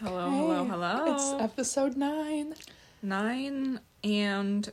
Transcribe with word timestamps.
Hello, 0.00 0.30
hello, 0.30 0.64
Hey, 0.64 0.70
hello. 0.70 1.14
It's 1.14 1.42
episode 1.42 1.96
nine. 1.96 2.54
nine, 3.02 3.80
and 4.02 4.72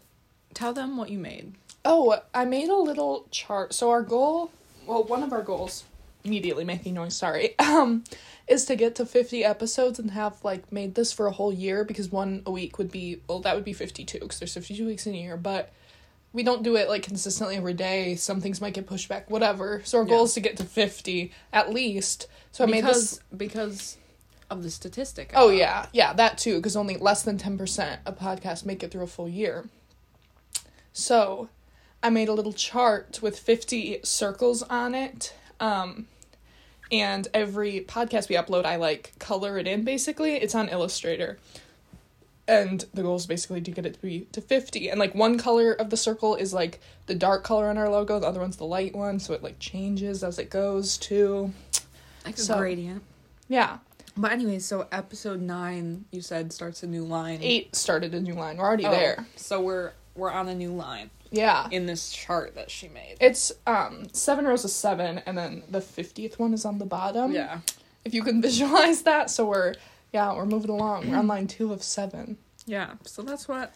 tell 0.54 0.74
them 0.74 0.96
what 0.98 1.10
you 1.10 1.20
made. 1.20 1.54
Oh, 1.84 2.22
I 2.34 2.46
made 2.46 2.70
a 2.70 2.76
little 2.76 3.28
chart. 3.32 3.74
So 3.74 3.90
our 3.90 4.02
goal, 4.02 4.52
well, 4.86 5.04
one 5.04 5.24
of 5.24 5.34
our 5.34 5.42
goals, 5.42 5.84
immediately 6.24 6.63
making 6.63 6.94
noise, 6.94 7.16
sorry, 7.16 7.55
um, 7.60 8.04
is 8.48 8.66
to 8.66 8.76
get 8.76 8.96
to 8.96 9.05
50 9.05 9.44
episodes 9.44 10.00
and 10.00 10.12
have 10.12 10.44
like 10.44 10.71
made 10.71 10.96
this 10.96 11.12
for 11.12 11.28
a 11.28 11.31
whole 11.31 11.51
year 11.53 11.83
because 11.83 12.09
one 12.12 12.41
a 12.46 12.51
week 12.51 12.78
would 12.78 12.91
be, 12.91 13.21
well, 13.28 13.39
that 13.41 13.55
would 13.55 13.65
be 13.65 13.73
52 13.73 14.19
because 14.19 14.39
there's 14.39 14.53
52 14.53 14.85
weeks 14.85 15.05
in 15.07 15.13
a 15.13 15.17
year, 15.17 15.35
but 15.37 15.73
we 16.31 16.44
don't 16.44 16.63
do 16.63 16.75
it 16.77 16.88
like 16.88 17.03
consistently 17.03 17.55
every 17.57 17.73
day. 17.73 18.16
Some 18.16 18.39
things 18.39 18.62
might 18.62 18.73
get 18.73 18.88
pushed 18.88 19.09
back, 19.09 19.30
whatever. 19.30 19.81
So 19.84 19.98
our 19.99 20.05
goal 20.05 20.20
Yeah. 20.20 20.23
is 20.23 20.34
to 20.35 20.39
get 20.39 20.57
to 20.57 20.63
50 20.63 21.31
at 21.52 21.73
least. 21.73 22.27
So 22.53 22.63
I 22.63 22.67
made 22.67 22.85
this 22.85 23.20
because 23.35 23.38
because 23.38 23.98
of 24.50 24.64
the 24.64 24.70
statistic. 24.70 25.32
Oh 25.36 25.48
about- 25.48 25.58
yeah, 25.58 25.86
yeah, 25.94 26.14
that 26.14 26.38
too. 26.38 26.55
Because 26.58 26.76
only 26.76 26.98
less 26.98 27.24
than 27.24 27.38
ten 27.38 27.58
percent 27.58 28.02
of 28.05 28.18
podcasts 28.18 28.66
make 28.66 28.84
it 28.84 28.92
through 28.92 29.04
a 29.04 29.08
full 29.08 29.30
year. 29.30 29.66
So, 30.94 31.50
I 32.02 32.10
made 32.10 32.28
a 32.28 32.34
little 32.34 32.54
chart 32.54 33.20
with 33.22 33.38
fifty 33.40 34.00
circles 34.04 34.64
on 34.64 34.96
it. 34.96 35.34
Um, 35.60 36.08
and 36.91 37.28
every 37.34 37.82
podcast 37.82 38.30
we 38.30 38.36
upload, 38.36 38.66
I 38.66 38.78
like 38.78 39.14
color 39.20 39.58
it 39.58 39.68
in. 39.68 39.84
Basically, 39.84 40.36
it's 40.36 40.55
on 40.55 40.70
Illustrator. 40.70 41.38
And 42.48 42.86
the 42.94 43.02
goal 43.02 43.18
is 43.18 43.26
basically 43.26 43.60
to 43.60 43.72
get 43.72 43.86
it 43.86 43.96
to 43.96 44.02
be 44.02 44.22
to 44.32 44.40
fifty. 44.40 44.90
And 44.90 44.98
like 45.00 45.14
one 45.14 45.38
color 45.38 45.74
of 45.74 45.90
the 45.90 45.98
circle 45.98 46.36
is 46.36 46.54
like 46.54 46.80
the 47.08 47.16
dark 47.16 47.44
color 47.44 47.68
on 47.68 47.77
our 47.77 47.90
logo. 47.90 48.20
The 48.20 48.27
other 48.27 48.40
one's 48.40 48.55
the 48.55 48.64
light 48.66 48.96
one, 48.96 49.20
so 49.20 49.34
it 49.34 49.44
like 49.44 49.60
changes 49.60 50.24
as 50.24 50.40
it 50.40 50.50
goes 50.50 50.98
too. 50.98 51.52
like 52.26 52.40
a 52.40 52.55
gradient. 52.58 53.04
Yeah, 53.50 53.80
But 54.17 54.31
anyways, 54.31 54.66
so 54.66 54.88
episode 54.91 55.41
nine, 55.41 56.05
you 56.12 56.21
said 56.21 56.52
starts 56.52 56.84
a 56.84 56.88
new 56.88 57.03
line. 57.05 57.39
eight 57.41 57.76
started 57.76 58.13
a 58.16 58.20
new 58.20 58.34
line. 58.34 58.57
We're 58.57 58.65
already 58.65 58.85
Oh, 58.85 58.91
there. 58.91 59.26
So 59.35 59.62
we're 59.62 59.91
we're 60.15 60.32
on 60.32 60.48
a 60.49 60.55
new 60.55 60.71
line 60.74 61.12
Yeah. 61.32 61.68
in 61.70 61.85
this 61.85 62.09
chart 62.12 62.55
that 62.55 62.71
she 62.71 62.87
made. 62.90 63.18
It's 63.21 63.51
um 63.68 64.07
seven 64.13 64.45
rows 64.45 64.65
of 64.65 64.71
seven, 64.71 65.19
and 65.25 65.37
then 65.37 65.63
the 65.69 65.81
fiftieth 65.81 66.39
one 66.39 66.53
is 66.53 66.65
on 66.65 66.79
the 66.79 66.85
bottom. 66.85 67.31
yeah. 67.31 67.59
If 68.03 68.13
you 68.13 68.23
can 68.23 68.41
visualize 68.49 69.03
that, 69.03 69.29
so 69.29 69.45
we're 69.47 69.75
yeah 70.11 70.33
we're 70.33 70.45
moving 70.45 70.71
along. 70.71 71.11
We're 71.11 71.17
on 71.17 71.27
line 71.27 71.47
two 71.47 71.71
of 71.71 71.83
seven. 71.83 72.37
Yeah. 72.65 72.93
So 73.03 73.21
that's 73.21 73.47
what. 73.47 73.73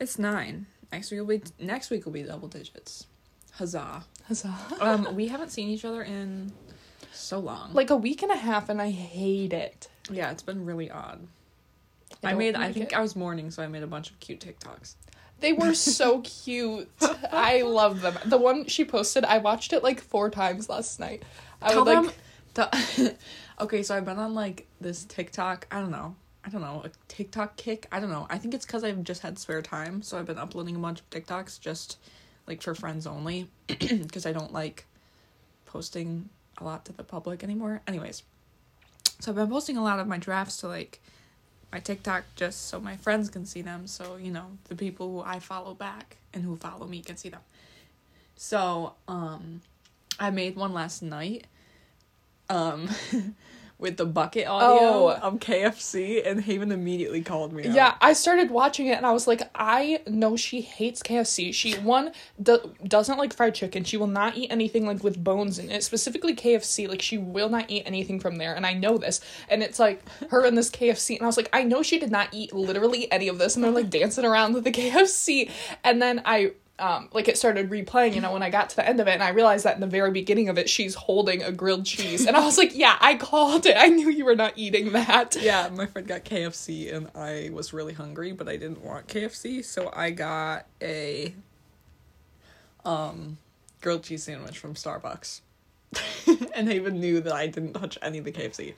It's 0.00 0.18
nine. 0.18 0.66
Next 0.90 1.10
week 1.12 1.20
will 1.20 1.26
be 1.28 1.42
next 1.60 1.90
week 1.90 2.04
will 2.04 2.12
be 2.12 2.24
double 2.24 2.48
digits. 2.48 3.06
Huzzah. 3.52 4.04
Huzzah. 4.26 4.54
Um, 4.80 5.14
we 5.14 5.28
haven't 5.28 5.50
seen 5.50 5.68
each 5.68 5.84
other 5.84 6.02
in 6.02 6.52
so 7.12 7.38
long. 7.38 7.72
Like 7.72 7.90
a 7.90 7.96
week 7.96 8.22
and 8.22 8.32
a 8.32 8.36
half, 8.36 8.68
and 8.68 8.80
I 8.80 8.90
hate 8.90 9.52
it. 9.52 9.88
yeah, 10.10 10.30
it's 10.30 10.42
been 10.42 10.64
really 10.64 10.90
odd. 10.90 11.20
I, 12.24 12.30
don't 12.30 12.38
made. 12.38 12.54
I 12.56 12.72
think 12.72 12.92
it. 12.92 12.96
I 12.98 13.00
was 13.00 13.16
mourning, 13.16 13.50
so 13.50 13.62
I 13.62 13.66
made 13.66 13.82
a 13.82 13.86
bunch 13.86 14.10
of 14.10 14.20
cute 14.20 14.40
TikToks. 14.40 14.94
They 15.40 15.52
were 15.52 15.74
so 15.74 16.20
cute. 16.24 16.88
I 17.32 17.62
love 17.62 18.00
them. 18.00 18.16
The 18.26 18.38
one 18.38 18.66
she 18.66 18.84
posted, 18.84 19.24
I 19.24 19.38
watched 19.38 19.72
it 19.72 19.82
like 19.82 20.00
four 20.00 20.30
times 20.30 20.68
last 20.68 21.00
night. 21.00 21.24
I 21.60 21.70
Tell 21.72 21.84
would 21.84 21.92
them. 21.96 22.04
like 22.06 22.14
the- 22.54 23.16
okay, 23.60 23.82
so 23.82 23.96
I've 23.96 24.04
been 24.04 24.18
on 24.18 24.34
like 24.34 24.66
this 24.80 25.04
TikTok. 25.04 25.66
I 25.70 25.80
don't 25.80 25.90
know. 25.90 26.14
I 26.44 26.48
don't 26.50 26.60
know 26.60 26.82
a 26.84 26.90
TikTok 27.08 27.56
kick. 27.56 27.86
I 27.92 27.98
don't 28.00 28.10
know. 28.10 28.26
I 28.30 28.38
think 28.38 28.54
it's 28.54 28.66
because 28.66 28.84
I've 28.84 29.02
just 29.04 29.22
had 29.22 29.38
spare 29.38 29.62
time, 29.62 30.02
so 30.02 30.18
I've 30.18 30.26
been 30.26 30.38
uploading 30.38 30.76
a 30.76 30.78
bunch 30.78 31.00
of 31.00 31.10
TikToks 31.10 31.60
just 31.60 31.98
like 32.46 32.62
for 32.62 32.74
friends 32.74 33.06
only, 33.06 33.48
because 33.66 34.26
I 34.26 34.32
don't 34.32 34.52
like 34.52 34.86
posting 35.66 36.28
a 36.58 36.64
lot 36.64 36.84
to 36.86 36.92
the 36.92 37.04
public 37.04 37.42
anymore. 37.42 37.80
Anyways, 37.86 38.22
so 39.20 39.30
I've 39.30 39.36
been 39.36 39.48
posting 39.48 39.76
a 39.76 39.82
lot 39.82 39.98
of 39.98 40.06
my 40.06 40.18
drafts 40.18 40.58
to 40.58 40.68
like 40.68 41.00
my 41.72 41.80
TikTok 41.80 42.24
just 42.36 42.68
so 42.68 42.80
my 42.80 42.96
friends 42.96 43.30
can 43.30 43.46
see 43.46 43.62
them. 43.62 43.86
So 43.86 44.16
you 44.16 44.30
know 44.30 44.58
the 44.68 44.76
people 44.76 45.10
who 45.10 45.20
I 45.22 45.38
follow 45.38 45.74
back 45.74 46.16
and 46.34 46.44
who 46.44 46.56
follow 46.56 46.86
me 46.86 47.02
can 47.02 47.16
see 47.16 47.28
them. 47.28 47.40
So 48.36 48.94
um, 49.08 49.60
I 50.18 50.30
made 50.30 50.56
one 50.56 50.72
last 50.72 51.02
night 51.02 51.46
um 52.50 52.88
with 53.82 53.98
the 53.98 54.06
bucket 54.06 54.46
audio 54.46 54.78
Oh. 55.08 55.18
of 55.20 55.40
KFC 55.40 56.26
and 56.26 56.40
Haven 56.40 56.72
immediately 56.72 57.20
called 57.20 57.52
me. 57.52 57.66
out. 57.66 57.74
Yeah, 57.74 57.94
I 58.00 58.14
started 58.14 58.50
watching 58.50 58.86
it 58.86 58.96
and 58.96 59.04
I 59.04 59.12
was 59.12 59.26
like, 59.26 59.42
I 59.54 60.00
know 60.06 60.36
she 60.36 60.60
hates 60.62 61.02
KFC. 61.02 61.52
She 61.52 61.74
one 61.74 62.12
do- 62.42 62.72
doesn't 62.86 63.18
like 63.18 63.34
fried 63.34 63.54
chicken. 63.54 63.84
She 63.84 63.96
will 63.96 64.06
not 64.06 64.36
eat 64.36 64.50
anything 64.50 64.86
like 64.86 65.02
with 65.04 65.22
bones 65.22 65.58
in 65.58 65.70
it, 65.70 65.82
specifically 65.82 66.34
KFC. 66.34 66.88
Like 66.88 67.02
she 67.02 67.18
will 67.18 67.48
not 67.50 67.66
eat 67.68 67.82
anything 67.84 68.20
from 68.20 68.36
there, 68.36 68.54
and 68.54 68.64
I 68.64 68.72
know 68.72 68.96
this. 68.96 69.20
And 69.50 69.62
it's 69.62 69.78
like 69.78 70.02
her 70.30 70.46
and 70.46 70.56
this 70.56 70.70
KFC, 70.70 71.16
and 71.16 71.24
I 71.24 71.26
was 71.26 71.36
like, 71.36 71.50
I 71.52 71.64
know 71.64 71.82
she 71.82 71.98
did 71.98 72.10
not 72.12 72.28
eat 72.32 72.52
literally 72.54 73.10
any 73.12 73.28
of 73.28 73.38
this, 73.38 73.56
and 73.56 73.64
they're 73.64 73.70
like 73.72 73.90
dancing 73.90 74.24
around 74.24 74.54
with 74.54 74.64
the 74.64 74.72
KFC, 74.72 75.50
and 75.84 76.00
then 76.00 76.22
I. 76.24 76.52
Um, 76.82 77.08
like 77.12 77.28
it 77.28 77.38
started 77.38 77.70
replaying, 77.70 78.16
you 78.16 78.20
know, 78.20 78.32
when 78.32 78.42
I 78.42 78.50
got 78.50 78.70
to 78.70 78.76
the 78.76 78.84
end 78.84 78.98
of 78.98 79.06
it, 79.06 79.12
and 79.12 79.22
I 79.22 79.28
realized 79.28 79.64
that 79.64 79.76
in 79.76 79.80
the 79.80 79.86
very 79.86 80.10
beginning 80.10 80.48
of 80.48 80.58
it, 80.58 80.68
she's 80.68 80.96
holding 80.96 81.40
a 81.40 81.52
grilled 81.52 81.86
cheese, 81.86 82.26
and 82.26 82.36
I 82.36 82.44
was 82.44 82.58
like, 82.58 82.74
"Yeah, 82.74 82.96
I 83.00 83.14
called 83.14 83.66
it. 83.66 83.76
I 83.78 83.86
knew 83.86 84.10
you 84.10 84.24
were 84.24 84.34
not 84.34 84.54
eating 84.56 84.90
that." 84.92 85.36
Yeah, 85.42 85.68
my 85.72 85.86
friend 85.86 86.08
got 86.08 86.24
KFC 86.24 86.92
and 86.92 87.08
I 87.14 87.50
was 87.52 87.72
really 87.72 87.92
hungry, 87.92 88.32
but 88.32 88.48
I 88.48 88.56
didn't 88.56 88.82
want 88.82 89.06
KFC, 89.06 89.64
so 89.64 89.92
I 89.94 90.10
got 90.10 90.66
a 90.80 91.34
um 92.84 93.38
grilled 93.80 94.02
cheese 94.02 94.24
sandwich 94.24 94.58
from 94.58 94.74
Starbucks. 94.74 95.40
and 96.54 96.68
Haven 96.68 96.98
knew 96.98 97.20
that 97.20 97.32
I 97.32 97.46
didn't 97.46 97.74
touch 97.74 97.96
any 98.02 98.18
of 98.18 98.24
the 98.24 98.32
KFC. 98.32 98.74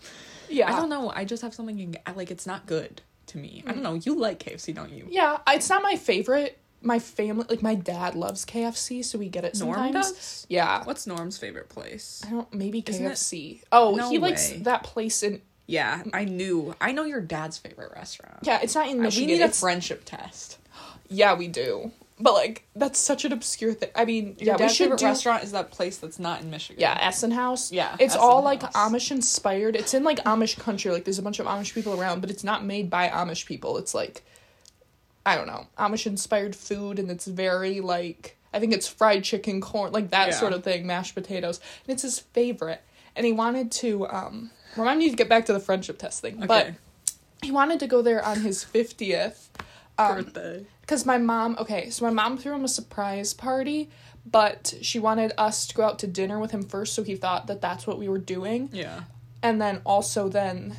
Yeah, 0.50 0.70
I 0.70 0.78
don't 0.78 0.90
know, 0.90 1.10
I 1.14 1.24
just 1.24 1.42
have 1.42 1.54
something 1.54 1.96
like 2.14 2.30
it's 2.30 2.46
not 2.46 2.66
good 2.66 3.00
to 3.26 3.38
me. 3.38 3.62
I 3.66 3.72
don't 3.72 3.82
know, 3.82 3.94
you 3.94 4.18
like 4.18 4.40
KFC, 4.40 4.74
don't 4.74 4.92
you? 4.92 5.06
Yeah, 5.08 5.38
it's 5.48 5.70
not 5.70 5.82
my 5.82 5.96
favorite. 5.96 6.58
My 6.84 6.98
family, 6.98 7.46
like 7.48 7.62
my 7.62 7.74
dad, 7.74 8.14
loves 8.14 8.44
KFC, 8.44 9.04
so 9.04 9.18
we 9.18 9.28
get 9.28 9.44
it 9.44 9.58
Norm 9.58 9.74
sometimes. 9.74 10.12
does? 10.12 10.46
Yeah, 10.48 10.84
What's 10.84 11.06
Norm's 11.06 11.38
favorite 11.38 11.68
place? 11.70 12.22
I 12.26 12.30
don't. 12.30 12.52
Maybe 12.54 12.82
KFC. 12.82 13.62
Oh, 13.72 13.94
No 13.96 14.10
he 14.10 14.18
likes 14.18 14.50
that 14.50 14.82
place 14.82 15.22
in. 15.22 15.40
Yeah, 15.66 16.02
I 16.12 16.26
knew. 16.26 16.74
I 16.80 16.92
know 16.92 17.04
your 17.04 17.22
dad's 17.22 17.56
favorite 17.56 17.92
restaurant. 17.96 18.40
Yeah, 18.42 18.60
it's 18.62 18.74
not 18.74 18.88
in 18.88 19.00
Michigan. 19.00 19.26
we 19.28 19.32
need 19.34 19.40
a 19.40 19.44
it's- 19.44 19.60
friendship 19.60 20.02
test. 20.04 20.58
Yeah, 21.08 21.34
we 21.34 21.48
do. 21.48 21.90
But 22.20 22.34
like, 22.34 22.64
that's 22.76 22.98
such 22.98 23.24
an 23.24 23.32
obscure 23.32 23.72
thing. 23.74 23.88
I 23.96 24.04
mean, 24.04 24.36
Your 24.38 24.56
yeah, 24.56 24.66
we 24.66 24.68
should 24.68 24.84
favorite 24.84 25.00
do. 25.00 25.06
restaurant 25.06 25.42
is 25.42 25.50
that 25.52 25.70
place 25.72 25.96
that's 25.96 26.18
not 26.20 26.42
in 26.42 26.50
Michigan. 26.50 26.80
Yeah, 26.80 26.96
Essenhaus. 27.10 27.72
Yeah, 27.72 27.96
it's 27.98 28.14
Essen 28.14 28.20
all 28.20 28.42
like 28.42 28.60
Amish 28.60 29.10
inspired. 29.10 29.74
It's 29.74 29.94
in 29.94 30.04
like 30.04 30.18
Amish 30.24 30.56
country. 30.58 30.92
Like, 30.92 31.04
there's 31.04 31.18
a 31.18 31.22
bunch 31.22 31.40
of 31.40 31.46
Amish 31.46 31.74
people 31.74 31.98
around, 32.00 32.20
but 32.20 32.30
it's 32.30 32.44
not 32.44 32.64
made 32.64 32.88
by 32.88 33.08
Amish 33.08 33.46
people. 33.46 33.78
It's 33.78 33.94
like, 33.94 34.22
I 35.26 35.36
don't 35.36 35.46
know, 35.46 35.66
Amish 35.78 36.06
inspired 36.06 36.54
food, 36.54 36.98
and 36.98 37.10
it's 37.10 37.26
very 37.26 37.80
like 37.80 38.36
I 38.52 38.60
think 38.60 38.72
it's 38.72 38.86
fried 38.86 39.24
chicken, 39.24 39.60
corn, 39.60 39.92
like 39.92 40.10
that 40.10 40.28
Yeah. 40.28 40.34
sort 40.34 40.52
of 40.52 40.62
thing, 40.62 40.86
mashed 40.86 41.14
potatoes, 41.14 41.58
and 41.86 41.92
it's 41.94 42.02
his 42.02 42.20
favorite. 42.20 42.82
And 43.16 43.24
he 43.26 43.32
wanted 43.32 43.72
to 43.72 44.06
um 44.08 44.50
remind 44.76 44.98
me 44.98 45.10
to 45.10 45.16
get 45.16 45.28
back 45.28 45.46
to 45.46 45.52
the 45.52 45.60
friendship 45.60 45.98
test 45.98 46.20
thing, 46.20 46.44
but 46.46 46.72
he 47.42 47.50
wanted 47.50 47.80
to 47.80 47.86
go 47.86 48.02
there 48.02 48.24
on 48.24 48.40
his 48.40 48.62
fiftieth. 48.64 49.50
Um, 49.96 50.16
birthday. 50.24 50.66
because 50.80 51.06
my 51.06 51.18
mom, 51.18 51.56
okay, 51.60 51.88
so 51.90 52.04
my 52.04 52.10
mom 52.10 52.36
threw 52.36 52.52
him 52.54 52.64
a 52.64 52.68
surprise 52.68 53.32
party, 53.32 53.88
but 54.26 54.74
she 54.82 54.98
wanted 54.98 55.32
us 55.38 55.68
to 55.68 55.74
go 55.76 55.84
out 55.84 56.00
to 56.00 56.08
dinner 56.08 56.40
with 56.40 56.50
him 56.50 56.64
first, 56.64 56.94
so 56.94 57.04
he 57.04 57.14
thought 57.14 57.46
that 57.46 57.60
that's 57.60 57.86
what 57.86 57.96
we 57.98 58.08
were 58.08 58.18
doing. 58.18 58.70
Yeah. 58.72 59.02
And 59.40 59.62
then 59.62 59.80
also 59.84 60.28
then 60.28 60.76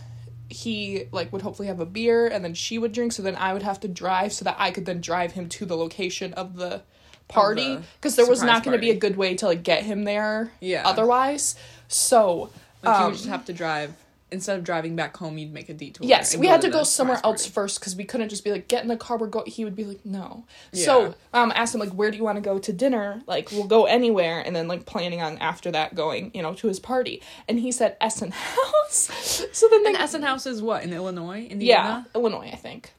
he 0.49 1.05
like 1.11 1.31
would 1.33 1.41
hopefully 1.41 1.67
have 1.67 1.79
a 1.79 1.85
beer 1.85 2.27
and 2.27 2.43
then 2.43 2.53
she 2.53 2.77
would 2.77 2.91
drink 2.91 3.11
so 3.11 3.23
then 3.23 3.35
I 3.35 3.53
would 3.53 3.63
have 3.63 3.79
to 3.81 3.87
drive 3.87 4.31
so 4.33 4.45
that 4.45 4.55
I 4.59 4.71
could 4.71 4.85
then 4.85 5.01
drive 5.01 5.31
him 5.31 5.49
to 5.49 5.65
the 5.65 5.75
location 5.75 6.33
of 6.33 6.55
the 6.55 6.81
party 7.27 7.79
because 7.99 8.15
there 8.15 8.27
was 8.27 8.43
not 8.43 8.63
going 8.63 8.77
to 8.77 8.81
be 8.81 8.91
a 8.91 8.95
good 8.95 9.17
way 9.17 9.35
to 9.35 9.47
like 9.47 9.63
get 9.63 9.83
him 9.83 10.03
there 10.03 10.51
Yeah. 10.59 10.83
otherwise. 10.85 11.55
So 11.87 12.51
Like 12.83 12.97
you 12.99 13.05
um, 13.05 13.11
would 13.11 13.17
just 13.17 13.27
have 13.29 13.45
to 13.45 13.53
drive 13.53 13.93
instead 14.35 14.57
of 14.57 14.63
driving 14.63 14.95
back 14.95 15.17
home, 15.17 15.37
you'd 15.37 15.51
make 15.51 15.69
a 15.69 15.73
detour. 15.73 16.05
Yes, 16.05 16.37
we 16.37 16.47
had 16.47 16.61
to 16.61 16.67
the 16.67 16.73
go 16.73 16.83
somewhere 16.83 17.19
else 17.23 17.47
first 17.47 17.79
because 17.79 17.95
we 17.95 18.03
couldn't 18.03 18.29
just 18.29 18.43
be 18.43 18.51
like, 18.51 18.67
get 18.67 18.83
in 18.83 18.87
the 18.87 18.97
car, 18.97 19.17
we're 19.17 19.27
go. 19.27 19.43
He 19.47 19.65
would 19.65 19.75
be 19.75 19.85
like, 19.85 20.05
no. 20.05 20.45
So, 20.73 21.15
um, 21.33 21.51
asked 21.55 21.73
him 21.73 21.79
like, 21.79 21.93
where 21.93 22.11
do 22.11 22.17
you 22.17 22.23
want 22.23 22.35
to 22.35 22.41
go 22.41 22.59
to 22.59 22.73
dinner? 22.73 23.23
Like, 23.25 23.51
we'll 23.51 23.63
go 23.63 23.85
anywhere, 23.85 24.41
and 24.45 24.55
then 24.55 24.67
like 24.67 24.85
planning 24.85 25.21
on 25.21 25.37
after 25.39 25.71
that 25.71 25.95
going, 25.95 26.31
you 26.33 26.43
know, 26.43 26.53
to 26.55 26.67
his 26.67 26.79
party. 26.79 27.21
And 27.47 27.59
he 27.59 27.71
said 27.71 27.99
Essenhaus. 27.99 29.49
so 29.53 29.67
then 29.69 29.87
And 29.87 29.95
Essenhaus 29.95 30.45
is 30.45 30.61
what 30.61 30.83
in 30.83 30.93
Illinois, 30.93 31.39
yeah, 31.39 31.51
Indiana. 31.51 32.07
Illinois, 32.13 32.49
I 32.51 32.57
think. 32.57 32.91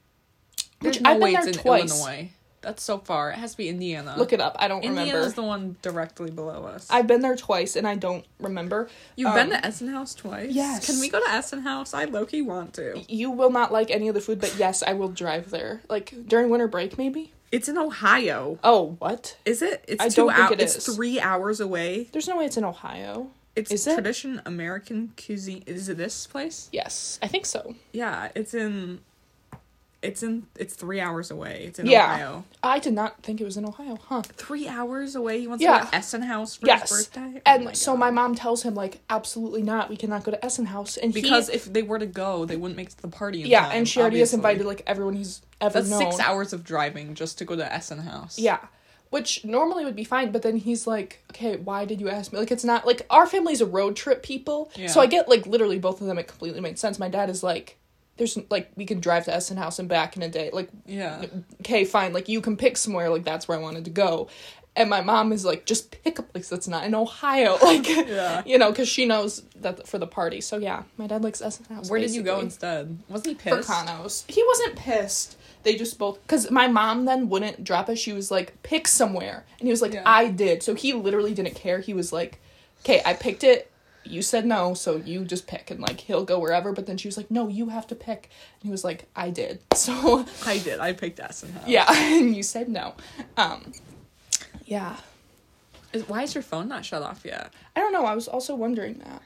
There's 0.81 0.97
Which 0.97 1.03
no 1.03 1.11
I've 1.11 1.19
been 1.19 1.33
there 1.33 1.53
twice. 1.53 2.01
Illinois. 2.01 2.29
That's 2.67 2.83
so 2.83 2.97
far. 2.97 3.31
It 3.31 3.35
has 3.35 3.51
to 3.51 3.57
be 3.57 3.69
Indiana. 3.69 4.15
Look 4.17 4.33
it 4.33 4.41
up. 4.41 4.57
I 4.59 4.67
don't 4.67 4.83
Indiana's 4.83 5.13
remember. 5.13 5.35
the 5.35 5.43
one 5.43 5.75
directly 5.81 6.31
below 6.31 6.65
us. 6.65 6.85
I've 6.89 7.07
been 7.07 7.21
there 7.21 7.37
twice, 7.37 7.77
and 7.77 7.87
I 7.87 7.95
don't 7.95 8.25
remember. 8.41 8.89
You've 9.15 9.29
um, 9.29 9.35
been 9.35 9.49
to 9.51 9.65
Essenhaus 9.65 10.13
twice. 10.17 10.51
yes. 10.51 10.85
Can 10.85 10.99
we 10.99 11.07
go 11.07 11.17
to 11.17 11.29
Essenhaus? 11.29 11.93
I 11.93 12.03
low 12.03 12.25
key 12.25 12.41
want 12.41 12.73
to. 12.73 13.01
You 13.07 13.31
will 13.31 13.51
not 13.51 13.71
like 13.71 13.89
any 13.89 14.09
of 14.09 14.15
the 14.15 14.19
food, 14.19 14.41
but 14.41 14.53
yes, 14.57 14.83
I 14.85 14.91
will 14.91 15.07
drive 15.07 15.49
there. 15.49 15.81
Like 15.87 16.13
during 16.27 16.49
winter 16.49 16.67
break, 16.67 16.97
maybe. 16.97 17.31
It's 17.53 17.69
in 17.69 17.77
Ohio. 17.77 18.59
Oh, 18.65 18.97
what? 18.99 19.37
Is 19.45 19.61
it? 19.61 19.85
It's 19.87 20.03
I 20.03 20.09
two 20.09 20.15
don't 20.27 20.35
think 20.35 20.51
it 20.51 20.61
It's 20.61 20.93
three 20.93 21.21
hours 21.21 21.61
away. 21.61 22.09
There's 22.11 22.27
no 22.27 22.35
way 22.35 22.43
it's 22.47 22.57
in 22.57 22.65
Ohio. 22.65 23.29
It's 23.55 23.71
Is 23.71 23.87
it? 23.87 23.93
tradition 23.93 24.41
American 24.45 25.13
cuisine. 25.15 25.63
Is 25.65 25.87
it 25.87 25.95
this 25.95 26.27
place? 26.27 26.67
Yes, 26.73 27.17
I 27.23 27.27
think 27.27 27.45
so. 27.45 27.75
Yeah, 27.93 28.27
it's 28.35 28.53
in. 28.53 28.99
It's 30.07 30.23
in. 30.23 30.47
It's 30.57 30.73
three 30.73 30.99
hours 30.99 31.29
away. 31.31 31.65
It's 31.67 31.79
in 31.79 31.85
Yeah. 31.85 32.05
Ohio. 32.13 32.45
I 32.63 32.79
did 32.79 32.93
not 32.93 33.21
think 33.23 33.39
it 33.41 33.43
was 33.43 33.57
in 33.57 33.65
Ohio, 33.65 33.97
huh? 34.07 34.21
Three 34.23 34.67
hours 34.67 35.15
away. 35.15 35.39
He 35.41 35.47
wants 35.47 35.61
Yeah. 35.63 35.79
to 35.79 35.83
go 35.85 35.91
to 35.91 35.97
Essenhaus 35.97 36.57
for 36.59 36.65
Yes. 36.65 36.89
his 36.89 37.07
birthday. 37.07 37.33
Oh 37.37 37.41
And 37.45 37.65
my 37.65 37.71
so 37.73 37.95
my 37.97 38.09
mom 38.11 38.33
tells 38.35 38.63
him 38.63 38.73
like, 38.73 38.99
absolutely 39.09 39.61
not. 39.63 39.89
We 39.89 39.97
cannot 39.97 40.23
go 40.23 40.31
to 40.31 40.37
Essenhaus, 40.45 40.97
and 41.01 41.13
he- 41.13 41.21
because 41.21 41.49
if 41.49 41.65
they 41.71 41.83
were 41.83 41.99
to 41.99 42.05
go, 42.05 42.45
they 42.45 42.55
wouldn't 42.55 42.77
make 42.77 42.95
the 42.97 43.07
party. 43.07 43.41
In 43.43 43.47
yeah, 43.47 43.63
time, 43.67 43.77
and 43.77 43.87
she 43.89 43.99
already 44.01 44.19
has 44.19 44.33
invited 44.33 44.65
like 44.65 44.81
everyone 44.87 45.13
he's 45.15 45.41
ever 45.61 45.73
That's 45.79 45.89
known. 45.89 45.99
six 46.11 46.19
hours 46.19 46.53
of 46.53 46.63
driving 46.63 47.13
just 47.13 47.37
to 47.39 47.45
go 47.45 47.55
to 47.55 47.63
Essenhaus. 47.65 48.35
Yeah. 48.37 48.59
Which 49.09 49.45
normally 49.45 49.85
would 49.85 49.95
be 49.95 50.03
fine, 50.03 50.31
but 50.31 50.41
then 50.41 50.57
he's 50.57 50.85
like, 50.85 51.23
okay, 51.31 51.55
why 51.55 51.85
did 51.85 52.01
you 52.01 52.09
ask 52.09 52.33
me? 52.33 52.39
Like, 52.39 52.51
it's 52.51 52.65
not 52.65 52.85
like 52.85 53.05
our 53.09 53.25
family's 53.25 53.61
a 53.61 53.65
road 53.65 53.95
trip 53.95 54.21
people. 54.21 54.69
Yeah. 54.75 54.87
So 54.87 54.99
I 54.99 55.05
get 55.05 55.29
like 55.29 55.45
literally 55.47 55.79
both 55.79 56.01
of 56.01 56.07
them, 56.07 56.17
it 56.19 56.27
completely 56.27 56.59
makes 56.59 56.81
sense. 56.81 56.99
My 56.99 57.07
dad 57.07 57.29
is 57.29 57.41
like, 57.41 57.77
there's 58.17 58.37
like, 58.49 58.71
we 58.75 58.85
can 58.85 58.99
drive 58.99 59.25
to 59.25 59.31
Essenhaus 59.31 59.79
and 59.79 59.87
back 59.87 60.15
in 60.17 60.23
a 60.23 60.29
day. 60.29 60.49
Like, 60.51 60.69
Yeah. 60.85 61.25
okay, 61.61 61.85
fine. 61.85 62.13
Like, 62.13 62.27
you 62.29 62.41
can 62.41 62.57
pick 62.57 62.77
somewhere. 62.77 63.09
Like, 63.09 63.23
that's 63.23 63.47
where 63.47 63.57
I 63.57 63.61
wanted 63.61 63.85
to 63.85 63.91
go. 63.91 64.27
And 64.75 64.89
my 64.91 65.01
mom 65.01 65.31
is 65.33 65.43
like, 65.43 65.65
just 65.65 65.89
pick 66.03 66.19
a 66.19 66.21
place 66.23 66.49
that's 66.49 66.67
not 66.67 66.83
in 66.83 66.93
Ohio. 66.93 67.57
Like, 67.63 67.87
Yeah. 67.87 68.43
you 68.45 68.57
know, 68.59 68.69
because 68.71 68.87
she 68.87 69.05
knows 69.05 69.41
that 69.61 69.87
for 69.87 69.97
the 69.97 70.05
party. 70.05 70.39
So 70.41 70.57
yeah, 70.57 70.83
my 70.97 71.07
dad 71.07 71.23
likes 71.23 71.41
Essenhaus. 71.41 71.89
Where 71.89 71.99
did 71.99 72.11
you 72.13 72.21
go 72.21 72.39
instead? 72.39 72.97
Wasn't 73.09 73.27
he 73.27 73.33
for 73.49 73.57
pissed? 73.57 73.69
Kanos. 73.69 74.29
He 74.31 74.43
wasn't 74.45 74.75
pissed. 74.75 75.37
They 75.63 75.75
just 75.75 75.97
both 75.97 76.21
because 76.21 76.49
my 76.51 76.67
mom 76.67 77.05
then 77.05 77.27
wouldn't 77.27 77.63
drop 77.63 77.89
us. 77.89 77.97
She 77.99 78.13
was 78.13 78.29
like, 78.31 78.61
"Pick 78.63 78.87
somewhere," 78.87 79.45
and 79.59 79.67
he 79.67 79.71
was 79.71 79.81
like, 79.81 79.93
Yeah. 79.93 80.03
"I 80.05 80.27
did." 80.29 80.61
So 80.63 80.75
he 80.75 80.93
literally 80.93 81.33
didn't 81.33 81.55
care. 81.55 81.79
He 81.79 81.93
was 81.93 82.13
like, 82.13 82.39
"Okay, 82.81 83.01
I 83.03 83.13
picked 83.13 83.43
it. 83.43 83.69
You 84.07 84.21
said 84.21 84.45
no, 84.45 84.73
so 84.73 84.97
you 84.97 85.25
just 85.25 85.47
pick." 85.47 85.69
And 85.71 85.79
like 85.79 85.99
he'll 86.01 86.23
go 86.25 86.39
wherever. 86.39 86.71
But 86.73 86.85
then 86.87 86.97
she 86.97 87.07
was 87.07 87.17
like, 87.17 87.29
"No, 87.31 87.47
you 87.47 87.69
have 87.69 87.87
to 87.87 87.95
pick." 87.95 88.29
And 88.59 88.63
he 88.67 88.69
was 88.71 88.83
like, 88.83 89.07
"I 89.15 89.29
did." 89.29 89.59
So 89.75 90.25
I 90.45 90.57
did. 90.57 90.79
I 90.79 90.93
picked 90.93 91.19
Essen 91.19 91.53
yeah, 91.65 91.85
and 91.89 92.35
you 92.35 92.43
said 92.43 92.67
no. 92.69 92.95
Um, 93.37 93.71
yeah, 94.65 94.97
Is, 95.93 96.07
why 96.09 96.23
is 96.23 96.33
your 96.35 96.41
phone 96.41 96.67
not 96.67 96.83
shut 96.83 97.01
off 97.01 97.21
yet? 97.23 97.53
I 97.75 97.79
don't 97.79 97.93
know. 97.93 98.05
I 98.05 98.15
was 98.15 98.27
also 98.27 98.55
wondering 98.55 98.95
that. 98.99 99.21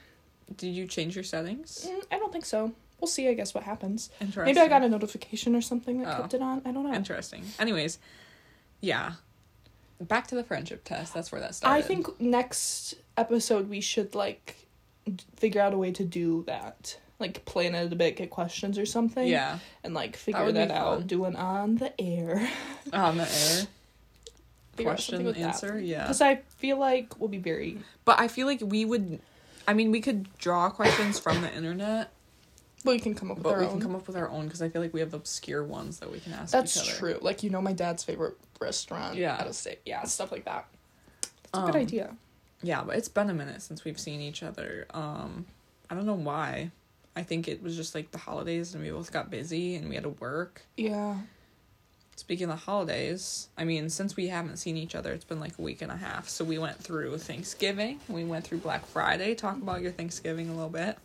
Did 0.56 0.68
you 0.68 0.86
change 0.86 1.14
your 1.16 1.24
settings? 1.24 1.88
Mm, 1.90 2.04
I 2.12 2.18
don't 2.18 2.32
think 2.32 2.44
so. 2.44 2.72
We'll 3.00 3.08
see. 3.08 3.28
I 3.28 3.34
guess 3.34 3.54
what 3.54 3.64
happens. 3.64 4.10
Interesting. 4.20 4.44
Maybe 4.44 4.60
I 4.64 4.68
got 4.68 4.82
a 4.84 4.88
notification 4.88 5.56
or 5.56 5.60
something 5.62 6.02
that 6.02 6.14
Oh. 6.14 6.20
kept 6.22 6.34
it 6.34 6.42
on. 6.42 6.62
I 6.64 6.70
don't 6.72 6.84
know. 6.86 6.94
Interesting. 6.94 7.44
Anyways, 7.58 7.98
yeah. 8.80 9.14
Back 10.00 10.26
to 10.28 10.34
the 10.34 10.44
friendship 10.44 10.84
test. 10.84 11.14
That's 11.14 11.32
where 11.32 11.40
that 11.40 11.54
started. 11.54 11.76
I 11.76 11.82
think 11.86 12.20
next 12.20 12.94
episode 13.16 13.68
we 13.68 13.80
should 13.80 14.14
like 14.14 14.56
figure 15.36 15.60
out 15.60 15.74
a 15.74 15.78
way 15.78 15.92
to 15.92 16.04
do 16.04 16.44
that. 16.46 16.98
Like 17.18 17.44
plan 17.44 17.74
it 17.74 17.92
a 17.92 17.96
bit, 17.96 18.16
get 18.16 18.30
questions 18.30 18.78
or 18.78 18.86
something. 18.86 19.26
Yeah. 19.26 19.58
And 19.84 19.94
like 19.94 20.16
figure 20.16 20.44
would 20.44 20.56
that, 20.56 20.70
out, 20.72 20.98
fun. 20.98 21.06
doing 21.06 21.36
on 21.36 21.76
the 21.76 21.92
air. 22.00 22.48
On 22.92 23.16
the 23.16 23.22
air. 23.24 23.66
Figure 24.74 24.90
Question 24.90 25.24
with 25.24 25.36
that. 25.36 25.42
answer. 25.42 25.78
Yeah. 25.78 26.02
Because 26.02 26.20
I 26.20 26.36
feel 26.56 26.78
like 26.78 27.20
we'll 27.20 27.28
be 27.28 27.38
very 27.38 27.78
But 28.04 28.18
I 28.18 28.26
feel 28.28 28.46
like 28.46 28.60
we 28.62 28.84
would. 28.84 29.20
I 29.68 29.74
mean, 29.74 29.92
we 29.92 30.00
could 30.00 30.26
draw 30.38 30.70
questions 30.70 31.18
from 31.20 31.40
the 31.42 31.54
internet, 31.54 32.10
well, 32.84 32.96
we 32.96 33.00
can 33.00 33.14
come 33.14 33.30
up 33.30 33.36
with 33.36 33.44
but 33.44 33.52
our 33.52 33.60
we 33.60 33.66
own. 33.66 33.72
can 33.72 33.80
come 33.80 33.94
up 33.94 34.06
with 34.08 34.16
our 34.16 34.28
own 34.28 34.46
because 34.46 34.60
I 34.60 34.68
feel 34.68 34.82
like 34.82 34.92
we 34.92 34.98
have 34.98 35.14
obscure 35.14 35.62
ones 35.62 36.00
that 36.00 36.10
we 36.10 36.18
can 36.18 36.32
ask 36.32 36.50
That's 36.52 36.84
true. 36.84 37.16
Like 37.22 37.44
you 37.44 37.50
know 37.50 37.60
my 37.62 37.72
dad's 37.72 38.02
favorite 38.02 38.34
restaurant 38.60 39.14
Yeah. 39.14 39.36
out 39.36 39.46
of 39.46 39.54
state. 39.54 39.78
Yeah, 39.86 40.02
stuff 40.02 40.32
like 40.32 40.44
that. 40.46 40.66
That's 41.20 41.30
a 41.54 41.58
Um, 41.58 41.66
good 41.66 41.76
idea. 41.76 42.16
Yeah, 42.62 42.82
but 42.84 42.96
it's 42.96 43.08
been 43.08 43.30
a 43.30 43.34
minute 43.34 43.62
since 43.62 43.84
we've 43.84 43.98
seen 43.98 44.20
each 44.20 44.42
other. 44.42 44.86
Um, 44.94 45.46
I 45.90 45.94
don't 45.94 46.06
know 46.06 46.14
why. 46.14 46.70
I 47.14 47.22
think 47.22 47.48
it 47.48 47.62
was 47.62 47.76
just 47.76 47.94
like 47.94 48.10
the 48.10 48.18
holidays 48.18 48.74
and 48.74 48.82
we 48.82 48.90
both 48.90 49.12
got 49.12 49.30
busy 49.30 49.74
and 49.74 49.88
we 49.88 49.94
had 49.94 50.04
to 50.04 50.10
work. 50.10 50.62
Yeah. 50.76 51.16
Speaking 52.16 52.44
of 52.44 52.50
the 52.50 52.64
holidays, 52.64 53.48
I 53.58 53.64
mean, 53.64 53.90
since 53.90 54.16
we 54.16 54.28
haven't 54.28 54.58
seen 54.58 54.76
each 54.76 54.94
other, 54.94 55.12
it's 55.12 55.24
been 55.24 55.40
like 55.40 55.58
a 55.58 55.62
week 55.62 55.82
and 55.82 55.90
a 55.90 55.96
half. 55.96 56.28
So 56.28 56.44
we 56.44 56.58
went 56.58 56.78
through 56.78 57.18
Thanksgiving, 57.18 58.00
we 58.08 58.24
went 58.24 58.44
through 58.46 58.58
Black 58.58 58.86
Friday. 58.86 59.34
Talk 59.34 59.56
about 59.56 59.82
your 59.82 59.92
Thanksgiving 59.92 60.48
a 60.48 60.52
little 60.52 60.70
bit. 60.70 60.96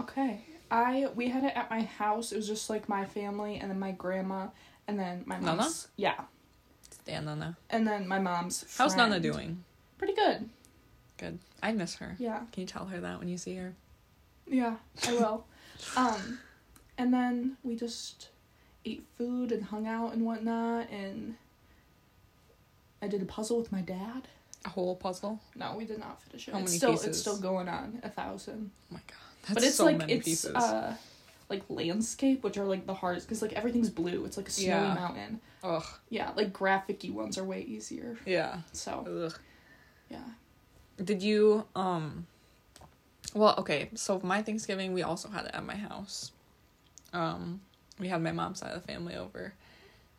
Okay. 0.00 0.40
I 0.70 1.08
we 1.14 1.28
had 1.28 1.44
it 1.44 1.52
at 1.54 1.70
my 1.70 1.82
house. 1.82 2.32
It 2.32 2.36
was 2.36 2.48
just 2.48 2.68
like 2.68 2.88
my 2.88 3.04
family 3.04 3.56
and 3.56 3.70
then 3.70 3.78
my 3.78 3.92
grandma 3.92 4.48
and 4.88 4.98
then 4.98 5.22
my 5.26 5.38
Nana? 5.38 5.56
mom's 5.56 5.88
yeah. 5.96 6.20
Stand 6.90 7.26
Nana. 7.26 7.56
And 7.70 7.86
then 7.86 8.08
my 8.08 8.18
mom's 8.18 8.64
How's 8.76 8.96
Nana 8.96 9.20
doing? 9.20 9.62
Pretty 9.98 10.14
good. 10.14 10.48
Good. 11.18 11.38
I 11.62 11.72
miss 11.72 11.96
her. 11.96 12.16
Yeah. 12.18 12.40
Can 12.52 12.60
you 12.62 12.66
tell 12.66 12.86
her 12.86 13.00
that 13.00 13.18
when 13.18 13.28
you 13.28 13.38
see 13.38 13.56
her? 13.56 13.74
Yeah, 14.48 14.76
I 15.06 15.12
will. 15.12 15.44
um 15.96 16.38
and 16.98 17.12
then 17.12 17.56
we 17.62 17.76
just 17.76 18.28
ate 18.84 19.04
food 19.18 19.52
and 19.52 19.64
hung 19.64 19.86
out 19.86 20.12
and 20.14 20.24
whatnot 20.24 20.88
and 20.90 21.34
I 23.02 23.08
did 23.08 23.20
a 23.22 23.26
puzzle 23.26 23.58
with 23.58 23.72
my 23.72 23.82
dad. 23.82 24.28
A 24.64 24.68
whole 24.70 24.96
puzzle? 24.96 25.40
No, 25.54 25.74
we 25.76 25.84
did 25.84 25.98
not 25.98 26.22
finish 26.22 26.48
it. 26.48 26.52
How 26.52 26.58
it's 26.60 26.70
many 26.70 26.78
still 26.78 26.92
pieces? 26.92 27.06
it's 27.08 27.18
still 27.20 27.38
going 27.38 27.68
on. 27.68 28.00
A 28.02 28.08
thousand. 28.08 28.70
Oh 28.90 28.94
my 28.94 29.00
god. 29.06 29.16
That's 29.42 29.54
but 29.54 29.62
it's 29.64 29.76
so 29.76 29.84
like 29.84 29.98
many 29.98 30.12
it's 30.14 30.24
pieces. 30.24 30.54
uh 30.56 30.94
like 31.48 31.62
landscape, 31.68 32.42
which 32.42 32.58
are 32.58 32.64
like 32.64 32.86
the 32.86 32.94
hardest 32.94 33.28
because 33.28 33.42
like 33.42 33.52
everything's 33.52 33.90
blue. 33.90 34.24
It's 34.24 34.36
like 34.36 34.48
a 34.48 34.50
snowy 34.50 34.66
Yeah. 34.68 34.94
mountain. 34.94 35.40
Ugh. 35.62 35.84
Yeah, 36.08 36.32
like 36.36 36.52
graphic-y 36.52 37.10
ones 37.10 37.38
are 37.38 37.44
way 37.44 37.62
easier. 37.62 38.16
Yeah. 38.26 38.58
So 38.72 39.06
Ugh. 39.26 39.38
yeah. 40.10 40.24
Did 41.02 41.22
you 41.22 41.64
um 41.74 42.26
well, 43.34 43.54
okay, 43.58 43.90
so 43.94 44.20
my 44.22 44.42
Thanksgiving 44.42 44.92
we 44.92 45.02
also 45.02 45.28
had 45.28 45.44
it 45.46 45.50
at 45.54 45.64
my 45.64 45.76
house. 45.76 46.32
Um 47.12 47.60
we 47.98 48.08
had 48.08 48.22
my 48.22 48.32
mom's 48.32 48.58
side 48.60 48.72
of 48.72 48.82
the 48.82 48.86
family 48.92 49.14
over. 49.14 49.52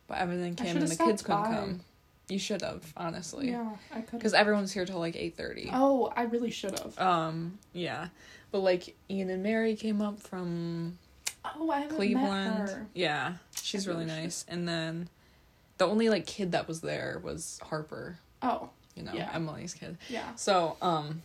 But 0.06 0.18
everything 0.18 0.54
came 0.54 0.76
and 0.76 0.88
the 0.88 0.96
kids 0.96 1.22
couldn't 1.22 1.42
by. 1.42 1.50
come. 1.50 1.80
You 2.28 2.38
should 2.38 2.60
have, 2.62 2.82
honestly. 2.96 3.50
Yeah, 3.50 3.70
I 3.94 4.00
could. 4.02 4.18
Because 4.18 4.34
everyone's 4.34 4.72
here 4.72 4.84
till 4.84 4.98
like 4.98 5.16
eight 5.16 5.36
thirty. 5.36 5.70
oh, 5.72 6.12
I 6.14 6.22
really 6.22 6.50
should 6.50 6.78
have. 6.78 6.98
Um, 6.98 7.58
yeah. 7.72 8.08
But 8.50 8.60
like 8.60 8.96
Ian 9.10 9.30
and 9.30 9.42
Mary 9.42 9.76
came 9.76 10.00
up 10.02 10.20
from 10.20 10.98
oh, 11.44 11.70
I 11.70 11.80
haven't 11.80 11.90
met 11.92 11.96
Cleveland. 11.96 12.68
her. 12.68 12.86
Yeah. 12.94 13.34
She's 13.62 13.86
really 13.86 14.04
really 14.04 14.10
should. 14.14 14.22
nice. 14.22 14.44
And 14.48 14.68
then 14.68 15.08
the 15.78 15.86
only 15.86 16.08
like 16.10 16.26
kid 16.26 16.52
that 16.52 16.68
was 16.68 16.80
there 16.80 17.20
was 17.22 17.60
Harper, 17.64 18.18
Oh, 18.42 18.70
you 18.98 19.04
know, 19.04 19.12
Yeah. 19.14 19.30
Emily's 19.32 19.72
kid. 19.74 19.96
yeah. 20.10 20.34
So, 20.34 20.76
um, 20.82 21.22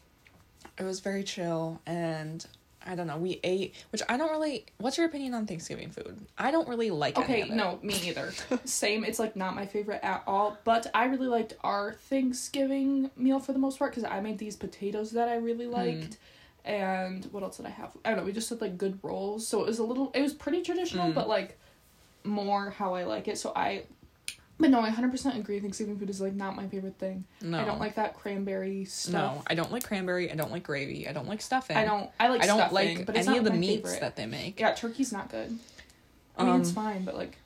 it 0.80 0.84
was 0.84 1.00
very 1.02 1.24
chill, 1.24 1.82
and 1.86 2.46
I 2.86 2.96
don't 2.96 3.08
know. 3.08 3.18
We 3.18 3.40
ate, 3.44 3.76
which 3.92 4.02
I 4.10 4.18
don't 4.18 4.32
really. 4.32 4.66
What's 4.78 4.98
your 4.98 5.06
opinion 5.06 5.34
on 5.34 5.46
Thanksgiving 5.46 5.90
food? 5.90 6.18
I 6.38 6.52
don't 6.52 6.68
really 6.68 6.90
like. 6.90 7.18
Okay, 7.18 7.44
no, 7.50 7.80
me 7.82 7.94
either. 8.10 8.32
Same. 8.66 9.04
It's 9.06 9.20
like 9.20 9.36
not 9.36 9.56
my 9.56 9.66
favorite 9.66 10.02
at 10.04 10.24
all. 10.28 10.58
But 10.64 10.88
I 10.94 11.06
really 11.06 11.28
liked 11.28 11.54
our 11.64 11.94
Thanksgiving 11.94 13.10
meal 13.16 13.40
for 13.40 13.54
the 13.54 13.60
most 13.60 13.80
part 13.80 13.92
because 13.96 14.10
I 14.10 14.20
made 14.20 14.38
these 14.38 14.56
potatoes 14.56 15.12
that 15.12 15.28
I 15.30 15.36
really 15.36 15.66
Hmm. 15.66 15.72
liked. 15.74 16.18
And 16.66 17.26
what 17.32 17.44
else 17.44 17.58
did 17.58 17.66
I 17.66 17.70
have? 17.72 17.92
I 18.06 18.10
don't 18.10 18.20
know. 18.20 18.24
We 18.26 18.32
just 18.32 18.50
had 18.50 18.62
like 18.62 18.78
good 18.78 18.98
rolls, 19.04 19.46
so 19.48 19.62
it 19.62 19.68
was 19.68 19.80
a 19.80 19.84
little. 19.84 20.12
It 20.14 20.22
was 20.22 20.34
pretty 20.34 20.62
traditional, 20.62 21.10
Mm. 21.12 21.14
but 21.14 21.28
like 21.30 21.60
more 22.24 22.70
how 22.72 22.96
I 22.96 23.04
like 23.04 23.28
it. 23.28 23.38
So 23.38 23.52
I. 23.56 23.84
But 24.60 24.70
no, 24.70 24.80
I 24.80 24.90
hundred 24.92 25.12
percent 25.12 25.36
agree. 25.38 25.56
I 25.56 25.60
think 25.60 25.74
Thanksgiving 25.74 25.98
food 25.98 26.10
is 26.10 26.22
like 26.22 26.34
not 26.34 26.56
my 26.56 26.68
favorite 26.68 26.98
thing. 27.00 27.26
No, 27.42 27.60
I 27.60 27.66
don't 27.66 27.80
like 27.80 27.96
that 27.96 28.14
cranberry 28.14 28.86
stuff. 28.86 29.14
No, 29.14 29.44
I 29.48 29.56
don't 29.56 29.72
like 29.72 29.84
cranberry. 29.84 30.32
I 30.32 30.36
don't 30.36 30.52
like 30.52 30.64
gravy. 30.64 31.08
I 31.08 31.12
don't 31.14 31.28
like 31.28 31.42
stuffing. 31.42 31.76
I 31.76 31.86
don't. 31.86 32.10
I 32.20 32.28
like. 32.30 32.44
I 32.44 32.46
don't 32.46 32.58
stuffing, 32.60 32.98
like 32.98 33.06
but 33.06 33.18
any 33.18 33.38
of 33.38 33.44
the 33.46 33.52
meats 33.52 33.84
favorite. 33.90 34.02
that 34.02 34.16
they 34.16 34.26
make. 34.28 34.60
Yeah, 34.60 34.74
turkey's 34.74 35.12
not 35.12 35.30
good. 35.30 35.58
I 36.38 36.44
mean, 36.44 36.62
it's 36.62 36.70
Um, 36.70 36.76
fine, 36.76 37.04
but 37.06 37.16
like, 37.16 37.38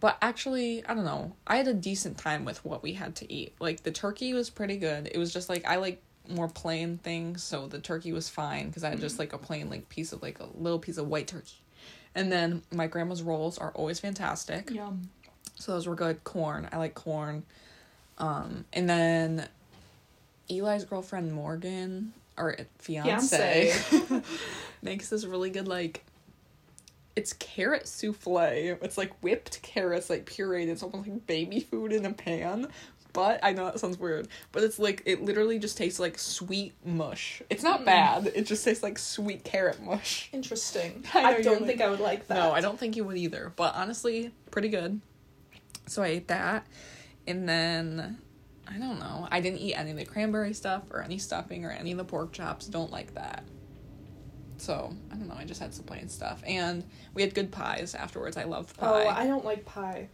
But 0.00 0.18
actually, 0.22 0.84
I 0.86 0.94
don't 0.94 1.04
know. 1.04 1.34
I 1.46 1.56
had 1.56 1.68
a 1.68 1.74
decent 1.74 2.18
time 2.18 2.44
with 2.44 2.64
what 2.64 2.82
we 2.82 2.94
had 2.94 3.14
to 3.16 3.32
eat. 3.32 3.54
Like 3.60 3.82
the 3.84 3.90
turkey 3.92 4.34
was 4.34 4.50
pretty 4.50 4.76
good. 4.76 5.08
It 5.12 5.18
was 5.18 5.32
just 5.32 5.48
like 5.48 5.64
I 5.66 5.76
like 5.76 6.02
more 6.28 6.48
plain 6.48 6.98
things, 6.98 7.42
so 7.44 7.68
the 7.68 7.78
turkey 7.80 8.12
was 8.12 8.28
fine 8.28 8.66
because 8.68 8.82
I 8.84 8.90
had 8.90 9.00
just 9.00 9.18
like 9.20 9.32
a 9.32 9.38
plain 9.38 9.70
like 9.70 9.88
piece 9.88 10.12
of 10.12 10.20
like 10.20 10.40
a 10.40 10.48
little 10.58 10.78
piece 10.80 10.98
of 10.98 11.06
white 11.08 11.28
turkey. 11.28 11.62
And 12.12 12.30
then 12.32 12.62
my 12.72 12.88
grandma's 12.88 13.22
rolls 13.22 13.56
are 13.56 13.70
always 13.72 14.00
fantastic. 14.00 14.68
yum. 14.70 15.08
So 15.56 15.72
those 15.72 15.86
were 15.86 15.94
good. 15.94 16.24
Corn. 16.24 16.68
I 16.72 16.78
like 16.78 16.94
corn. 16.94 17.44
Um, 18.18 18.64
and 18.72 18.88
then 18.88 19.48
Eli's 20.50 20.84
girlfriend 20.84 21.32
Morgan 21.32 22.12
or 22.36 22.56
fiance, 22.78 23.74
makes 24.82 25.08
this 25.10 25.24
really 25.26 25.50
good 25.50 25.68
like 25.68 26.04
it's 27.16 27.32
carrot 27.34 27.86
souffle. 27.86 28.38
It's 28.82 28.96
like 28.96 29.12
whipped 29.22 29.60
carrots, 29.62 30.08
like 30.08 30.24
pureed. 30.26 30.68
It's 30.68 30.82
almost 30.82 31.08
like 31.08 31.26
baby 31.26 31.60
food 31.60 31.92
in 31.92 32.06
a 32.06 32.12
pan. 32.12 32.68
But 33.12 33.40
I 33.42 33.52
know 33.52 33.64
that 33.64 33.80
sounds 33.80 33.98
weird. 33.98 34.28
But 34.52 34.62
it's 34.62 34.78
like 34.78 35.02
it 35.04 35.20
literally 35.22 35.58
just 35.58 35.76
tastes 35.76 35.98
like 35.98 36.18
sweet 36.18 36.72
mush. 36.84 37.42
It's 37.50 37.62
not 37.64 37.80
Mm. 37.82 37.84
bad. 37.86 38.32
It 38.34 38.46
just 38.46 38.64
tastes 38.64 38.82
like 38.82 38.98
sweet 38.98 39.44
carrot 39.44 39.82
mush. 39.82 40.30
Interesting. 40.32 41.04
I 41.14 41.34
I, 41.36 41.42
don't 41.42 41.56
like- 41.62 41.66
think 41.66 41.80
I 41.80 41.90
would 41.90 42.00
like 42.00 42.28
that. 42.28 42.34
No, 42.36 42.52
I 42.52 42.60
don't 42.60 42.78
think 42.78 42.96
you 42.96 43.04
would 43.04 43.16
either. 43.18 43.52
But 43.56 43.74
honestly, 43.74 44.30
pretty 44.50 44.68
good. 44.68 45.00
So 45.90 46.02
I 46.02 46.08
ate 46.08 46.28
that. 46.28 46.66
And 47.26 47.48
then 47.48 48.18
I 48.68 48.78
don't 48.78 49.00
know. 49.00 49.26
I 49.30 49.40
didn't 49.40 49.58
eat 49.58 49.74
any 49.74 49.90
of 49.90 49.96
the 49.96 50.04
cranberry 50.04 50.54
stuff 50.54 50.84
or 50.90 51.02
any 51.02 51.18
stuffing 51.18 51.64
or 51.64 51.70
any 51.70 51.90
of 51.92 51.98
the 51.98 52.04
pork 52.04 52.32
chops. 52.32 52.66
Don't 52.66 52.92
like 52.92 53.14
that. 53.14 53.44
So 54.56 54.94
I 55.10 55.16
don't 55.16 55.26
know. 55.26 55.34
I 55.36 55.44
just 55.44 55.60
had 55.60 55.74
some 55.74 55.86
plain 55.86 56.08
stuff, 56.08 56.42
and 56.46 56.84
we 57.14 57.22
had 57.22 57.34
good 57.34 57.50
pies 57.50 57.94
afterwards. 57.94 58.36
I 58.36 58.44
loved 58.44 58.78
pie. 58.78 59.04
Oh, 59.04 59.08
I 59.08 59.26
don't 59.26 59.44
like 59.44 59.64
pie. 59.64 60.08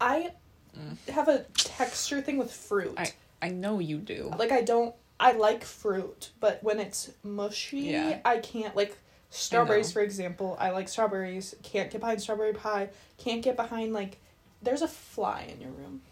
I 0.00 0.32
mm. 0.76 1.08
have 1.08 1.28
a 1.28 1.44
texture 1.54 2.20
thing 2.20 2.38
with 2.38 2.52
fruit. 2.52 2.94
I 2.96 3.12
I 3.40 3.48
know 3.48 3.78
you 3.78 3.98
do. 3.98 4.32
like 4.36 4.52
I 4.52 4.62
don't 4.62 4.94
I 5.18 5.32
like 5.32 5.64
fruit, 5.64 6.30
but 6.40 6.62
when 6.62 6.80
it's 6.80 7.12
mushy, 7.22 7.80
Yeah. 7.80 8.18
I 8.24 8.38
can't 8.38 8.74
like 8.74 8.98
strawberries 9.30 9.92
for 9.92 10.00
example. 10.02 10.56
I 10.58 10.70
like 10.70 10.88
strawberries. 10.88 11.54
Can't 11.62 11.90
get 11.90 12.00
behind 12.00 12.20
strawberry 12.20 12.52
pie. 12.52 12.90
Can't 13.16 13.42
get 13.42 13.56
behind 13.56 13.92
like 13.92 14.18
there's 14.62 14.82
a 14.82 14.88
fly 14.88 15.48
in 15.52 15.60
your 15.60 15.70
room. 15.70 16.02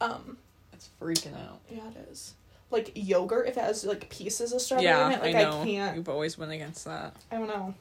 Um, 0.00 0.38
It's 0.72 0.88
freaking 1.00 1.34
out. 1.34 1.60
yeah, 1.70 1.88
it 1.88 2.08
is. 2.10 2.34
Like 2.70 2.92
yogurt, 2.94 3.48
if 3.48 3.56
it 3.56 3.60
has 3.62 3.84
like 3.84 4.08
pieces 4.10 4.52
of 4.52 4.60
strawberry 4.60 4.86
yeah, 4.88 5.06
in 5.06 5.12
it, 5.14 5.22
like 5.22 5.34
I 5.34 5.48
I, 5.48 5.64
can't. 5.64 5.96
You've 5.96 6.08
always 6.08 6.36
went 6.38 6.52
against 6.52 6.84
that. 6.84 7.14
I 7.32 7.36
don't 7.36 7.48
know. 7.48 7.74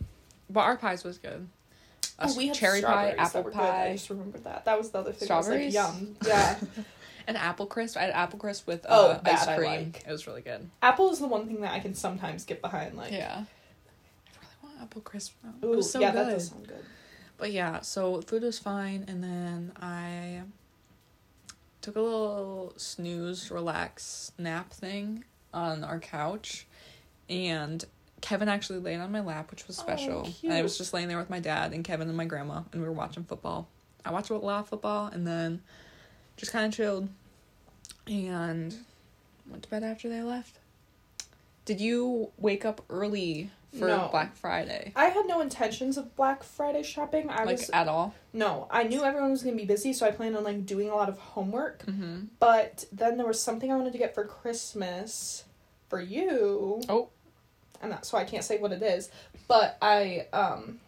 But 0.49 0.61
our 0.61 0.77
pies 0.77 1.03
was 1.03 1.17
good. 1.17 1.47
Oh, 2.19 2.35
we 2.37 2.47
had 2.47 2.55
cherry 2.55 2.81
pie, 2.81 3.11
strawberries 3.11 3.19
apple 3.35 3.43
pie. 3.51 3.59
good. 3.83 3.89
I 3.89 3.91
just 3.93 4.09
remembered 4.09 4.43
that. 4.45 4.65
That 4.65 4.77
was 4.77 4.89
the 4.89 4.99
other 4.99 5.11
thing. 5.11 5.29
I 5.29 5.37
was 5.37 5.47
like, 5.49 5.71
Strawberries? 5.71 5.73
yum. 5.73 6.15
Yeah. 6.25 6.55
and 7.27 7.37
apple 7.37 7.65
crisp. 7.67 7.97
I 7.97 8.01
had 8.03 8.11
apple 8.11 8.39
crisp 8.39 8.65
with 8.65 8.85
uh, 8.85 8.87
Oh, 8.89 9.21
ice 9.29 9.45
cream. 9.45 9.91
like. 9.93 10.03
It 10.07 10.11
was 10.11 10.25
really 10.25 10.41
good. 10.41 10.67
Apple 10.81 11.11
is 11.11 11.19
the 11.19 11.27
one 11.27 11.45
thing 11.47 11.61
that 11.61 11.73
I 11.73 11.79
can 11.79 11.93
sometimes 11.93 12.45
get 12.45 12.61
behind. 12.61 12.95
Like, 12.97 13.11
yeah. 13.11 13.43
I 13.43 14.39
really 14.39 14.55
want 14.63 14.81
apple 14.81 15.01
crisp. 15.01 15.33
now. 15.43 15.53
ooh, 15.67 15.73
it 15.73 15.75
was 15.75 15.91
so 15.91 15.99
yeah, 15.99 16.11
good. 16.11 16.27
that 16.27 16.31
does 16.31 16.47
sound 16.47 16.67
good. 16.67 16.83
But 17.37 17.51
yeah, 17.51 17.81
so 17.81 18.21
food 18.21 18.43
was 18.43 18.57
fine, 18.59 19.05
and 19.07 19.23
then 19.23 19.71
I 19.79 20.41
took 21.81 21.95
a 21.95 22.01
little 22.01 22.73
snooze, 22.77 23.51
relax, 23.51 24.31
nap 24.37 24.71
thing 24.73 25.23
on 25.53 25.83
our 25.83 25.99
couch, 25.99 26.65
and 27.29 27.85
Kevin 28.21 28.49
actually 28.49 28.79
laid 28.79 28.99
on 28.99 29.11
my 29.11 29.19
lap, 29.21 29.51
which 29.51 29.67
was 29.67 29.79
Oh, 29.79 29.83
special. 29.83 30.33
and 30.43 30.51
I 30.53 30.63
was 30.63 30.77
just 30.77 30.93
laying 30.93 31.07
there 31.07 31.19
with 31.19 31.29
my 31.29 31.39
dad 31.39 31.73
and 31.73 31.83
Kevin 31.83 32.07
and 32.07 32.17
my 32.17 32.25
grandma, 32.25 32.63
and 32.71 32.81
we 32.81 32.87
were 32.87 32.93
watching 32.93 33.23
football. 33.23 33.67
I 34.03 34.11
watched 34.11 34.31
a 34.31 34.35
lot 34.37 34.61
of 34.61 34.69
football, 34.69 35.05
and 35.07 35.27
then 35.27 35.61
just 36.37 36.51
kind 36.51 36.65
of 36.65 36.73
chilled, 36.73 37.07
and 38.07 38.75
went 39.47 39.63
to 39.63 39.69
bed 39.69 39.83
after 39.83 40.09
they 40.09 40.21
left. 40.23 40.57
Did 41.65 41.79
you 41.81 42.31
wake 42.37 42.65
up 42.65 42.83
early 42.89 43.51
for 43.77 43.87
No. 43.87 44.07
Black 44.11 44.35
Friday? 44.35 44.91
I 44.95 45.05
had 45.05 45.25
no 45.27 45.41
intentions 45.41 45.97
of 45.97 46.15
Black 46.15 46.43
Friday 46.43 46.83
shopping. 46.83 47.29
I 47.29 47.43
like 47.43 47.57
was 47.57 47.69
at 47.71 47.87
all? 47.87 48.13
no, 48.33 48.67
I 48.71 48.83
knew 48.83 49.03
everyone 49.03 49.31
was 49.31 49.43
gonna 49.43 49.55
be 49.55 49.65
busy, 49.65 49.93
so 49.93 50.05
I 50.05 50.11
planned 50.11 50.35
on 50.37 50.43
like 50.43 50.65
doing 50.65 50.89
a 50.89 50.95
lot 50.95 51.09
of 51.09 51.17
homework. 51.17 51.85
Mm-hmm. 51.85 52.25
But 52.39 52.85
then 52.91 53.17
there 53.17 53.25
was 53.27 53.41
something 53.41 53.71
I 53.71 53.75
wanted 53.75 53.93
to 53.93 53.99
get 53.99 54.13
for 54.15 54.25
Christmas 54.25 55.43
for 55.89 56.01
you. 56.01 56.81
Oh. 56.89 57.09
and 57.81 57.91
that 57.91 58.05
so 58.05 58.17
I 58.17 58.23
can't 58.25 58.43
say 58.43 58.57
what 58.57 58.71
it 58.71 58.81
is. 58.83 59.09
But 59.47 59.77
I 59.81 60.27
um 60.33 60.79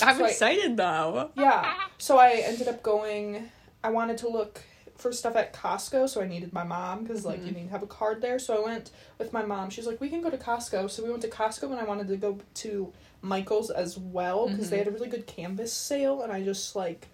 I'm 0.00 0.16
So 0.16 0.24
I- 0.24 0.28
excited 0.28 0.76
though. 0.76 1.30
yeah, 1.36 1.74
so 1.98 2.18
I 2.18 2.42
ended 2.44 2.68
up 2.68 2.82
going. 2.82 3.50
I 3.84 3.90
wanted 3.90 4.18
to 4.18 4.28
look 4.28 4.60
for 5.02 5.12
stuff 5.12 5.34
at 5.36 5.52
Costco, 5.52 6.08
so 6.08 6.22
I 6.22 6.26
needed 6.28 6.52
my 6.52 6.62
mom 6.62 7.02
because 7.02 7.24
like 7.26 7.44
you 7.44 7.50
Mhm. 7.52 7.56
need 7.56 7.64
to 7.64 7.70
have 7.70 7.82
a 7.82 7.86
card 7.88 8.22
there. 8.22 8.38
So 8.38 8.56
I 8.56 8.64
went 8.64 8.90
with 9.18 9.32
my 9.32 9.42
mom. 9.44 9.68
She's 9.68 9.86
like, 9.86 10.00
we 10.00 10.08
can 10.08 10.22
go 10.22 10.30
to 10.30 10.38
Costco. 10.38 10.88
So 10.90 11.02
we 11.02 11.10
went 11.10 11.22
to 11.22 11.28
Costco, 11.28 11.64
and 11.70 11.80
I 11.80 11.84
wanted 11.84 12.08
to 12.08 12.16
go 12.16 12.38
to 12.54 12.92
Michael's 13.20 13.70
as 13.70 13.98
well 13.98 14.48
because 14.48 14.70
they 14.70 14.76
Mhm. 14.76 14.84
had 14.84 14.88
a 14.88 14.90
really 14.92 15.08
good 15.08 15.26
canvas 15.26 15.72
sale, 15.72 16.22
and 16.22 16.32
I 16.32 16.42
just 16.42 16.74
like 16.76 17.08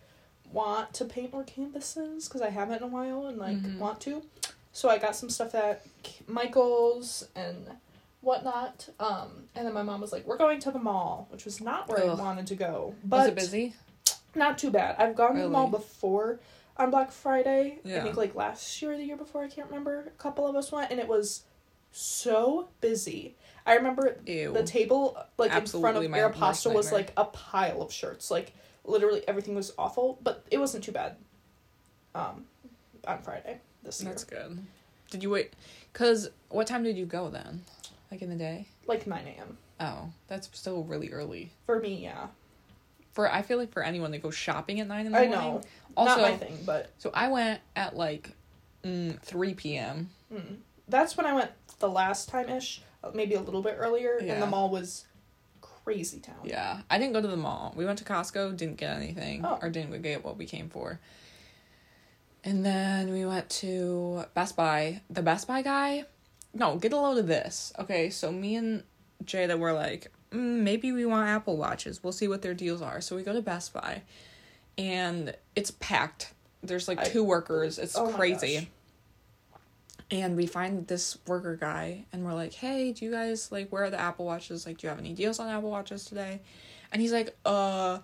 want 0.52 0.95
to 0.95 1.04
paint 1.04 1.33
more 1.33 1.45
canvases 1.45 2.26
because 2.28 2.40
I 2.42 2.50
haven't 2.50 2.76
in 2.78 2.83
a 2.83 2.87
while 2.87 3.26
and 3.26 3.38
like 3.38 3.57
Mhm. 3.62 3.78
want 3.78 4.00
to. 4.02 4.23
So 4.73 4.88
I 4.90 4.99
got 4.99 5.16
some 5.16 5.30
stuff 5.30 5.54
at 5.54 5.83
Michael's 6.26 7.26
and 7.35 7.71
whatnot. 8.21 8.88
Um, 9.00 9.49
and 9.54 9.66
then 9.66 9.73
my 9.75 9.83
mom 9.83 10.00
was 10.00 10.12
like, 10.12 10.26
"We're 10.26 10.37
going 10.37 10.61
to 10.61 10.71
the 10.71 10.78
mall," 10.78 11.26
which 11.30 11.45
was 11.45 11.61
not 11.61 11.88
where 11.88 12.02
Ugh. 12.04 12.18
I 12.18 12.23
wanted 12.23 12.47
to 12.49 12.54
go. 12.54 12.95
But 13.04 13.18
Was 13.21 13.26
it 13.28 13.35
busy? 13.35 13.75
not 14.35 14.59
too 14.59 14.71
bad. 14.71 14.97
I've 14.99 15.14
gone 15.16 15.35
to 15.37 15.42
the 15.42 15.49
mall 15.49 15.68
before 15.68 16.38
on 16.79 16.91
Black 16.91 17.11
Friday. 17.11 17.79
I 17.85 18.01
think 18.01 18.17
like 18.17 18.35
last 18.35 18.81
year 18.81 18.93
or 18.93 18.97
the 18.97 19.05
year 19.05 19.17
before, 19.17 19.43
I 19.43 19.49
can't 19.49 19.69
remember. 19.69 20.05
A 20.07 20.23
couple 20.23 20.47
of 20.47 20.55
us 20.57 20.71
went 20.71 20.91
and 20.91 21.01
it 21.01 21.09
was 21.09 21.43
so 21.91 22.69
busy. 22.81 23.35
I 23.67 23.75
remember 23.75 24.17
Ew. 24.27 24.53
the 24.53 24.63
table 24.63 25.19
like 25.37 25.53
in 25.53 25.67
front 25.67 25.97
of 25.97 26.09
my 26.11 26.19
Aeropostale 26.19 26.75
was 26.75 26.93
like 26.93 27.13
a 27.17 27.25
pile 27.25 27.83
of 27.83 27.93
shirts. 27.93 28.31
Like 28.31 28.53
literally 28.85 29.23
everything 29.29 29.55
was 29.55 29.73
awful, 29.79 30.19
but 30.23 30.45
it 30.51 30.59
wasn't 30.59 30.85
too 30.85 30.93
bad. 30.93 31.17
Um, 32.15 32.47
on 33.07 33.23
Friday 33.23 33.61
this 33.83 34.03
year, 34.03 34.11
That's 34.11 34.25
good. 34.25 34.59
Did 35.11 35.23
you 35.23 35.31
wait? 35.31 35.53
Cause 35.93 36.31
what 36.49 36.67
time 36.67 36.83
did 36.83 36.97
you 36.97 37.07
go 37.07 37.29
then? 37.29 37.63
Like 38.11 38.23
in 38.23 38.31
the 38.31 38.37
day? 38.37 38.67
like 38.87 39.07
nine 39.07 39.27
a.m. 39.27 39.59
Oh, 39.81 40.11
that's 40.27 40.49
still 40.53 40.83
really 40.83 41.11
early. 41.11 41.53
For 41.67 41.79
me, 41.79 42.03
yeah, 42.03 42.29
For 43.19 43.29
I 43.35 43.43
feel 43.43 43.59
like 43.59 43.73
for 43.73 43.83
anyone 43.83 44.13
that 44.13 44.23
goes 44.23 44.37
shopping 44.37 44.79
at 44.79 44.87
nine 44.87 45.05
in 45.05 45.11
the 45.11 45.19
I 45.19 45.27
morning. 45.27 45.41
know. 45.55 45.61
Also, 45.97 46.21
Not 46.21 46.31
my 46.31 46.37
thing, 46.37 46.57
but 46.65 46.93
so 46.99 47.11
I 47.13 47.27
went 47.27 47.61
at 47.75 47.97
like 47.97 48.31
mm, 48.85 49.21
three 49.23 49.55
p.m. 49.55 50.11
mm, 50.33 50.59
that's 50.87 51.17
when 51.17 51.27
I 51.27 51.33
went 51.33 51.51
the 51.81 51.89
last 51.89 52.29
time 52.29 52.49
ish, 52.49 52.81
maybe 53.15 53.35
a 53.35 53.41
little 53.41 53.61
bit 53.61 53.75
earlier, 53.77 54.19
and 54.19 54.41
the 54.41 54.47
mall 54.47 54.71
was 54.71 55.05
crazy 55.61 56.21
town. 56.21 56.37
Yeah, 56.45 56.83
I 56.89 56.97
didn't 56.99 57.13
go 57.13 57.21
to 57.21 57.27
the 57.27 57.37
mall. 57.37 57.75
We 57.77 57.85
went 57.85 57.99
to 57.99 58.05
Costco, 58.05 58.57
didn't 58.57 58.77
get 58.77 58.97
anything, 58.97 59.45
Oh. 59.45 59.59
or 59.61 59.69
didn't 59.69 60.01
get 60.01 60.25
what 60.25 60.37
we 60.37 60.47
came 60.47 60.69
for. 60.69 61.01
And 62.45 62.65
then 62.65 63.13
we 63.13 63.27
went 63.27 63.49
to 63.51 64.27
Best 64.35 64.55
Buy. 64.55 65.01
The 65.11 65.23
Best 65.23 65.49
Buy 65.49 65.63
guy, 65.63 66.05
no, 66.55 66.77
get 66.77 66.93
a 66.93 66.97
load 66.97 67.19
of 67.19 67.27
this. 67.27 67.73
Okay, 67.81 68.11
so 68.11 68.31
me 68.31 68.55
and 68.55 68.85
Jada 69.25 69.59
were 69.59 69.73
like, 69.73 70.13
mm, 70.31 70.61
maybe 70.63 70.93
we 70.93 71.05
want 71.07 71.29
Apple 71.29 71.57
Watches. 71.57 72.03
We'll 72.03 72.13
see 72.13 72.29
what 72.29 72.43
their 72.43 72.55
deals 72.55 72.83
are. 72.83 73.01
So 73.01 73.17
we 73.17 73.23
go 73.23 73.33
to 73.33 73.43
Best 73.43 73.73
Buy, 73.73 74.03
and 74.77 75.35
it's 75.57 75.71
packed. 75.73 76.33
There's 76.63 76.89
like 76.89 76.99
I- 77.01 77.05
two 77.05 77.23
workers. 77.25 77.79
It's 77.79 77.97
Oh 77.97 78.09
crazy. 78.13 78.69
And 80.11 80.37
we 80.37 80.47
find 80.47 80.87
this 80.87 81.19
worker 81.27 81.55
guy, 81.55 82.07
and 82.13 82.25
we're 82.25 82.33
like, 82.33 82.55
"Hey, 82.55 82.93
do 82.93 83.05
you 83.05 83.11
guys 83.11 83.53
like 83.53 83.69
where 83.71 83.85
are 83.85 83.91
the 83.91 84.01
Apple 84.01 84.25
Watches? 84.25 84.65
Like, 84.67 84.79
do 84.79 84.87
you 84.87 84.89
have 84.89 84.99
any 84.99 85.13
deals 85.13 85.39
on 85.39 85.49
Apple 85.49 85.71
Watches 85.71 86.07
today?" 86.07 86.41
And 86.91 87.03
he's 87.03 87.13
like, 87.13 87.37
"Uh, 87.45 87.99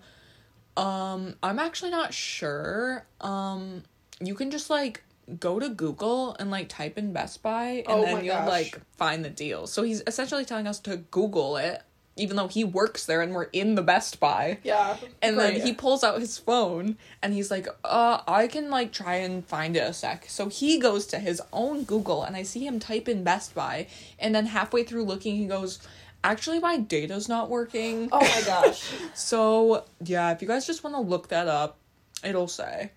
um, 0.76 1.34
I'm 1.42 1.58
actually 1.58 1.90
not 1.92 2.12
sure. 2.12 3.06
Um, 3.22 3.84
you 4.20 4.34
can 4.34 4.50
just 4.50 4.68
like 4.68 5.02
go 5.40 5.58
to 5.58 5.70
Google 5.70 6.36
and 6.38 6.50
like 6.50 6.68
type 6.68 6.98
in 6.98 7.14
Best 7.14 7.42
Buy, 7.42 7.84
and 7.88 7.88
Oh 7.88 8.02
then 8.04 8.22
you'll 8.22 8.34
gosh. 8.34 8.48
like 8.48 8.80
find 8.98 9.24
the 9.24 9.30
deals." 9.30 9.72
So 9.72 9.82
he's 9.82 10.02
essentially 10.06 10.44
telling 10.44 10.66
us 10.66 10.80
to 10.80 10.98
Google 10.98 11.56
it, 11.56 11.82
even 12.16 12.36
though 12.36 12.48
he 12.48 12.62
works 12.62 13.06
there 13.06 13.20
and 13.20 13.34
we're 13.34 13.44
in 13.44 13.74
the 13.74 13.82
Best 13.82 14.20
Buy. 14.20 14.58
Yeah. 14.62 14.96
And 15.20 15.38
then 15.38 15.60
he 15.60 15.72
pulls 15.72 16.04
out 16.04 16.20
his 16.20 16.38
phone 16.38 16.96
and 17.22 17.34
he's 17.34 17.50
like, 17.50 17.66
uh, 17.82 18.20
I 18.28 18.46
can 18.46 18.70
like 18.70 18.92
try 18.92 19.16
and 19.16 19.44
find 19.44 19.76
it 19.76 19.80
a 19.80 19.92
sec. 19.92 20.26
So 20.28 20.48
he 20.48 20.78
goes 20.78 21.06
to 21.08 21.18
his 21.18 21.42
own 21.52 21.84
Google 21.84 22.22
and 22.22 22.36
I 22.36 22.44
see 22.44 22.66
him 22.66 22.78
type 22.78 23.08
in 23.08 23.24
Best 23.24 23.54
Buy. 23.54 23.88
And 24.18 24.34
then 24.34 24.46
halfway 24.46 24.84
through 24.84 25.04
looking, 25.04 25.36
he 25.36 25.46
goes, 25.46 25.80
Actually, 26.22 26.58
my 26.58 26.78
data's 26.78 27.28
not 27.28 27.50
working. 27.50 28.08
Oh 28.10 28.20
my 28.20 28.42
gosh. 28.46 28.90
So, 29.14 29.84
yeah, 30.02 30.32
if 30.32 30.40
you 30.40 30.48
guys 30.48 30.66
just 30.66 30.82
want 30.82 30.96
to 30.96 31.00
look 31.00 31.28
that 31.28 31.48
up, 31.48 31.78
it'll 32.24 32.48
say. 32.48 32.92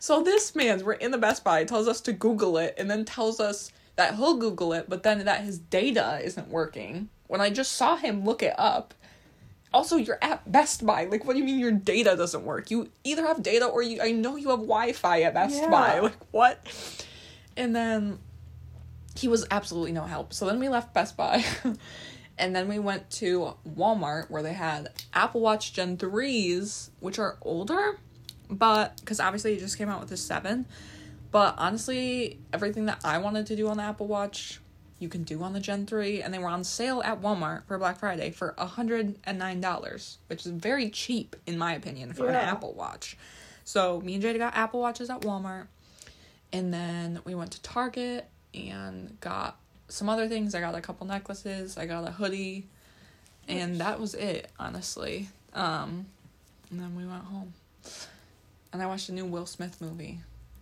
So, 0.00 0.20
this 0.20 0.56
man's, 0.56 0.82
we're 0.82 0.94
in 0.94 1.12
the 1.12 1.18
Best 1.18 1.44
Buy, 1.44 1.62
tells 1.62 1.86
us 1.86 2.00
to 2.02 2.12
Google 2.12 2.58
it, 2.58 2.74
and 2.76 2.90
then 2.90 3.04
tells 3.04 3.38
us 3.38 3.70
that 3.94 4.16
he'll 4.16 4.36
Google 4.36 4.72
it, 4.72 4.86
but 4.88 5.04
then 5.04 5.24
that 5.24 5.42
his 5.42 5.58
data 5.58 6.20
isn't 6.24 6.48
working. 6.48 7.08
When 7.26 7.40
I 7.40 7.50
just 7.50 7.72
saw 7.72 7.96
him 7.96 8.24
look 8.24 8.42
it 8.42 8.54
up. 8.58 8.94
Also, 9.72 9.96
you're 9.96 10.18
at 10.22 10.50
Best 10.50 10.86
Buy. 10.86 11.06
Like, 11.06 11.24
what 11.24 11.32
do 11.32 11.40
you 11.40 11.44
mean 11.44 11.58
your 11.58 11.72
data 11.72 12.14
doesn't 12.16 12.44
work? 12.44 12.70
You 12.70 12.90
either 13.02 13.26
have 13.26 13.42
data 13.42 13.66
or 13.66 13.82
you, 13.82 14.00
I 14.00 14.12
know 14.12 14.36
you 14.36 14.50
have 14.50 14.60
Wi 14.60 14.92
Fi 14.92 15.22
at 15.22 15.34
Best 15.34 15.56
Yeah. 15.60 15.68
Buy. 15.70 15.98
Like, 16.02 16.32
what? 16.32 17.04
And 17.56 17.74
then 17.74 18.18
he 19.16 19.26
was 19.26 19.44
absolutely 19.50 19.90
no 19.92 20.04
help. 20.04 20.32
So 20.32 20.46
then 20.46 20.60
we 20.60 20.68
left 20.68 20.94
Best 20.94 21.16
Buy. 21.16 21.44
and 22.38 22.54
then 22.54 22.68
we 22.68 22.78
went 22.78 23.10
to 23.12 23.54
Walmart 23.68 24.30
where 24.30 24.42
they 24.42 24.52
had 24.52 24.90
Apple 25.12 25.40
Watch 25.40 25.72
Gen 25.72 25.96
3s, 25.96 26.90
which 27.00 27.18
are 27.18 27.38
older, 27.42 27.98
but 28.48 28.96
because 28.98 29.18
obviously 29.18 29.54
it 29.54 29.60
just 29.60 29.76
came 29.78 29.88
out 29.88 30.00
with 30.00 30.10
the 30.10 30.16
7. 30.16 30.66
But 31.32 31.56
honestly, 31.58 32.38
everything 32.52 32.86
that 32.86 33.00
I 33.04 33.18
wanted 33.18 33.46
to 33.46 33.56
do 33.56 33.68
on 33.68 33.78
the 33.78 33.82
Apple 33.82 34.06
Watch, 34.06 34.60
you 35.04 35.08
can 35.10 35.22
do 35.22 35.42
on 35.42 35.52
the 35.52 35.60
Gen 35.60 35.86
3. 35.86 36.22
And 36.22 36.34
they 36.34 36.38
were 36.38 36.48
on 36.48 36.64
sale 36.64 37.00
at 37.04 37.22
Walmart 37.22 37.64
for 37.66 37.78
Black 37.78 37.98
Friday 38.00 38.30
for 38.30 38.54
$109, 38.58 40.16
which 40.26 40.46
is 40.46 40.50
very 40.50 40.90
cheap, 40.90 41.36
in 41.46 41.56
my 41.56 41.74
opinion, 41.74 42.12
for 42.12 42.28
an 42.28 42.34
Apple 42.34 42.72
Watch. 42.72 43.16
So 43.62 44.00
me 44.00 44.14
and 44.14 44.24
Jada 44.24 44.38
got 44.38 44.56
Apple 44.56 44.80
Watches 44.80 45.10
at 45.10 45.20
Walmart. 45.20 45.66
And 46.52 46.72
then 46.72 47.20
we 47.24 47.34
went 47.34 47.52
to 47.52 47.62
Target 47.62 48.26
and 48.54 49.18
got 49.20 49.58
some 49.88 50.08
other 50.08 50.28
things. 50.28 50.54
I 50.54 50.60
got 50.60 50.74
a 50.74 50.80
couple 50.80 51.06
necklaces, 51.06 51.76
I 51.76 51.86
got 51.86 52.06
a 52.06 52.12
hoodie, 52.12 52.66
and 53.48 53.80
that 53.80 54.00
was 54.00 54.14
it, 54.14 54.50
honestly. 54.58 55.28
Um, 55.52 56.06
and 56.70 56.80
then 56.80 56.96
we 56.96 57.06
went 57.06 57.24
home. 57.24 57.52
And 58.72 58.82
I 58.82 58.86
watched 58.86 59.08
a 59.08 59.12
new 59.12 59.24
Will 59.24 59.46
Smith 59.46 59.80
movie. 59.80 60.20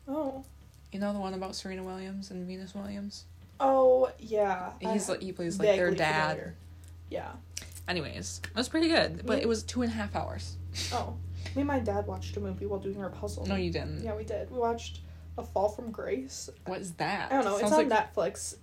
Oh. 0.08 0.44
You 0.92 0.99
know 0.99 1.12
the 1.12 1.18
one 1.18 1.34
about 1.34 1.54
Serena 1.54 1.82
Williams 1.82 2.30
and 2.30 2.46
Venus 2.46 2.75
Williams? 2.75 3.25
Oh 3.64 4.11
yeah. 4.19 4.73
He's 4.81 5.09
I- 5.09 5.19
he 5.19 5.33
plays 5.33 5.59
like 5.59 5.69
their 5.76 5.90
dad. 5.92 6.31
familiar. 6.37 6.54
Yeah. 7.11 7.33
Anyways, 7.88 8.40
it 8.45 8.57
was 8.57 8.69
pretty 8.69 8.88
good, 8.88 9.25
but 9.25 9.38
Yeah. 9.38 9.42
it 9.45 9.49
was 9.49 9.62
two 9.62 9.83
and 9.83 9.90
a 9.90 9.95
half 9.95 10.14
hours. 10.16 10.57
Oh, 10.92 11.14
me 11.54 11.62
and 11.62 11.66
my 11.69 11.78
dad 11.81 12.07
watched 12.07 12.37
a 12.37 12.40
movie 12.40 12.64
while 12.66 12.78
doing 12.81 13.02
our 13.02 13.11
puzzle. 13.11 13.45
No, 13.47 13.57
you 13.57 13.71
didn't. 13.71 14.02
Yeah, 14.02 14.14
we 14.14 14.25
did. 14.25 14.50
We 14.50 14.59
watched 14.59 15.00
A 15.38 15.42
Fall 15.42 15.69
from 15.69 15.90
Grace. 15.90 16.49
What 16.66 16.81
is 16.81 16.92
that? 16.95 17.31
I 17.31 17.35
don't 17.37 17.45
know. 17.45 17.59
Sounds 17.59 17.73
it's 17.73 17.73
on 17.73 17.88
like 17.88 18.14
Netflix. 18.14 18.57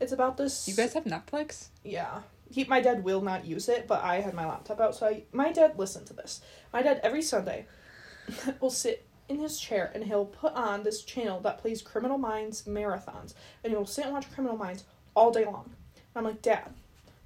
It's 0.00 0.12
about 0.12 0.36
this. 0.36 0.66
you 0.68 0.74
guys 0.74 0.92
have 0.94 1.04
Netflix. 1.04 1.68
Yeah. 1.84 2.20
He, 2.50 2.64
my 2.64 2.80
dad 2.80 3.04
will 3.04 3.20
not 3.22 3.44
use 3.46 3.68
it, 3.68 3.86
but 3.88 4.02
I 4.02 4.20
had 4.20 4.34
my 4.34 4.46
laptop 4.46 4.80
out, 4.80 4.94
so 4.96 5.06
I. 5.06 5.22
My 5.32 5.52
dad 5.52 5.78
listened 5.78 6.06
to 6.08 6.12
this. 6.14 6.40
My 6.72 6.82
dad 6.82 7.00
every 7.04 7.22
Sunday 7.22 7.66
will 8.60 8.70
sit 8.70 9.05
in 9.28 9.40
his 9.40 9.58
chair 9.58 9.90
and 9.94 10.04
he'll 10.04 10.24
put 10.24 10.52
on 10.54 10.82
this 10.82 11.02
channel 11.02 11.40
that 11.40 11.58
plays 11.58 11.82
Criminal 11.82 12.18
Minds 12.18 12.62
marathons, 12.62 13.34
and 13.62 13.72
he'll 13.72 13.86
sit 13.86 14.04
and 14.04 14.14
watch 14.14 14.30
Criminal 14.32 14.56
Minds 14.56 14.84
all 15.14 15.30
day 15.30 15.44
long. 15.44 15.70
And 15.94 16.02
I'm 16.16 16.24
like, 16.24 16.42
Dad, 16.42 16.70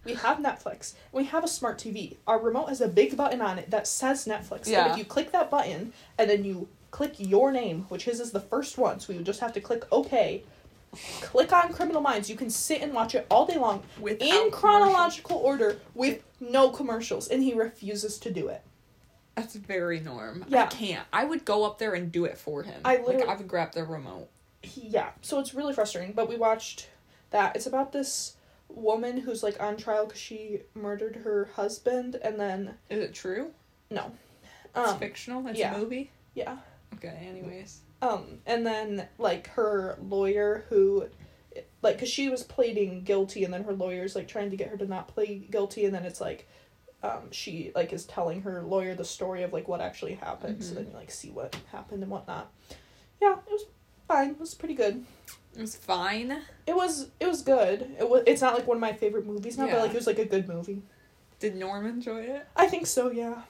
we 0.04 0.14
have 0.14 0.38
Netflix. 0.38 0.94
We 1.12 1.24
have 1.24 1.44
a 1.44 1.48
smart 1.48 1.78
TV. 1.78 2.16
Our 2.26 2.40
remote 2.40 2.68
has 2.68 2.80
a 2.80 2.88
big 2.88 3.16
button 3.16 3.40
on 3.40 3.58
it 3.58 3.70
that 3.70 3.86
says 3.86 4.26
Netflix. 4.26 4.66
Yeah. 4.66 4.84
And 4.84 4.92
if 4.92 4.98
you 4.98 5.04
click 5.04 5.32
that 5.32 5.50
button 5.50 5.92
and 6.18 6.30
then 6.30 6.44
you 6.44 6.68
click 6.90 7.14
your 7.18 7.52
name, 7.52 7.86
which 7.88 8.04
his 8.04 8.20
is 8.20 8.32
the 8.32 8.40
first 8.40 8.78
one, 8.78 9.00
so 9.00 9.12
you 9.12 9.20
just 9.20 9.40
have 9.40 9.52
to 9.52 9.60
click 9.60 9.84
OK. 9.92 10.42
Click 11.20 11.52
on 11.52 11.72
Criminal 11.72 12.00
Minds. 12.00 12.28
You 12.28 12.34
can 12.34 12.50
sit 12.50 12.82
and 12.82 12.92
watch 12.92 13.14
it 13.14 13.26
all 13.30 13.46
day 13.46 13.58
long 13.58 13.82
Without 14.00 14.28
in 14.28 14.50
chronological 14.50 15.36
order 15.36 15.78
with 15.94 16.22
no 16.40 16.70
commercials, 16.70 17.28
and 17.28 17.42
he 17.42 17.54
refuses 17.54 18.18
to 18.18 18.30
do 18.32 18.48
it. 18.48 18.62
That's 19.40 19.54
very 19.56 20.00
norm. 20.00 20.44
Yeah. 20.48 20.64
I 20.64 20.66
can't. 20.66 21.06
I 21.12 21.24
would 21.24 21.44
go 21.44 21.64
up 21.64 21.78
there 21.78 21.94
and 21.94 22.10
do 22.12 22.24
it 22.24 22.38
for 22.38 22.62
him. 22.62 22.80
I 22.84 22.96
like 22.98 23.26
I 23.26 23.34
would 23.34 23.48
grab 23.48 23.72
the 23.72 23.84
remote. 23.84 24.28
He, 24.62 24.88
yeah, 24.88 25.10
so 25.22 25.40
it's 25.40 25.54
really 25.54 25.72
frustrating. 25.72 26.12
But 26.12 26.28
we 26.28 26.36
watched 26.36 26.88
that. 27.30 27.56
It's 27.56 27.66
about 27.66 27.92
this 27.92 28.36
woman 28.68 29.18
who's 29.18 29.42
like 29.42 29.60
on 29.60 29.76
trial 29.76 30.06
because 30.06 30.20
she 30.20 30.60
murdered 30.74 31.16
her 31.24 31.50
husband, 31.56 32.16
and 32.22 32.38
then 32.38 32.74
Is 32.88 33.00
it 33.02 33.14
true? 33.14 33.50
no, 33.90 34.12
It's 34.76 34.90
um, 34.90 34.98
fictional. 34.98 35.46
It's 35.48 35.58
yeah. 35.58 35.74
a 35.74 35.78
movie. 35.78 36.10
yeah, 36.34 36.58
Okay. 36.94 37.26
Anyways. 37.28 37.80
um, 38.02 38.38
and 38.46 38.66
then 38.66 39.08
like 39.18 39.48
her 39.48 39.96
lawyer 40.02 40.64
who. 40.68 41.06
Like, 41.82 41.98
cause 41.98 42.08
she 42.08 42.28
was 42.28 42.42
pleading 42.44 43.02
guilty, 43.02 43.42
and 43.42 43.52
then 43.52 43.64
her 43.64 43.72
lawyer's 43.72 44.14
like 44.14 44.28
trying 44.28 44.50
to 44.50 44.56
get 44.56 44.68
her 44.68 44.76
to 44.76 44.86
not 44.86 45.08
plead 45.08 45.50
guilty, 45.50 45.84
and 45.86 45.94
then 45.94 46.04
it's 46.04 46.20
like, 46.20 46.46
um, 47.02 47.30
she 47.30 47.72
like 47.74 47.92
is 47.92 48.04
telling 48.04 48.42
her 48.42 48.62
lawyer 48.62 48.94
the 48.94 49.04
story 49.04 49.42
of 49.42 49.52
like 49.52 49.68
what 49.68 49.80
actually 49.80 50.14
happened, 50.14 50.62
so 50.62 50.72
Mhm. 50.72 50.76
then 50.76 50.86
you 50.90 50.92
like 50.96 51.10
see 51.10 51.30
what 51.30 51.56
happened 51.72 52.02
and 52.02 52.10
whatnot. 52.10 52.52
Yeah, 53.20 53.34
it 53.46 53.50
was 53.52 53.64
fine. 54.08 54.30
It 54.30 54.40
was 54.40 54.54
pretty 54.54 54.74
good. 54.74 55.04
It 55.56 55.60
was 55.60 55.76
fine. 55.76 56.42
It 56.66 56.76
was 56.76 57.08
it 57.18 57.26
was 57.26 57.42
good. 57.42 57.94
It 57.98 58.08
was 58.08 58.22
it's 58.26 58.42
not 58.42 58.54
like 58.54 58.66
one 58.66 58.76
of 58.76 58.80
my 58.80 58.92
favorite 58.92 59.26
movies 59.26 59.56
now, 59.58 59.66
Yeah. 59.66 59.72
but 59.74 59.82
like 59.82 59.90
it 59.92 59.96
was 59.96 60.06
like 60.06 60.18
a 60.18 60.24
good 60.24 60.46
movie. 60.48 60.82
Did 61.38 61.56
Norm 61.56 61.86
enjoy 61.86 62.20
it? 62.20 62.46
I 62.54 62.66
think 62.66 62.86
so. 62.86 63.10
Yeah. 63.10 63.42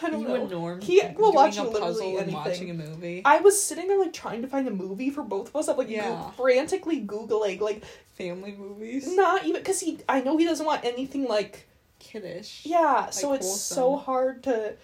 I 0.00 0.10
don't 0.10 0.20
you 0.20 0.28
know. 0.28 0.34
and 0.42 0.50
Norm. 0.50 0.80
He 0.80 1.02
will 1.16 1.32
watch 1.32 1.56
a 1.56 1.62
literally 1.64 1.80
puzzle 1.80 2.06
and 2.10 2.16
anything. 2.18 2.34
watching 2.34 2.70
a 2.70 2.74
movie. 2.74 3.22
I 3.24 3.38
was 3.40 3.60
sitting 3.60 3.88
there 3.88 3.98
like 3.98 4.12
trying 4.12 4.42
to 4.42 4.48
find 4.48 4.68
a 4.68 4.70
movie 4.70 5.10
for 5.10 5.22
both 5.24 5.48
of 5.48 5.56
us. 5.56 5.68
I'm 5.68 5.76
like 5.76 5.88
Yeah. 5.88 6.08
go- 6.08 6.32
frantically 6.36 7.00
googling 7.02 7.60
like 7.60 7.82
Family 8.16 8.52
movies. 8.52 9.16
not 9.16 9.44
even 9.44 9.60
because 9.60 9.80
he 9.80 9.98
I 10.08 10.20
know 10.20 10.36
he 10.36 10.44
doesn't 10.44 10.66
want 10.66 10.84
anything 10.84 11.24
like 11.26 11.66
Kiddish. 12.02 12.62
yeah. 12.64 13.08
so 13.10 13.30
Like, 13.30 13.40
it's 13.40 13.60
so 13.60 13.96
hard 13.96 14.42
to. 14.44 14.74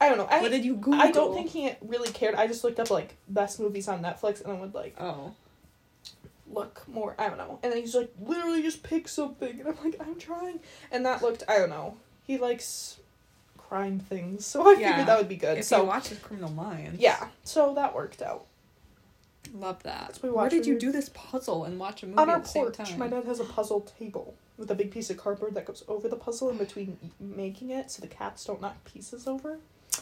I 0.00 0.08
don't 0.08 0.18
know. 0.18 0.26
I 0.30 0.40
What 0.42 0.52
did 0.52 0.64
you 0.64 0.76
Google? 0.76 1.00
I 1.00 1.10
don't 1.10 1.34
think 1.34 1.50
he 1.50 1.72
really 1.82 2.10
cared. 2.12 2.34
I 2.36 2.46
just 2.46 2.62
looked 2.62 2.78
up 2.78 2.90
like 2.90 3.16
best 3.28 3.58
movies 3.58 3.88
on 3.88 4.00
Netflix 4.02 4.42
and 4.44 4.52
I 4.52 4.60
would 4.60 4.74
like 4.74 4.94
Oh. 5.00 5.34
look 6.50 6.84
more. 6.88 7.14
I 7.18 7.28
don't 7.28 7.38
know. 7.38 7.58
And 7.62 7.72
then 7.72 7.80
he's 7.80 7.94
like, 7.94 8.12
literally 8.20 8.62
just 8.62 8.82
pick 8.82 9.08
something. 9.08 9.58
And 9.60 9.68
I'm 9.68 9.76
like, 9.82 9.96
I'm 10.00 10.16
trying. 10.18 10.60
And 10.92 11.04
that 11.04 11.20
looked, 11.22 11.42
I 11.48 11.58
don't 11.58 11.70
know. 11.70 11.96
He 12.24 12.38
likes 12.38 13.00
crime 13.56 13.98
things. 13.98 14.46
So 14.46 14.66
I 14.68 14.78
Yeah. 14.78 14.90
figured 14.90 15.08
that 15.08 15.18
would 15.18 15.28
be 15.28 15.36
good. 15.36 15.58
If 15.58 15.64
so, 15.64 15.80
you 15.82 15.88
watch 15.88 16.22
Criminal 16.22 16.50
Minds. 16.52 17.00
yeah. 17.00 17.28
So 17.44 17.74
that 17.74 17.94
worked 17.94 18.22
out. 18.22 18.46
Love 19.52 19.82
that. 19.82 20.16
Where 20.22 20.48
did 20.48 20.66
you 20.66 20.78
do 20.78 20.92
this 20.92 21.10
puzzle 21.14 21.64
and 21.64 21.78
watch 21.80 22.02
a 22.02 22.06
movie 22.06 22.18
On 22.18 22.28
our 22.30 22.36
at 22.36 22.42
the 22.44 22.48
same 22.50 22.64
porch, 22.64 22.76
time? 22.76 22.98
my 22.98 23.08
dad 23.08 23.24
has 23.24 23.40
a 23.40 23.44
puzzle 23.44 23.80
table 23.98 24.34
with 24.58 24.70
a 24.70 24.74
big 24.74 24.90
piece 24.90 25.08
of 25.08 25.16
cardboard 25.16 25.54
that 25.54 25.64
goes 25.64 25.82
over 25.88 26.08
the 26.08 26.16
puzzle 26.16 26.50
in 26.50 26.58
between 26.58 26.98
making 27.20 27.70
it 27.70 27.90
so 27.90 28.02
the 28.02 28.08
cats 28.08 28.44
don't 28.44 28.60
knock 28.60 28.84
pieces 28.84 29.26
over. 29.26 29.58
I 29.94 29.98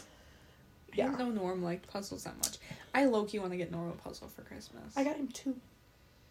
Yeah. 0.95 1.05
didn't 1.05 1.19
know 1.19 1.29
Norm 1.29 1.63
liked 1.63 1.87
puzzles 1.87 2.23
that 2.23 2.35
much. 2.37 2.57
I 2.93 3.05
low 3.05 3.23
key 3.25 3.37
want 3.39 3.51
to 3.51 3.57
get 3.57 3.71
Norm 3.71 3.89
a 3.89 3.93
puzzle 3.93 4.27
for 4.29 4.41
Christmas. 4.41 4.97
I 4.97 5.03
got 5.03 5.15
him 5.15 5.27
two. 5.27 5.55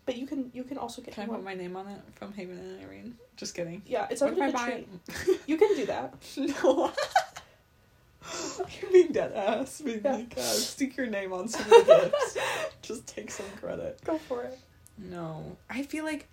But 0.06 0.16
you 0.16 0.26
can 0.26 0.50
you 0.54 0.62
can 0.64 0.76
also 0.78 1.02
get 1.02 1.14
Can 1.14 1.24
I 1.24 1.26
put 1.26 1.34
one. 1.36 1.44
my 1.44 1.54
name 1.54 1.76
on 1.76 1.86
it 1.88 2.00
from 2.14 2.32
Haven 2.32 2.58
and 2.58 2.80
Irene? 2.82 3.16
Just 3.36 3.54
kidding. 3.54 3.82
Yeah, 3.86 4.06
it's 4.10 4.22
under 4.22 4.50
the 4.50 4.56
tree. 4.58 4.86
it? 5.28 5.40
You 5.46 5.56
can 5.56 5.74
do 5.76 5.86
that. 5.86 6.14
no. 6.36 6.92
You're 8.80 8.90
being 8.92 9.12
dead 9.12 9.32
ass. 9.32 9.80
Being 9.80 10.00
Yeah. 10.04 10.12
like, 10.16 10.34
uh, 10.36 10.40
stick 10.42 10.96
your 10.96 11.06
name 11.06 11.32
on 11.32 11.48
some 11.48 11.62
of 11.62 11.86
the 11.86 12.10
gifts. 12.12 12.36
Just 12.82 13.06
take 13.06 13.30
some 13.30 13.46
credit. 13.60 14.00
Go 14.04 14.18
for 14.18 14.42
it. 14.42 14.58
No. 14.98 15.56
I 15.70 15.82
feel 15.82 16.04
like 16.04 16.28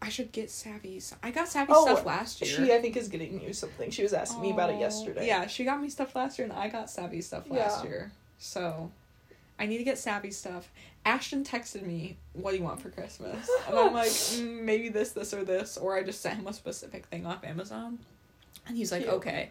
I 0.00 0.08
should 0.10 0.30
get 0.32 0.50
Savvy. 0.50 1.00
I 1.22 1.30
got 1.30 1.48
Savvy 1.48 1.72
Oh, 1.74 1.84
stuff 1.84 2.06
last 2.06 2.40
year. 2.40 2.50
She 2.50 2.72
I 2.72 2.80
think 2.80 2.96
is 2.96 3.08
getting 3.08 3.40
you 3.40 3.52
something. 3.52 3.90
She 3.90 4.02
was 4.02 4.12
asking 4.12 4.42
me 4.42 4.50
about 4.50 4.70
it 4.70 4.76
Oh, 4.76 4.80
yesterday. 4.80 5.26
Yeah, 5.26 5.46
she 5.46 5.64
got 5.64 5.80
me 5.80 5.88
stuff 5.88 6.14
last 6.14 6.38
year, 6.38 6.46
and 6.48 6.56
I 6.56 6.68
got 6.68 6.88
Savvy 6.90 7.20
stuff 7.20 7.50
last 7.50 7.82
Yeah. 7.82 7.90
year. 7.90 8.12
So, 8.38 8.92
I 9.58 9.66
need 9.66 9.78
to 9.78 9.84
get 9.84 9.98
Savvy 9.98 10.30
stuff. 10.30 10.70
Ashton 11.04 11.42
texted 11.42 11.82
me, 11.82 12.16
"What 12.32 12.52
do 12.52 12.58
you 12.58 12.62
want 12.62 12.80
for 12.80 12.90
Christmas?" 12.90 13.48
And 13.66 13.76
I'm 13.76 13.92
like, 13.92 14.06
mm, 14.10 14.62
"Maybe 14.62 14.88
this, 14.88 15.10
this, 15.10 15.34
or 15.34 15.42
this," 15.44 15.76
or 15.76 15.96
I 15.96 16.02
just 16.04 16.20
sent 16.20 16.38
him 16.38 16.46
a 16.46 16.52
specific 16.52 17.06
thing 17.06 17.26
off 17.26 17.42
Amazon, 17.44 17.98
and 18.68 18.76
he's 18.76 18.92
like, 18.92 19.02
Cute. 19.02 19.14
"Okay." 19.14 19.50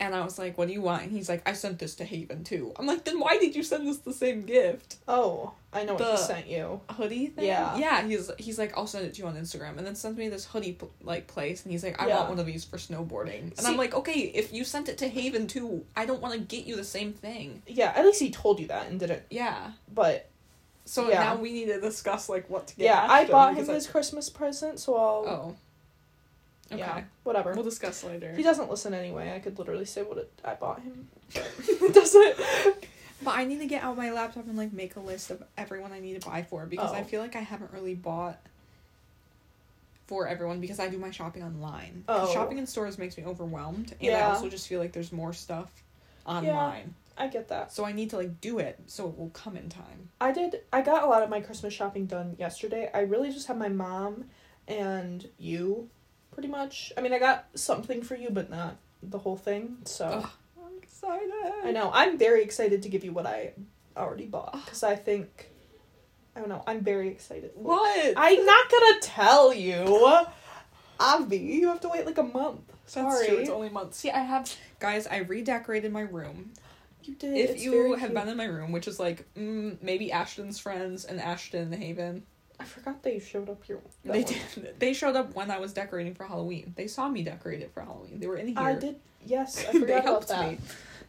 And 0.00 0.14
I 0.14 0.22
was 0.22 0.38
like, 0.38 0.56
"What 0.56 0.68
do 0.68 0.74
you 0.74 0.80
want?" 0.80 1.02
And 1.02 1.10
he's 1.10 1.28
like, 1.28 1.42
"I 1.48 1.54
sent 1.54 1.80
this 1.80 1.96
to 1.96 2.04
Haven 2.04 2.44
too." 2.44 2.72
I'm 2.76 2.86
like, 2.86 3.04
"Then 3.04 3.18
why 3.18 3.36
did 3.38 3.56
you 3.56 3.64
send 3.64 3.88
us 3.88 3.98
the 3.98 4.12
same 4.12 4.44
gift?" 4.46 4.96
Oh, 5.08 5.54
I 5.72 5.82
know 5.84 5.94
what 5.94 6.10
he 6.12 6.16
sent 6.16 6.46
you. 6.46 6.80
A 6.88 6.92
hoodie 6.92 7.26
thing. 7.26 7.46
Yeah. 7.46 7.76
yeah. 7.76 8.02
He's 8.06 8.30
he's 8.38 8.58
like, 8.60 8.76
I'll 8.78 8.86
send 8.86 9.06
it 9.06 9.14
to 9.14 9.22
you 9.22 9.26
on 9.26 9.34
Instagram, 9.34 9.76
and 9.76 9.84
then 9.84 9.96
sends 9.96 10.16
me 10.16 10.28
this 10.28 10.44
hoodie 10.44 10.78
like 11.02 11.26
place, 11.26 11.64
and 11.64 11.72
he's 11.72 11.82
like, 11.82 12.00
I 12.00 12.06
Yeah. 12.06 12.18
want 12.18 12.28
one 12.30 12.38
of 12.38 12.46
these 12.46 12.64
for 12.64 12.76
snowboarding, 12.76 13.40
and 13.42 13.58
See- 13.58 13.66
I'm 13.66 13.76
like, 13.76 13.92
okay, 13.92 14.20
if 14.20 14.52
you 14.52 14.62
sent 14.62 14.88
it 14.88 14.98
to 14.98 15.08
Haven 15.08 15.48
too, 15.48 15.84
I 15.96 16.06
don't 16.06 16.20
want 16.22 16.34
to 16.34 16.40
get 16.40 16.64
you 16.64 16.76
the 16.76 16.84
same 16.84 17.12
thing. 17.12 17.62
Yeah, 17.66 17.92
at 17.96 18.04
least 18.04 18.20
he 18.20 18.30
told 18.30 18.60
you 18.60 18.68
that 18.68 18.86
and 18.88 19.00
didn't. 19.00 19.24
Yeah. 19.30 19.72
But 19.92 20.30
So 20.84 21.08
Yeah. 21.10 21.22
now 21.24 21.36
we 21.36 21.52
need 21.52 21.66
to 21.66 21.80
discuss 21.80 22.28
like 22.30 22.48
what 22.48 22.68
to 22.68 22.76
get. 22.76 22.84
yeah, 22.84 23.06
I 23.10 23.24
bought 23.26 23.56
him 23.56 23.68
I- 23.68 23.74
his 23.74 23.86
Christmas 23.88 24.30
present, 24.30 24.78
so 24.80 24.94
I'll. 24.96 25.24
Oh. 25.28 25.56
Okay. 26.70 26.80
Yeah, 26.80 27.02
whatever. 27.24 27.52
We'll 27.54 27.64
discuss 27.64 28.04
later. 28.04 28.34
he 28.36 28.42
doesn't 28.42 28.70
listen 28.70 28.92
anyway. 28.94 29.32
I 29.34 29.38
could 29.38 29.58
literally 29.58 29.84
say 29.86 30.02
what 30.02 30.18
it, 30.18 30.30
I 30.44 30.54
bought 30.54 30.80
him. 30.82 31.08
It 31.34 31.94
doesn't. 31.94 32.36
But 33.22 33.34
I 33.36 33.44
need 33.44 33.58
to 33.60 33.66
get 33.66 33.82
out 33.82 33.96
my 33.96 34.12
laptop 34.12 34.46
and 34.46 34.56
like 34.56 34.72
make 34.72 34.96
a 34.96 35.00
list 35.00 35.30
of 35.30 35.42
everyone 35.56 35.92
I 35.92 35.98
need 36.00 36.20
to 36.20 36.28
buy 36.28 36.42
for 36.42 36.66
because 36.66 36.92
I 36.92 37.00
Oh. 37.00 37.04
feel 37.04 37.20
like 37.20 37.34
I 37.36 37.40
haven't 37.40 37.72
really 37.72 37.94
bought 37.94 38.38
for 40.06 40.26
everyone 40.26 40.60
because 40.60 40.78
I 40.80 40.88
do 40.88 40.98
my 40.98 41.10
shopping 41.10 41.42
online. 41.42 42.04
Oh. 42.08 42.32
Shopping 42.32 42.58
in 42.58 42.66
stores 42.66 42.96
makes 42.98 43.16
me 43.18 43.24
overwhelmed, 43.24 43.94
and 44.00 44.14
I 44.16 44.20
also 44.22 44.48
just 44.48 44.66
feel 44.68 44.80
like 44.80 44.92
there's 44.92 45.12
more 45.12 45.32
stuff 45.32 45.70
online. 46.26 46.94
Yeah, 47.18 47.24
I 47.24 47.26
get 47.28 47.48
that. 47.48 47.72
So 47.72 47.84
I 47.84 47.92
need 47.92 48.10
to 48.10 48.16
like 48.16 48.40
do 48.40 48.58
it 48.58 48.78
so 48.86 49.08
it 49.08 49.18
will 49.18 49.30
come 49.30 49.56
in 49.56 49.68
time. 49.68 50.08
I 50.20 50.32
did. 50.32 50.60
I 50.72 50.80
got 50.82 51.02
a 51.02 51.06
lot 51.06 51.22
of 51.22 51.28
my 51.28 51.40
Christmas 51.40 51.74
shopping 51.74 52.06
done 52.06 52.36
yesterday. 52.38 52.90
I 52.94 53.00
really 53.00 53.30
just 53.32 53.48
had 53.48 53.58
my 53.58 53.68
mom 53.68 54.26
and 54.66 55.28
you, 55.38 55.88
pretty 56.38 56.48
much. 56.52 56.92
I 56.96 57.00
mean, 57.00 57.12
I 57.12 57.18
got 57.18 57.46
something 57.56 58.00
for 58.00 58.14
you, 58.14 58.28
but 58.30 58.48
not 58.48 58.76
the 59.02 59.18
whole 59.18 59.36
thing. 59.36 59.78
So 59.86 60.04
Ugh, 60.04 60.30
I'm 60.64 60.78
excited. 60.80 61.32
I 61.64 61.72
know 61.72 61.90
I'm 61.92 62.16
very 62.16 62.44
excited 62.44 62.80
to 62.84 62.88
give 62.88 63.02
you 63.02 63.10
what 63.10 63.26
I 63.26 63.54
already 63.96 64.26
bought 64.26 64.52
because 64.52 64.84
I 64.84 64.94
think 64.94 65.50
I 66.36 66.38
don't 66.38 66.48
know. 66.48 66.62
I'm 66.64 66.80
very 66.84 67.08
excited. 67.08 67.50
What? 67.56 68.14
I'm 68.16 68.46
not 68.46 68.70
gonna 68.70 69.00
tell 69.00 69.52
you. 69.52 70.26
Avi, 71.00 71.38
you 71.38 71.66
have 71.68 71.80
to 71.80 71.88
wait 71.88 72.06
like 72.06 72.18
a 72.18 72.22
month. 72.22 72.60
Sorry. 72.86 73.26
It's 73.26 73.50
only 73.50 73.68
months. 73.68 73.98
See, 73.98 74.10
I 74.12 74.20
have 74.20 74.48
guys. 74.78 75.08
I 75.08 75.18
redecorated 75.18 75.92
my 75.92 76.02
room. 76.02 76.52
you 77.02 77.16
did. 77.16 77.36
If 77.36 77.50
It's 77.50 77.64
you 77.64 77.94
have 77.94 78.10
cute. 78.10 78.14
been 78.14 78.28
in 78.28 78.36
my 78.36 78.44
room, 78.44 78.70
which 78.70 78.86
is 78.86 79.00
like 79.00 79.26
mm, 79.34 79.76
maybe 79.82 80.12
Ashton's 80.12 80.60
friends 80.60 81.04
and 81.04 81.20
Ashton 81.20 81.72
Haven, 81.72 82.22
I 82.60 82.64
forgot 82.64 83.02
they 83.02 83.18
showed 83.20 83.48
up 83.48 83.62
here. 83.64 83.78
they 84.04 84.22
one. 84.22 84.32
did. 84.54 84.74
They 84.78 84.92
showed 84.92 85.14
up 85.16 85.34
when 85.34 85.50
I 85.50 85.58
was 85.58 85.72
decorating 85.72 86.14
for 86.14 86.24
Halloween. 86.24 86.74
They 86.76 86.86
saw 86.88 87.08
me 87.08 87.22
decorate 87.22 87.60
it 87.62 87.72
for 87.72 87.82
Halloween. 87.82 88.18
They 88.20 88.26
were 88.26 88.36
in 88.36 88.48
here. 88.48 88.58
I 88.58 88.74
did. 88.74 88.96
Yes, 89.24 89.64
I 89.68 89.72
they 89.72 89.78
forgot 89.80 89.92
about 90.00 90.04
helped 90.04 90.28
that. 90.28 90.50
me. 90.52 90.58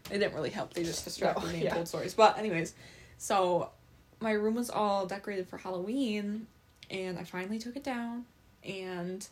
They 0.10 0.18
didn't 0.20 0.34
really 0.36 0.50
help. 0.52 0.74
They 0.74 0.84
just 0.84 1.04
distracted 1.06 1.46
No, 1.46 1.52
me 1.52 1.60
yeah. 1.60 1.66
and 1.68 1.74
told 1.76 1.88
stories. 1.88 2.14
But 2.14 2.38
anyways, 2.38 2.74
so 3.18 3.70
my 4.20 4.32
room 4.32 4.56
was 4.56 4.70
all 4.70 5.06
decorated 5.06 5.48
for 5.48 5.58
Halloween, 5.58 6.48
and 6.90 7.18
I 7.20 7.24
finally 7.24 7.60
took 7.60 7.76
it 7.76 7.84
down, 7.84 8.26
and 8.64 9.28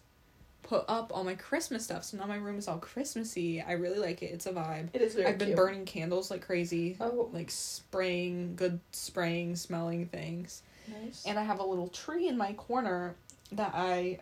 put 0.63 0.84
up 0.89 1.12
all 1.15 1.23
my 1.23 1.36
Christmas 1.36 1.84
stuff. 1.86 2.03
So 2.03 2.17
now 2.17 2.25
my 2.25 2.36
room 2.36 2.58
is 2.58 2.67
all 2.67 2.77
Christmassy. 2.80 3.62
I 3.62 3.73
really 3.73 3.99
like 3.99 4.21
it. 4.21 4.32
It's 4.32 4.45
a 4.47 4.51
vibe. 4.51 4.89
It 4.93 5.01
is 5.01 5.15
very 5.15 5.27
I've 5.27 5.38
been 5.38 5.49
cute. 5.49 5.58
burning 5.58 5.86
candles 5.86 6.30
like 6.30 6.41
crazy. 6.41 6.97
Oh, 6.99 7.30
Like 7.32 7.49
spraying 7.51 8.56
good 8.56 8.80
spraying 8.91 9.56
smelling 9.56 10.08
things. 10.08 10.63
Nice. 10.88 11.23
And 11.26 11.38
I 11.39 11.43
have 11.43 11.60
a 11.60 11.65
little 11.65 11.88
tree 11.89 12.28
in 12.28 12.38
my 12.38 12.54
corner 12.54 13.15
that 13.52 13.71
I 13.73 14.19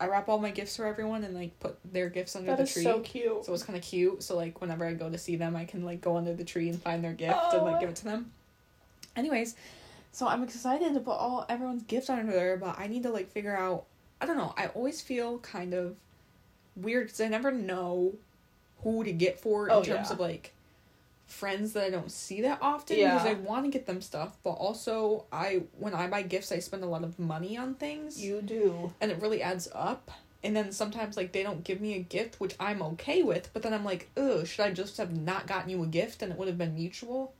I 0.00 0.08
wrap 0.08 0.28
all 0.28 0.38
my 0.38 0.50
gifts 0.50 0.76
for 0.76 0.86
everyone 0.86 1.22
and 1.24 1.34
like 1.34 1.58
put 1.60 1.78
their 1.92 2.08
gifts 2.08 2.34
under 2.34 2.48
that 2.48 2.56
the 2.56 2.64
is 2.64 2.72
tree. 2.72 2.82
so 2.82 3.00
cute. 3.00 3.44
So 3.44 3.54
it's 3.54 3.62
kind 3.62 3.76
of 3.78 3.84
cute. 3.84 4.22
So 4.22 4.36
like 4.36 4.60
whenever 4.60 4.84
I 4.86 4.92
go 4.94 5.08
to 5.08 5.16
see 5.18 5.36
them, 5.36 5.54
I 5.56 5.64
can 5.64 5.84
like 5.84 6.00
go 6.00 6.16
under 6.16 6.34
the 6.34 6.44
tree 6.44 6.68
and 6.68 6.80
find 6.82 7.02
their 7.02 7.12
gift 7.12 7.38
and 7.52 7.60
Oh. 7.62 7.64
like 7.64 7.80
give 7.80 7.88
it 7.90 7.96
to 7.96 8.04
them. 8.04 8.32
Anyways, 9.16 9.54
so 10.12 10.26
I'm 10.26 10.42
excited 10.42 10.92
to 10.94 11.00
put 11.00 11.12
all 11.12 11.46
everyone's 11.48 11.84
gifts 11.84 12.10
under 12.10 12.32
there, 12.32 12.56
but 12.56 12.78
I 12.78 12.88
need 12.88 13.04
to 13.04 13.10
like 13.10 13.30
figure 13.30 13.56
out. 13.56 13.84
I 14.20 14.26
don't 14.26 14.36
know. 14.36 14.52
I 14.56 14.66
always 14.68 15.00
feel 15.00 15.38
kind 15.38 15.74
of 15.74 15.96
weird 16.76 17.06
because 17.06 17.20
I 17.20 17.28
never 17.28 17.52
know 17.52 18.14
who 18.82 19.04
to 19.04 19.12
get 19.12 19.38
for 19.40 19.66
in 19.68 19.72
Oh, 19.72 19.82
terms 19.82 20.08
yeah. 20.08 20.12
of 20.14 20.20
like 20.20 20.52
friends 21.34 21.72
that 21.74 21.84
I 21.84 21.90
don't 21.90 22.10
see 22.10 22.40
that 22.42 22.58
often 22.62 22.96
Yeah. 22.96 23.14
because 23.14 23.28
I 23.28 23.34
want 23.34 23.64
to 23.64 23.70
get 23.70 23.86
them 23.86 24.00
stuff, 24.00 24.36
but 24.42 24.50
also 24.52 25.24
I 25.32 25.62
when 25.78 25.94
I 25.94 26.06
buy 26.06 26.22
gifts 26.22 26.52
I 26.52 26.60
spend 26.60 26.82
a 26.84 26.86
lot 26.86 27.04
of 27.04 27.18
money 27.18 27.56
on 27.58 27.74
things 27.74 28.22
You 28.22 28.40
do. 28.42 28.92
and 29.00 29.10
it 29.10 29.20
really 29.20 29.42
adds 29.42 29.68
up. 29.74 30.10
And 30.42 30.54
then 30.54 30.72
sometimes 30.72 31.16
like 31.16 31.32
they 31.32 31.42
don't 31.42 31.64
give 31.64 31.80
me 31.80 31.94
a 31.94 32.00
gift, 32.00 32.38
which 32.40 32.54
I'm 32.60 32.82
okay 32.82 33.22
with, 33.22 33.48
but 33.52 33.62
then 33.62 33.72
I'm 33.72 33.84
like, 33.84 34.10
"Oh, 34.16 34.44
should 34.44 34.64
I 34.66 34.70
just 34.72 34.96
have 34.98 35.16
not 35.16 35.46
gotten 35.46 35.70
you 35.70 35.82
a 35.82 35.86
gift 35.86 36.22
and 36.22 36.30
it 36.32 36.38
would 36.38 36.48
have 36.48 36.58
been 36.58 36.74
mutual? 36.74 37.32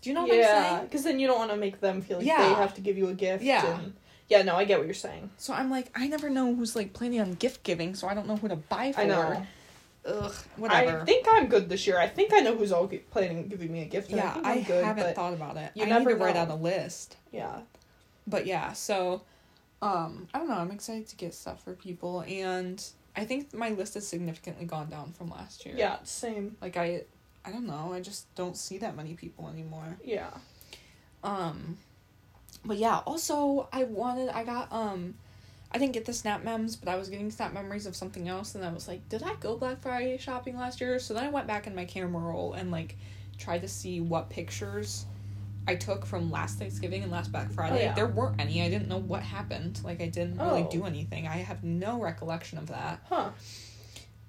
Do 0.00 0.10
you 0.10 0.14
know 0.14 0.22
what 0.22 0.32
I'm 0.32 0.38
yeah, 0.38 0.68
saying? 0.76 0.84
because 0.86 1.04
then 1.04 1.18
you 1.20 1.26
don't 1.28 1.38
want 1.38 1.50
to 1.52 1.56
make 1.56 1.80
them 1.80 2.02
feel 2.02 2.18
like 2.18 2.26
Yeah. 2.26 2.48
they 2.48 2.54
have 2.54 2.74
to 2.74 2.80
give 2.80 2.96
you 2.98 3.08
a 3.08 3.14
gift. 3.14 3.42
Yeah. 3.44 3.78
And, 3.80 3.94
yeah, 4.28 4.42
no, 4.42 4.56
I 4.56 4.64
get 4.64 4.78
what 4.78 4.86
you're 4.86 4.94
saying. 4.94 5.30
So 5.38 5.52
I'm 5.54 5.70
like, 5.70 5.90
I 5.94 6.06
never 6.08 6.28
know 6.30 6.54
who's 6.54 6.76
like 6.76 6.92
planning 6.92 7.20
on 7.20 7.34
gift 7.34 7.62
giving, 7.62 7.94
so 7.94 8.06
I 8.08 8.14
don't 8.14 8.26
know 8.28 8.36
who 8.36 8.48
to 8.48 8.56
buy 8.56 8.92
for. 8.92 9.00
I 9.00 9.04
know. 9.06 9.46
Ugh, 10.08 10.32
whatever. 10.56 11.02
I 11.02 11.04
think 11.04 11.26
I'm 11.28 11.46
good 11.48 11.68
this 11.68 11.86
year. 11.86 11.98
I 11.98 12.08
think 12.08 12.32
I 12.32 12.40
know 12.40 12.56
who's 12.56 12.72
all 12.72 12.88
planning 13.10 13.38
on 13.38 13.48
giving 13.48 13.70
me 13.72 13.82
a 13.82 13.86
gift. 13.86 14.10
Yeah, 14.10 14.34
I, 14.42 14.52
I 14.52 14.60
good, 14.62 14.84
haven't 14.84 15.14
thought 15.14 15.34
about 15.34 15.56
it. 15.56 15.72
you 15.74 15.84
I 15.84 15.86
never 15.88 16.10
need 16.10 16.18
to 16.18 16.24
write 16.24 16.34
know. 16.34 16.42
out 16.42 16.50
a 16.50 16.54
list. 16.54 17.16
yeah. 17.30 17.60
But 18.26 18.46
yeah, 18.46 18.72
so 18.72 19.22
um 19.80 20.28
I 20.34 20.38
don't 20.38 20.48
know, 20.48 20.56
I'm 20.56 20.70
excited 20.70 21.08
to 21.08 21.16
get 21.16 21.34
stuff 21.34 21.62
for 21.62 21.74
people 21.74 22.22
and 22.26 22.84
I 23.16 23.24
think 23.24 23.52
my 23.54 23.70
list 23.70 23.94
has 23.94 24.06
significantly 24.06 24.64
gone 24.66 24.88
down 24.90 25.12
from 25.12 25.30
last 25.30 25.64
year. 25.66 25.74
Yeah, 25.76 25.96
same. 26.04 26.56
Like 26.60 26.76
I 26.76 27.02
I 27.44 27.50
don't 27.50 27.66
know, 27.66 27.92
I 27.92 28.00
just 28.00 28.32
don't 28.34 28.56
see 28.56 28.78
that 28.78 28.96
many 28.96 29.14
people 29.14 29.48
anymore. 29.48 29.96
Yeah. 30.04 30.30
Um 31.22 31.78
but 32.64 32.76
yeah, 32.76 32.98
also 33.06 33.68
I 33.72 33.84
wanted 33.84 34.28
I 34.30 34.44
got 34.44 34.72
um 34.72 35.14
I 35.70 35.78
didn't 35.78 35.92
get 35.92 36.06
the 36.06 36.14
snap 36.14 36.42
mems, 36.44 36.76
but 36.76 36.88
I 36.88 36.96
was 36.96 37.08
getting 37.08 37.30
snap 37.30 37.52
memories 37.52 37.86
of 37.86 37.94
something 37.94 38.28
else 38.28 38.54
and 38.54 38.64
I 38.64 38.72
was 38.72 38.88
like, 38.88 39.06
did 39.08 39.22
I 39.22 39.34
go 39.34 39.56
Black 39.56 39.82
Friday 39.82 40.16
shopping 40.16 40.56
last 40.56 40.80
year? 40.80 40.98
So 40.98 41.12
then 41.12 41.24
I 41.24 41.28
went 41.28 41.46
back 41.46 41.66
in 41.66 41.74
my 41.74 41.84
camera 41.84 42.22
roll 42.22 42.54
and 42.54 42.70
like 42.70 42.96
tried 43.36 43.60
to 43.60 43.68
see 43.68 44.00
what 44.00 44.30
pictures 44.30 45.04
I 45.66 45.74
took 45.74 46.06
from 46.06 46.30
last 46.30 46.58
Thanksgiving 46.58 47.02
and 47.02 47.12
last 47.12 47.30
Black 47.30 47.48
oh, 47.50 47.54
Friday. 47.54 47.80
Oh, 47.80 47.82
yeah. 47.82 47.94
There 47.94 48.06
weren't 48.06 48.40
any. 48.40 48.62
I 48.62 48.70
didn't 48.70 48.88
know 48.88 48.96
what 48.98 49.22
happened. 49.22 49.80
Like 49.84 50.00
I 50.00 50.06
didn't 50.06 50.38
really 50.38 50.62
Oh. 50.62 50.70
do 50.70 50.86
anything. 50.86 51.28
I 51.28 51.36
have 51.36 51.62
no 51.62 52.00
recollection 52.00 52.56
of 52.56 52.68
that. 52.68 53.00
Huh. 53.08 53.30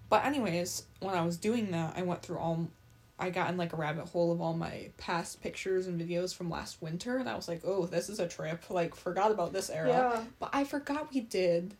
But 0.09 0.25
anyways, 0.25 0.83
when 0.99 1.15
I 1.15 1.21
was 1.21 1.37
doing 1.37 1.71
that, 1.71 1.93
I 1.95 2.01
went 2.01 2.21
through 2.21 2.39
all 2.39 2.67
I 3.19 3.29
got 3.29 3.49
in 3.49 3.57
like 3.57 3.73
a 3.73 3.75
rabbit 3.75 4.07
hole 4.07 4.31
of 4.31 4.39
all 4.41 4.53
my 4.53 4.89
past 4.97 5.41
pictures 5.41 5.87
and 5.87 5.99
videos 5.99 6.33
from 6.33 6.49
last 6.49 6.81
winter 6.81 7.17
and 7.17 7.27
I 7.29 7.35
was 7.35 7.47
like, 7.47 7.61
"Oh, 7.65 7.85
this 7.85 8.09
is 8.09 8.19
a 8.19 8.27
trip." 8.27 8.69
Like 8.69 8.95
forgot 8.95 9.31
about 9.31 9.51
this 9.53 9.69
era. 9.69 9.89
Yeah. 9.89 10.23
But 10.39 10.49
I 10.53 10.63
forgot 10.63 11.13
we 11.13 11.21
did 11.21 11.73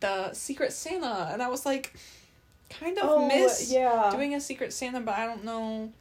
the 0.00 0.32
Secret 0.32 0.72
Santa 0.72 1.30
and 1.32 1.42
I 1.42 1.48
was 1.48 1.64
like 1.64 1.94
kind 2.68 2.98
of 2.98 3.04
Oh, 3.08 3.28
miss 3.28 3.70
yeah. 3.72 4.10
doing 4.12 4.34
a 4.34 4.40
Secret 4.40 4.72
Santa, 4.72 5.00
but 5.00 5.14
I 5.16 5.26
don't 5.26 5.44
know 5.44 5.92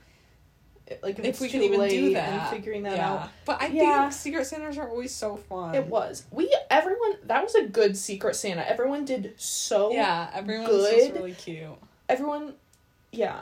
like 1.04 1.20
if, 1.20 1.26
if, 1.26 1.42
we 1.42 1.50
could 1.50 1.62
even 1.62 1.88
do 1.88 2.14
that. 2.14 2.30
and 2.30 2.50
figuring 2.50 2.82
that 2.84 2.98
Yeah. 2.98 3.14
out. 3.14 3.30
But 3.46 3.62
I 3.62 3.68
Yeah. 3.68 4.02
think 4.10 4.14
Secret 4.14 4.46
Santas 4.46 4.78
are 4.80 4.90
always 4.90 5.14
so 5.14 5.36
fun. 5.38 5.76
It 5.76 5.86
was. 5.86 6.24
We 6.32 6.52
everyone 6.72 7.18
that 7.26 7.44
was 7.44 7.54
a 7.56 7.66
good 7.68 7.96
Secret 7.96 8.36
Santa. 8.36 8.68
Everyone 8.68 9.06
did 9.06 9.34
so 9.38 9.92
Yeah, 9.92 10.32
everyone 10.34 10.68
was 10.68 11.12
really 11.12 11.34
cute. 11.34 11.68
everyone 12.08 12.56
yeah. 13.12 13.42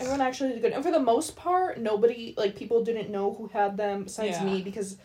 Everyone 0.00 0.20
actually 0.20 0.50
did 0.52 0.62
good. 0.62 0.72
And 0.72 0.84
for 0.84 0.90
the 0.90 1.00
most 1.00 1.36
part, 1.36 1.78
nobody 1.78 2.34
like 2.36 2.56
people 2.56 2.84
didn't 2.84 3.10
know 3.10 3.32
who 3.34 3.48
had 3.48 3.76
them 3.76 4.04
besides 4.04 4.38
Yeah. 4.38 4.44
me 4.44 4.62
because 4.62 4.96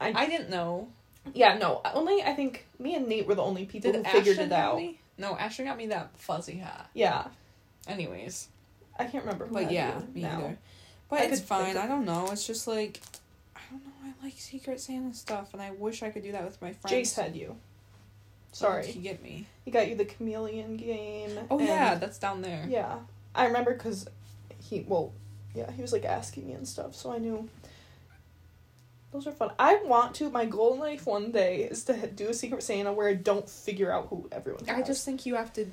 I 0.00 0.12
I 0.14 0.26
didn't 0.26 0.50
know. 0.50 0.88
yeah, 1.34 1.56
no. 1.58 1.80
Only 1.94 2.22
I 2.22 2.34
think 2.34 2.66
me 2.78 2.94
and 2.96 3.06
Nate 3.08 3.26
were 3.26 3.34
the 3.34 3.42
only 3.42 3.64
people 3.66 3.92
Did 3.92 4.04
who 4.06 4.12
figured 4.12 4.38
Ashton 4.38 4.52
it 4.52 4.54
have 4.56 4.70
out. 4.72 4.76
me? 4.76 4.98
No, 5.18 5.36
Ashton 5.36 5.66
got 5.66 5.76
me 5.76 5.86
that 5.88 6.10
fuzzy 6.18 6.56
hat. 6.56 6.88
Yeah. 6.94 7.26
Anyways, 7.86 8.48
I 8.98 9.04
can't 9.04 9.24
remember 9.24 9.46
who 9.46 9.54
but 9.54 9.64
had 9.64 9.72
yeah, 9.72 9.98
you 10.00 10.06
me 10.14 10.22
now. 10.22 10.38
either. 10.38 10.58
But 11.08 11.20
I 11.20 11.24
it's 11.24 11.40
could 11.40 11.48
fine. 11.48 11.76
I 11.76 11.86
don't 11.86 12.04
know. 12.04 12.28
It's 12.32 12.46
just 12.46 12.66
like 12.66 13.00
I 13.56 13.60
don't 13.70 13.84
know. 13.84 13.92
I 14.04 14.24
like 14.24 14.34
Secret 14.38 14.80
Santa 14.80 15.14
stuff, 15.14 15.52
and 15.52 15.60
I 15.62 15.70
wish 15.72 16.02
I 16.02 16.10
could 16.10 16.22
do 16.22 16.32
that 16.32 16.44
with 16.44 16.60
my 16.62 16.72
friends. 16.72 16.92
Jace 17.12 17.14
had 17.20 17.36
you. 17.36 17.56
Sorry. 18.52 18.86
he 18.86 19.00
get 19.00 19.22
me. 19.22 19.46
He 19.64 19.70
got 19.70 19.88
you 19.88 19.94
the 19.94 20.04
chameleon 20.04 20.76
game. 20.76 21.38
Oh 21.50 21.58
and- 21.58 21.68
yeah, 21.68 21.94
that's 21.94 22.18
down 22.18 22.42
there. 22.42 22.64
Yeah. 22.68 22.98
I 23.34 23.46
remember 23.46 23.72
because 23.72 24.06
he, 24.72 24.84
well, 24.88 25.12
yeah, 25.54 25.70
he 25.70 25.82
was 25.82 25.92
like 25.92 26.04
asking 26.04 26.46
me 26.46 26.54
and 26.54 26.66
stuff, 26.66 26.94
so 26.94 27.12
I 27.12 27.18
knew. 27.18 27.48
Those 29.12 29.26
are 29.26 29.32
fun. 29.32 29.50
I 29.58 29.76
want 29.84 30.14
to. 30.16 30.30
My 30.30 30.46
goal 30.46 30.72
in 30.72 30.80
life 30.80 31.06
one 31.06 31.32
day 31.32 31.64
is 31.64 31.84
to 31.84 32.06
do 32.06 32.30
a 32.30 32.34
Secret 32.34 32.62
Santa 32.62 32.92
where 32.92 33.08
I 33.08 33.14
don't 33.14 33.46
figure 33.46 33.92
out 33.92 34.06
who 34.08 34.26
everyone. 34.32 34.68
I 34.70 34.80
just 34.80 35.04
think 35.04 35.26
you 35.26 35.34
have 35.34 35.52
to 35.54 35.66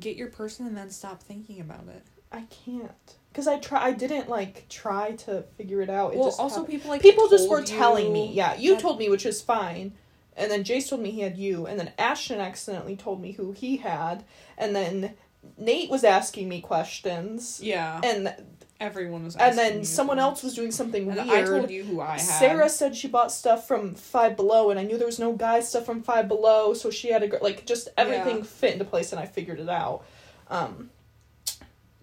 get 0.00 0.16
your 0.16 0.28
person 0.28 0.66
and 0.66 0.74
then 0.74 0.88
stop 0.88 1.22
thinking 1.22 1.60
about 1.60 1.84
it. 1.88 2.02
I 2.32 2.44
can't 2.64 2.90
because 3.30 3.46
I 3.46 3.58
try. 3.58 3.84
I 3.84 3.92
didn't 3.92 4.30
like 4.30 4.66
try 4.70 5.12
to 5.12 5.42
figure 5.58 5.82
it 5.82 5.90
out. 5.90 6.14
It 6.14 6.18
well, 6.18 6.28
just 6.28 6.40
also 6.40 6.60
happened. 6.60 6.72
people 6.72 6.90
like 6.90 7.02
people 7.02 7.28
just 7.28 7.50
were 7.50 7.62
telling 7.62 8.10
me. 8.12 8.32
Yeah, 8.32 8.56
you 8.56 8.74
that- 8.74 8.80
told 8.80 8.98
me, 8.98 9.10
which 9.10 9.26
is 9.26 9.42
fine. 9.42 9.92
And 10.38 10.50
then 10.50 10.64
Jace 10.64 10.90
told 10.90 11.00
me 11.00 11.10
he 11.10 11.22
had 11.22 11.38
you, 11.38 11.66
and 11.66 11.80
then 11.80 11.92
Ashton 11.98 12.40
accidentally 12.40 12.94
told 12.94 13.22
me 13.22 13.32
who 13.32 13.52
he 13.52 13.78
had, 13.78 14.22
and 14.58 14.76
then 14.76 15.14
Nate 15.58 15.90
was 15.90 16.04
asking 16.04 16.48
me 16.48 16.60
questions, 16.60 17.60
Yeah, 17.62 18.00
and 18.04 18.34
everyone 18.80 19.24
was. 19.24 19.36
and 19.36 19.56
then 19.56 19.84
someone 19.84 20.18
else 20.18 20.42
was 20.42 20.54
doing 20.54 20.70
something 20.70 21.08
And 21.10 21.28
weird. 21.30 21.44
I 21.44 21.48
told 21.48 21.70
you 21.70 21.84
who 21.84 22.00
I 22.00 22.12
had. 22.12 22.20
Sarah 22.20 22.68
said 22.68 22.94
she 22.96 23.08
bought 23.08 23.32
stuff 23.32 23.66
from 23.66 23.94
Five 23.94 24.36
Below, 24.36 24.70
and 24.70 24.78
I 24.78 24.82
knew 24.84 24.98
there 24.98 25.06
was 25.06 25.18
no 25.18 25.32
guy 25.32 25.60
stuff 25.60 25.86
from 25.86 26.02
Five 26.02 26.28
Below, 26.28 26.74
so 26.74 26.90
she 26.90 27.10
had 27.10 27.22
a. 27.22 27.38
Like, 27.42 27.64
just 27.66 27.88
everything 27.96 28.38
Yeah. 28.38 28.42
fit 28.44 28.72
into 28.74 28.84
place, 28.84 29.12
and 29.12 29.20
I 29.20 29.26
figured 29.26 29.60
it 29.60 29.68
out. 29.68 30.04
Um, 30.48 30.90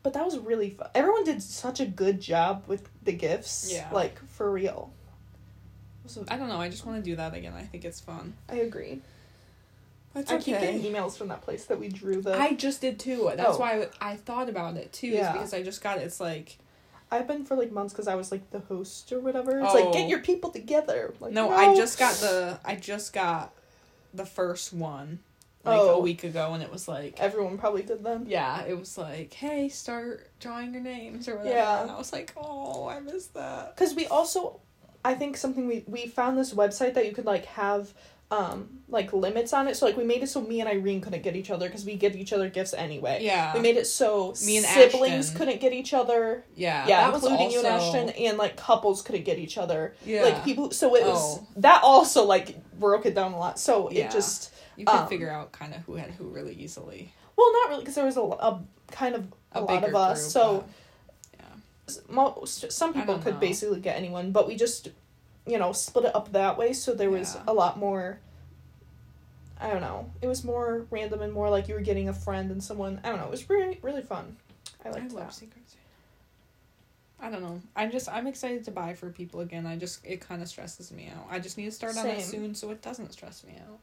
but 0.02 0.14
that 0.14 0.26
was 0.26 0.38
really 0.38 0.72
fun. 0.72 0.90
Everyone 0.96 1.24
did 1.24 1.42
such 1.42 1.80
a 1.80 1.86
good 1.86 2.20
job 2.20 2.64
with 2.68 2.90
the 3.04 3.14
gifts. 3.14 3.70
Yeah. 3.72 3.90
Like, 3.92 4.20
for 4.30 4.50
real. 4.52 4.92
A- 6.28 6.34
I 6.34 6.38
don't 6.38 6.50
know. 6.50 6.58
I 6.60 6.68
just 6.70 6.86
want 6.86 7.04
to 7.04 7.10
do 7.10 7.16
that 7.16 7.34
again. 7.34 7.54
I 7.54 7.64
think 7.64 7.86
it's 7.86 8.02
fun. 8.02 8.34
I 8.50 8.56
agree. 8.56 9.02
It's 10.16 10.32
I 10.32 10.38
keep 10.38 10.60
getting 10.60 10.82
emails 10.82 11.18
from 11.18 11.30
that 11.30 11.42
place 11.42 11.66
that 11.66 11.80
we 11.80 11.90
drew 11.90 12.22
the. 12.22 12.38
I 12.40 12.54
just 12.54 12.82
did 12.82 13.00
too. 13.00 13.32
That's 13.36 13.56
Oh. 13.56 13.60
why 13.60 13.88
I, 14.02 14.12
I 14.12 14.16
thought 14.16 14.48
about 14.50 14.78
it 14.78 14.94
too. 14.94 15.08
Yeah. 15.08 15.30
Is 15.30 15.34
because 15.34 15.54
I 15.54 15.64
just 15.64 15.82
got 15.82 15.98
it. 15.98 16.02
It's 16.02 16.20
like 16.20 16.58
I've 17.12 17.28
been 17.28 17.46
for 17.46 17.56
like 17.56 17.72
months 17.72 17.94
because 17.94 18.08
I 18.08 18.16
was 18.16 18.32
like 18.32 18.50
the 18.52 18.60
host 18.60 19.12
or 19.12 19.20
whatever. 19.20 19.60
It's 19.60 19.74
Oh. 19.74 19.76
like 19.76 19.94
get 19.94 20.06
oh. 20.06 20.10
your 20.10 20.20
people 20.20 20.52
together. 20.52 21.14
Like 21.20 21.34
no, 21.34 21.50
I 21.50 21.76
just 21.76 21.98
got 21.98 22.14
the 22.16 22.60
I 22.64 22.76
just 22.76 23.14
got 23.14 23.54
the 24.14 24.26
first 24.26 24.72
one 24.74 25.20
like 25.66 25.80
Oh. 25.80 25.96
a 25.96 26.00
week 26.00 26.24
ago, 26.24 26.54
and 26.54 26.62
it 26.62 26.72
was 26.72 26.88
like 26.88 27.20
Everyone 27.20 27.58
probably 27.58 27.84
did 27.84 28.04
them. 28.04 28.26
yeah, 28.28 28.64
it 28.64 28.78
was 28.78 28.98
like 28.98 29.34
hey, 29.34 29.70
start 29.70 30.30
drawing 30.40 30.74
your 30.74 30.84
names 30.84 31.28
or 31.28 31.38
whatever. 31.38 31.56
Yeah. 31.56 31.82
and 31.82 31.90
I 31.92 31.98
was 31.98 32.14
like, 32.14 32.34
oh, 32.38 32.88
I 32.88 33.00
missed 33.00 33.34
that. 33.34 33.76
because 33.76 33.96
we 33.96 34.06
also 34.08 34.60
i 35.06 35.14
think 35.14 35.36
something 35.36 35.68
we 35.68 35.84
we 35.86 36.08
found 36.08 36.38
this 36.38 36.54
website 36.54 36.94
that 36.94 37.06
you 37.06 37.12
could 37.12 37.26
like 37.26 37.44
have 37.46 37.94
um 38.34 38.70
like 38.90 39.12
limits 39.12 39.54
on 39.54 39.68
it 39.68 39.76
so 39.76 39.86
like 39.88 39.98
we 39.98 40.04
made 40.04 40.22
it 40.22 40.28
so 40.28 40.40
me 40.42 40.60
and 40.60 40.70
irene 40.70 41.02
couldn't 41.02 41.24
get 41.24 41.36
each 41.36 41.50
other 41.50 41.68
because 41.68 41.84
we 41.86 41.96
give 41.96 42.16
each 42.16 42.32
other 42.32 42.48
gifts 42.50 42.74
anyway 42.74 43.18
Yeah, 43.22 43.54
we 43.54 43.60
made 43.60 43.76
it 43.76 43.86
so 43.88 44.34
Me 44.46 44.58
and 44.58 44.66
siblings 44.66 45.26
Ashton. 45.28 45.38
couldn't 45.38 45.60
get 45.62 45.74
each 45.74 45.94
other 45.94 46.44
yeah, 46.56 46.88
yeah 46.88 47.12
including 47.14 47.50
you 47.52 47.60
and 47.60 47.68
ashton 47.68 48.10
and 48.10 48.38
like 48.38 48.56
couples 48.56 49.02
couldn't 49.02 49.24
get 49.26 49.40
each 49.40 49.58
other 49.58 49.96
Yeah, 50.06 50.24
like 50.24 50.44
people 50.44 50.72
so 50.72 50.96
it 50.96 51.04
was 51.06 51.40
Oh. 51.40 51.48
that 51.58 51.82
also 51.84 52.24
like 52.26 52.48
broke 52.80 53.06
it 53.06 53.16
down 53.16 53.34
a 53.34 53.40
lot 53.40 53.58
so 53.60 53.90
Yeah. 53.90 54.06
it 54.06 54.12
just 54.12 54.52
you 54.78 54.86
could 54.86 54.96
um, 54.96 55.08
figure 55.08 55.30
out 55.30 55.52
kind 55.52 55.74
of 55.74 55.82
who 55.86 55.96
had 55.96 56.12
who 56.12 56.26
really 56.28 56.54
easily. 56.56 57.12
well 57.36 57.52
not 57.54 57.70
really 57.70 57.82
because 57.82 57.96
there 57.96 58.06
was 58.06 58.18
a, 58.18 58.22
a 58.22 58.62
kind 58.92 59.16
of 59.16 59.26
a, 59.54 59.62
lot 59.62 59.84
of 59.88 59.96
us 59.96 60.20
group, 60.22 60.32
so 60.32 60.66
but- 61.38 61.40
yeah. 61.40 62.02
most 62.10 62.72
some 62.72 62.94
people 62.94 63.18
could 63.20 63.36
know. 63.36 63.40
basically 63.40 63.80
get 63.80 63.96
anyone 63.98 64.32
but 64.32 64.48
we 64.48 64.56
just 64.56 64.90
you 65.46 65.58
know 65.58 65.72
split 65.74 66.06
it 66.06 66.16
up 66.16 66.32
that 66.32 66.58
way 66.58 66.74
so 66.74 66.94
there 66.94 67.10
was 67.10 67.36
Yeah. 67.36 67.44
a 67.48 67.54
lot 67.54 67.78
more 67.78 68.20
i 69.60 69.70
don't 69.70 69.82
know 69.82 70.10
it 70.22 70.28
was 70.28 70.44
more 70.44 70.86
random 70.90 71.22
and 71.22 71.34
more 71.34 71.50
like 71.50 71.68
you 71.68 71.76
were 71.76 71.82
getting 71.82 72.10
a 72.10 72.14
friend 72.14 72.50
and 72.52 72.64
someone 72.64 73.00
i 73.04 73.10
don't 73.10 73.18
know 73.20 73.26
it 73.26 73.32
was 73.32 73.50
really 73.50 73.80
really 73.82 74.02
fun 74.02 74.36
i 74.86 74.90
I 74.90 74.92
liked 74.92 75.12
love 75.12 75.26
that 75.28 75.34
Secret 75.34 75.62
Santa. 75.68 75.80
I 77.22 77.30
don't 77.32 77.42
know. 77.42 77.62
I'm 77.74 77.90
just 77.90 78.10
I'm 78.10 78.28
excited 78.28 78.66
to 78.66 78.72
buy 78.72 78.96
for 78.96 79.10
people 79.10 79.40
again. 79.40 79.66
I 79.66 79.78
just 79.78 80.06
it 80.06 80.20
kind 80.20 80.42
of 80.42 80.50
stresses 80.50 80.92
me 80.92 81.10
out. 81.16 81.26
I 81.32 81.40
just 81.40 81.58
need 81.58 81.66
to 81.66 81.72
start 81.72 81.96
on 81.98 82.06
it 82.08 82.22
soon 82.22 82.54
so 82.54 82.70
it 82.70 82.82
doesn't 82.82 83.14
stress 83.14 83.46
me 83.46 83.54
out. 83.66 83.80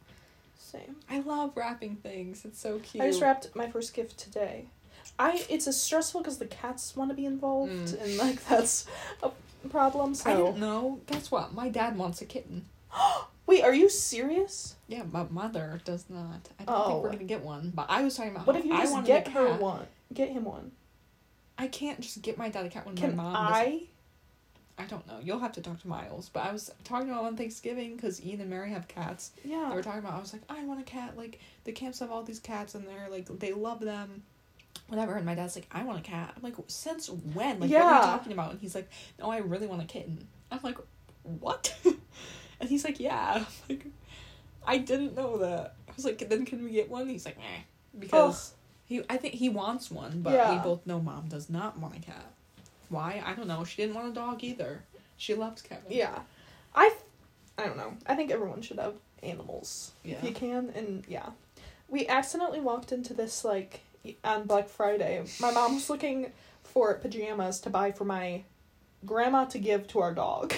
Same. 0.58 0.96
I 1.08 1.20
love 1.20 1.56
wrapping 1.56 1.96
things. 1.96 2.44
It's 2.44 2.60
so 2.60 2.78
cute. 2.80 3.02
I 3.02 3.08
just 3.08 3.22
wrapped 3.22 3.56
my 3.56 3.70
first 3.70 3.94
gift 3.94 4.18
today. 4.18 4.66
I 5.18 5.42
it's 5.48 5.66
a 5.66 5.72
stressful 5.72 6.20
because 6.20 6.36
the 6.36 6.44
cats 6.48 6.94
want 6.94 7.08
to 7.12 7.14
be 7.14 7.24
involved 7.24 7.72
Mm. 7.72 8.02
and 8.02 8.16
like 8.18 8.44
that's 8.48 8.84
a 9.22 9.30
problem. 9.68 10.10
I 10.10 10.14
So 10.14 10.46
didn't 10.46 10.60
know. 10.60 11.00
Guess 11.06 11.30
what? 11.30 11.52
My 11.54 11.68
dad 11.68 11.96
wants 11.96 12.20
a 12.22 12.24
kitten. 12.24 12.64
wait, 13.46 13.62
are 13.62 13.74
you 13.74 13.88
serious? 13.88 14.76
Yeah, 14.88 15.02
my 15.10 15.24
mother 15.30 15.80
does 15.84 16.04
not. 16.08 16.48
I 16.58 16.64
don't 16.64 16.76
think 16.86 16.88
Oh. 16.96 17.00
we're 17.00 17.12
gonna 17.12 17.24
get 17.24 17.42
one. 17.44 17.72
But 17.74 17.86
I 17.90 18.02
was 18.02 18.16
talking 18.16 18.32
about 18.32 18.46
What 18.46 18.56
if 18.56 18.64
you 18.64 18.72
I 18.74 18.82
just 18.82 19.04
get 19.04 19.28
her 19.28 19.48
cat. 19.48 19.60
one? 19.60 19.86
Get 20.12 20.30
him 20.30 20.44
one. 20.44 20.72
I 21.58 21.66
can't 21.68 22.00
just 22.00 22.22
get 22.22 22.38
my 22.38 22.48
dad 22.48 22.64
a 22.66 22.68
cat 22.70 22.86
when 22.86 22.96
Can 22.96 23.14
my 23.16 23.22
mom. 23.24 23.34
doesn't- 23.34 23.54
I? 23.54 23.82
I 24.78 24.84
don't 24.86 25.06
know. 25.06 25.18
You'll 25.22 25.40
have 25.40 25.52
to 25.52 25.60
talk 25.60 25.78
to 25.82 25.88
Miles. 25.88 26.30
But 26.32 26.40
I 26.46 26.52
was 26.52 26.70
talking 26.84 27.10
about 27.10 27.24
on 27.24 27.36
Thanksgiving 27.36 27.96
because 27.96 28.24
Ian 28.24 28.40
and 28.40 28.48
Mary 28.48 28.70
have 28.70 28.88
cats. 28.88 29.32
Yeah. 29.44 29.66
They 29.68 29.74
were 29.74 29.82
talking 29.82 29.98
about. 29.98 30.14
I 30.14 30.20
was 30.20 30.32
like, 30.32 30.40
I 30.48 30.64
want 30.64 30.80
a 30.80 30.84
cat. 30.84 31.18
Like 31.18 31.38
the 31.64 31.72
camps 31.72 31.98
have 31.98 32.10
all 32.10 32.22
these 32.22 32.40
cats, 32.40 32.74
and 32.74 32.88
they're 32.88 33.08
like 33.10 33.26
they 33.40 33.52
love 33.52 33.80
them. 33.80 34.22
Whatever. 34.88 35.14
And 35.14 35.24
my 35.24 35.34
dad's 35.34 35.54
like, 35.54 35.68
I 35.70 35.84
want 35.84 36.00
a 36.00 36.02
cat. 36.02 36.32
I'm 36.36 36.42
like, 36.42 36.54
since 36.66 37.08
when? 37.08 37.60
Like, 37.60 37.70
what 37.70 37.82
are 37.82 38.00
you 38.00 38.06
talking 38.06 38.32
about? 38.32 38.50
And 38.52 38.60
he's 38.60 38.74
like, 38.74 38.88
No, 39.18 39.30
I 39.30 39.38
really 39.38 39.66
want 39.66 39.82
a 39.82 39.86
kitten. 39.86 40.26
I'm 40.50 40.60
like, 40.62 40.78
What? 41.22 41.74
and 42.60 42.68
he's 42.68 42.84
like, 42.84 42.98
Yeah. 42.98 43.34
I'm 43.44 43.46
like, 43.68 43.86
I 44.66 44.78
didn't 44.78 45.16
know 45.16 45.38
that. 45.38 45.74
I 45.88 45.92
was 45.94 46.04
like, 46.04 46.28
Then 46.28 46.44
can 46.44 46.64
we 46.64 46.70
get 46.72 46.90
one? 46.90 47.08
He's 47.08 47.24
like, 47.24 47.38
Eh, 47.38 47.62
because 47.98 48.54
he. 48.84 49.02
I 49.08 49.16
think 49.16 49.34
he 49.34 49.48
wants 49.48 49.90
one, 49.90 50.22
but 50.22 50.50
we 50.50 50.58
both 50.62 50.86
know 50.86 51.00
mom 51.00 51.28
does 51.28 51.48
not 51.48 51.78
want 51.78 51.96
a 51.96 52.00
cat. 52.00 52.26
Why? 52.88 53.22
I 53.24 53.34
don't 53.34 53.46
know. 53.46 53.62
She 53.64 53.76
didn't 53.76 53.94
want 53.94 54.08
a 54.08 54.12
dog 54.12 54.42
either. 54.42 54.82
She 55.16 55.34
loves 55.34 55.62
Kevin. 55.62 55.84
Yeah. 55.88 56.18
I. 56.74 56.92
I 57.56 57.66
don't 57.66 57.76
know. 57.76 57.94
I 58.06 58.16
think 58.16 58.32
everyone 58.32 58.62
should 58.62 58.78
have 58.78 58.94
animals 59.22 59.92
if 60.04 60.24
you 60.24 60.32
can, 60.32 60.70
and 60.74 61.04
yeah. 61.06 61.30
We 61.88 62.06
accidentally 62.08 62.60
walked 62.60 62.90
into 62.90 63.14
this 63.14 63.44
like 63.44 63.80
on 64.24 64.46
Black 64.46 64.68
Friday. 64.68 65.22
My 65.40 65.50
mom 65.50 65.74
was 65.74 65.90
looking 65.90 66.32
for 66.64 66.94
pajamas 66.94 67.60
to 67.60 67.70
buy 67.70 67.92
for 67.92 68.04
my 68.04 68.42
grandma 69.04 69.44
to 69.46 69.58
give 69.58 69.86
to 69.88 70.00
our 70.00 70.14
dog. 70.14 70.54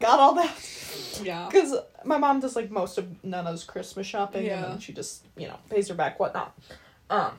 Got 0.00 0.20
all 0.20 0.34
that. 0.34 1.20
Yeah. 1.22 1.48
Because 1.50 1.74
my 2.04 2.18
mom 2.18 2.38
does 2.40 2.54
like 2.54 2.70
most 2.70 2.98
of 2.98 3.24
Nana's 3.24 3.64
Christmas 3.64 4.06
shopping, 4.06 4.48
and 4.48 4.64
then 4.64 4.78
she 4.78 4.92
just 4.92 5.26
you 5.36 5.48
know 5.48 5.56
pays 5.70 5.88
her 5.88 5.94
back, 5.94 6.20
whatnot. 6.20 6.56
Um. 7.10 7.32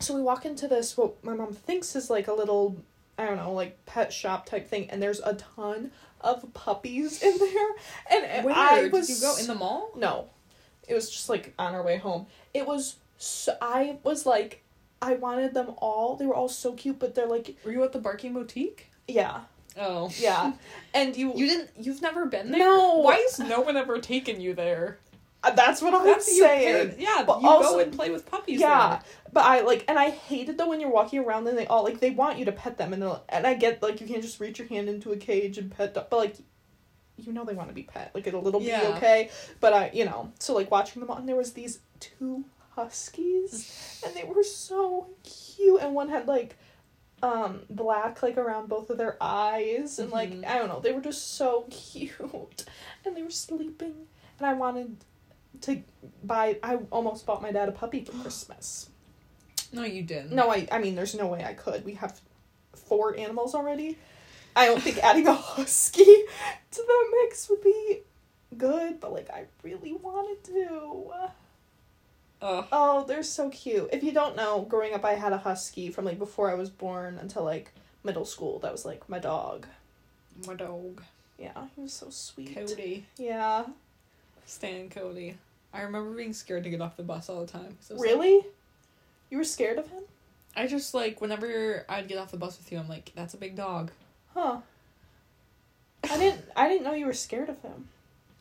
So 0.00 0.14
we 0.14 0.22
walk 0.22 0.46
into 0.46 0.68
this 0.68 0.96
what 0.96 1.22
my 1.24 1.34
mom 1.34 1.52
thinks 1.52 1.96
is 1.96 2.08
like 2.08 2.28
a 2.28 2.32
little 2.32 2.76
I 3.18 3.26
don't 3.26 3.36
know 3.36 3.52
like 3.52 3.84
pet 3.84 4.12
shop 4.12 4.46
type 4.46 4.68
thing, 4.68 4.88
and 4.90 5.02
there's 5.02 5.18
a 5.20 5.34
ton 5.34 5.90
of 6.20 6.54
puppies 6.54 7.20
in 7.22 7.36
there, 7.36 7.68
and 8.10 8.44
Where 8.44 8.54
I 8.54 8.88
did 8.88 9.08
you 9.08 9.20
go 9.20 9.36
in 9.38 9.48
the 9.48 9.56
mall? 9.56 9.90
no, 9.96 10.30
it 10.88 10.94
was 10.94 11.10
just 11.10 11.28
like 11.28 11.54
on 11.58 11.74
our 11.74 11.82
way 11.82 11.96
home. 11.98 12.26
It 12.54 12.66
was 12.66 12.96
so 13.18 13.56
I 13.60 13.98
was 14.02 14.26
like 14.26 14.62
I 15.00 15.14
wanted 15.14 15.54
them 15.54 15.74
all. 15.78 16.16
They 16.16 16.26
were 16.26 16.34
all 16.34 16.48
so 16.48 16.72
cute, 16.72 16.98
but 16.98 17.14
they're 17.14 17.26
like 17.26 17.56
Were 17.64 17.72
you 17.72 17.82
at 17.84 17.92
the 17.92 17.98
Barking 18.00 18.32
Boutique? 18.34 18.90
yeah 19.06 19.40
Oh. 19.80 20.10
yeah, 20.18 20.54
and 20.92 21.16
you 21.16 21.32
You 21.36 21.46
didn't. 21.46 21.70
You've 21.78 22.02
never 22.02 22.26
been 22.26 22.50
there. 22.50 22.58
No. 22.58 22.96
Why 22.96 23.16
is 23.18 23.38
no 23.38 23.60
one 23.60 23.76
ever 23.76 24.00
taken 24.00 24.40
you 24.40 24.52
there? 24.54 24.98
Uh, 25.44 25.52
that's 25.52 25.80
what 25.80 25.94
I'm 25.94 26.04
That's 26.04 26.26
saying. 26.36 26.96
Yeah, 26.98 27.22
But 27.24 27.40
you 27.42 27.48
also- 27.48 27.74
go 27.74 27.78
and 27.78 27.92
play 27.92 28.10
with 28.10 28.26
puppies. 28.26 28.58
Yeah, 28.60 29.00
but 29.32 29.44
I 29.44 29.60
like, 29.60 29.84
and 29.86 29.96
I 29.96 30.10
hated 30.10 30.58
though 30.58 30.68
when 30.68 30.80
you're 30.80 30.90
walking 30.90 31.20
around 31.20 31.46
and 31.46 31.56
they 31.56 31.66
all 31.68 31.84
like 31.84 32.00
they 32.00 32.10
want 32.10 32.38
you 32.38 32.44
to 32.46 32.52
pet 32.52 32.76
them 32.76 32.92
and 32.92 33.04
and 33.28 33.46
I 33.46 33.54
get 33.54 33.80
like 33.80 34.00
you 34.00 34.08
can't 34.08 34.20
just 34.22 34.40
reach 34.40 34.58
your 34.58 34.66
hand 34.66 34.88
into 34.88 35.12
a 35.12 35.16
cage 35.16 35.56
and 35.58 35.70
pet 35.70 35.94
them, 35.94 36.06
but 36.10 36.16
like, 36.16 36.34
you 37.18 37.32
know 37.32 37.44
they 37.44 37.54
want 37.54 37.68
to 37.68 37.74
be 37.74 37.82
pet 37.82 38.10
like 38.14 38.26
it'll 38.26 38.42
little 38.42 38.62
Yeah. 38.62 38.80
be 38.80 38.96
okay, 38.96 39.30
but 39.60 39.72
I 39.72 39.90
you 39.92 40.04
know 40.04 40.32
so 40.38 40.54
like 40.54 40.70
watching 40.70 41.00
them 41.00 41.10
and 41.16 41.28
there 41.28 41.36
was 41.36 41.52
these 41.52 41.80
two 42.00 42.44
huskies 42.70 44.00
and 44.06 44.14
they 44.14 44.24
were 44.24 44.42
so 44.44 45.08
cute 45.24 45.80
and 45.82 45.94
one 45.94 46.08
had 46.08 46.26
like 46.28 46.56
um 47.22 47.60
black 47.68 48.22
like 48.22 48.36
around 48.36 48.68
both 48.68 48.90
of 48.90 48.98
their 48.98 49.16
eyes 49.20 49.98
and 49.98 50.10
like 50.12 50.30
Mhm. 50.30 50.46
I 50.46 50.58
don't 50.58 50.68
know 50.68 50.80
they 50.80 50.92
were 50.92 51.00
just 51.00 51.34
so 51.34 51.66
cute 51.70 52.64
and 53.04 53.16
they 53.16 53.22
were 53.22 53.30
sleeping 53.30 54.06
and 54.38 54.46
I 54.46 54.52
wanted 54.54 54.96
to 55.62 55.82
buy 56.22 56.58
I 56.62 56.76
almost 56.92 57.26
bought 57.26 57.42
my 57.42 57.50
dad 57.50 57.68
a 57.68 57.72
puppy 57.72 58.04
for 58.04 58.12
Christmas. 58.12 58.90
No, 59.72 59.82
you 59.82 60.02
didn't. 60.02 60.32
No, 60.32 60.50
I 60.50 60.68
I 60.70 60.78
mean 60.78 60.94
there's 60.94 61.14
no 61.16 61.26
way 61.26 61.44
I 61.44 61.54
could. 61.54 61.84
We 61.84 61.94
have 61.94 62.20
four 62.74 63.16
animals 63.18 63.54
already. 63.56 63.98
I 64.58 64.66
don't 64.66 64.82
think 64.82 64.98
adding 64.98 65.26
a 65.28 65.34
husky 65.34 66.04
to 66.04 66.26
the 66.72 67.04
mix 67.22 67.48
would 67.48 67.62
be 67.62 68.00
good, 68.56 68.98
but 69.00 69.12
like 69.12 69.30
I 69.30 69.44
really 69.62 69.92
wanted 69.94 70.42
to. 70.52 71.12
Ugh. 72.40 72.66
Oh, 72.70 73.04
they're 73.06 73.22
so 73.22 73.50
cute. 73.50 73.88
If 73.92 74.02
you 74.02 74.12
don't 74.12 74.36
know, 74.36 74.62
growing 74.62 74.94
up 74.94 75.04
I 75.04 75.14
had 75.14 75.32
a 75.32 75.38
husky 75.38 75.90
from 75.90 76.04
like 76.04 76.18
before 76.18 76.50
I 76.50 76.54
was 76.54 76.70
born 76.70 77.18
until 77.20 77.44
like 77.44 77.72
middle 78.04 78.24
school. 78.24 78.58
That 78.60 78.72
was 78.72 78.84
like 78.84 79.08
my 79.08 79.18
dog. 79.18 79.66
My 80.46 80.54
dog, 80.54 81.02
Yeah, 81.38 81.66
he 81.74 81.82
was 81.82 81.92
so 81.92 82.10
sweet. 82.10 82.54
Cody. 82.54 83.06
Yeah. 83.16 83.64
Stan 84.46 84.88
Cody. 84.88 85.36
I 85.72 85.82
remember 85.82 86.10
being 86.16 86.32
scared 86.32 86.64
to 86.64 86.70
get 86.70 86.80
off 86.80 86.96
the 86.96 87.02
bus 87.02 87.28
all 87.28 87.40
the 87.44 87.50
time. 87.52 87.76
Was 87.78 87.90
like- 87.90 88.00
Really? 88.00 88.46
You 89.30 89.38
were 89.38 89.44
scared 89.44 89.78
of 89.78 89.88
him? 89.88 90.02
I 90.56 90.66
just 90.66 90.94
like 90.94 91.20
whenever 91.20 91.84
I'd 91.88 92.08
get 92.08 92.18
off 92.18 92.30
the 92.30 92.36
bus 92.38 92.56
with 92.58 92.72
you, 92.72 92.78
I'm 92.78 92.88
like, 92.88 93.12
that's 93.14 93.34
a 93.34 93.36
big 93.36 93.54
dog. 93.56 93.90
Huh. 94.38 94.58
I 96.10 96.16
didn't 96.16 96.44
I 96.54 96.68
didn't 96.68 96.84
know 96.84 96.92
you 96.94 97.06
were 97.06 97.12
scared 97.12 97.48
of 97.48 97.60
him. 97.62 97.88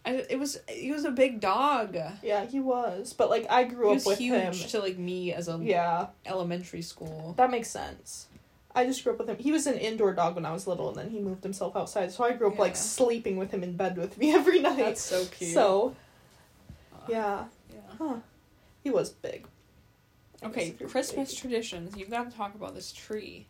I, 0.05 0.25
it 0.29 0.37
was 0.39 0.59
he 0.69 0.91
was 0.91 1.05
a 1.05 1.11
big 1.11 1.39
dog. 1.41 1.97
Yeah, 2.23 2.45
he 2.45 2.59
was. 2.59 3.13
But 3.13 3.29
like 3.29 3.47
I 3.49 3.63
grew 3.63 3.91
up 3.91 4.05
with 4.05 4.19
huge 4.19 4.35
him. 4.37 4.53
to 4.69 4.79
like 4.79 4.97
me 4.97 5.33
as 5.33 5.47
a 5.47 5.57
Yeah, 5.61 6.07
elementary 6.25 6.81
school. 6.81 7.33
that 7.37 7.49
makes 7.51 7.69
sense. 7.69 8.27
I 8.75 8.85
just 8.85 9.03
grew 9.03 9.13
up 9.13 9.19
with 9.19 9.27
him. 9.27 9.37
He 9.39 9.51
was 9.51 9.65
an 9.65 9.73
indoor 9.79 10.13
dog 10.13 10.35
when 10.35 10.45
I 10.45 10.51
was 10.51 10.67
little, 10.67 10.89
and 10.89 10.97
then 10.97 11.09
he 11.09 11.19
moved 11.19 11.43
himself 11.43 11.75
outside. 11.75 12.11
So 12.11 12.23
I 12.23 12.33
grew 12.33 12.47
up 12.51 12.59
like 12.59 12.75
sleeping 12.75 13.37
with 13.37 13.49
him 13.51 13.63
in 13.63 13.75
bed 13.75 13.97
with 13.97 14.17
me 14.19 14.31
every 14.35 14.59
night. 14.59 14.77
That's 14.77 15.01
so 15.01 15.25
cute. 15.25 15.51
So 15.53 15.95
Uh, 16.93 16.97
yeah, 17.09 17.45
yeah. 17.73 17.79
huh? 17.97 18.15
He 18.83 18.91
was 18.91 19.09
big. 19.09 19.47
Okay, 20.43 20.69
Christmas 20.87 21.31
big. 21.31 21.39
traditions. 21.39 21.97
You've 21.97 22.11
got 22.11 22.29
to 22.29 22.37
talk 22.37 22.53
about 22.53 22.75
this 22.75 22.91
tree. 22.93 23.47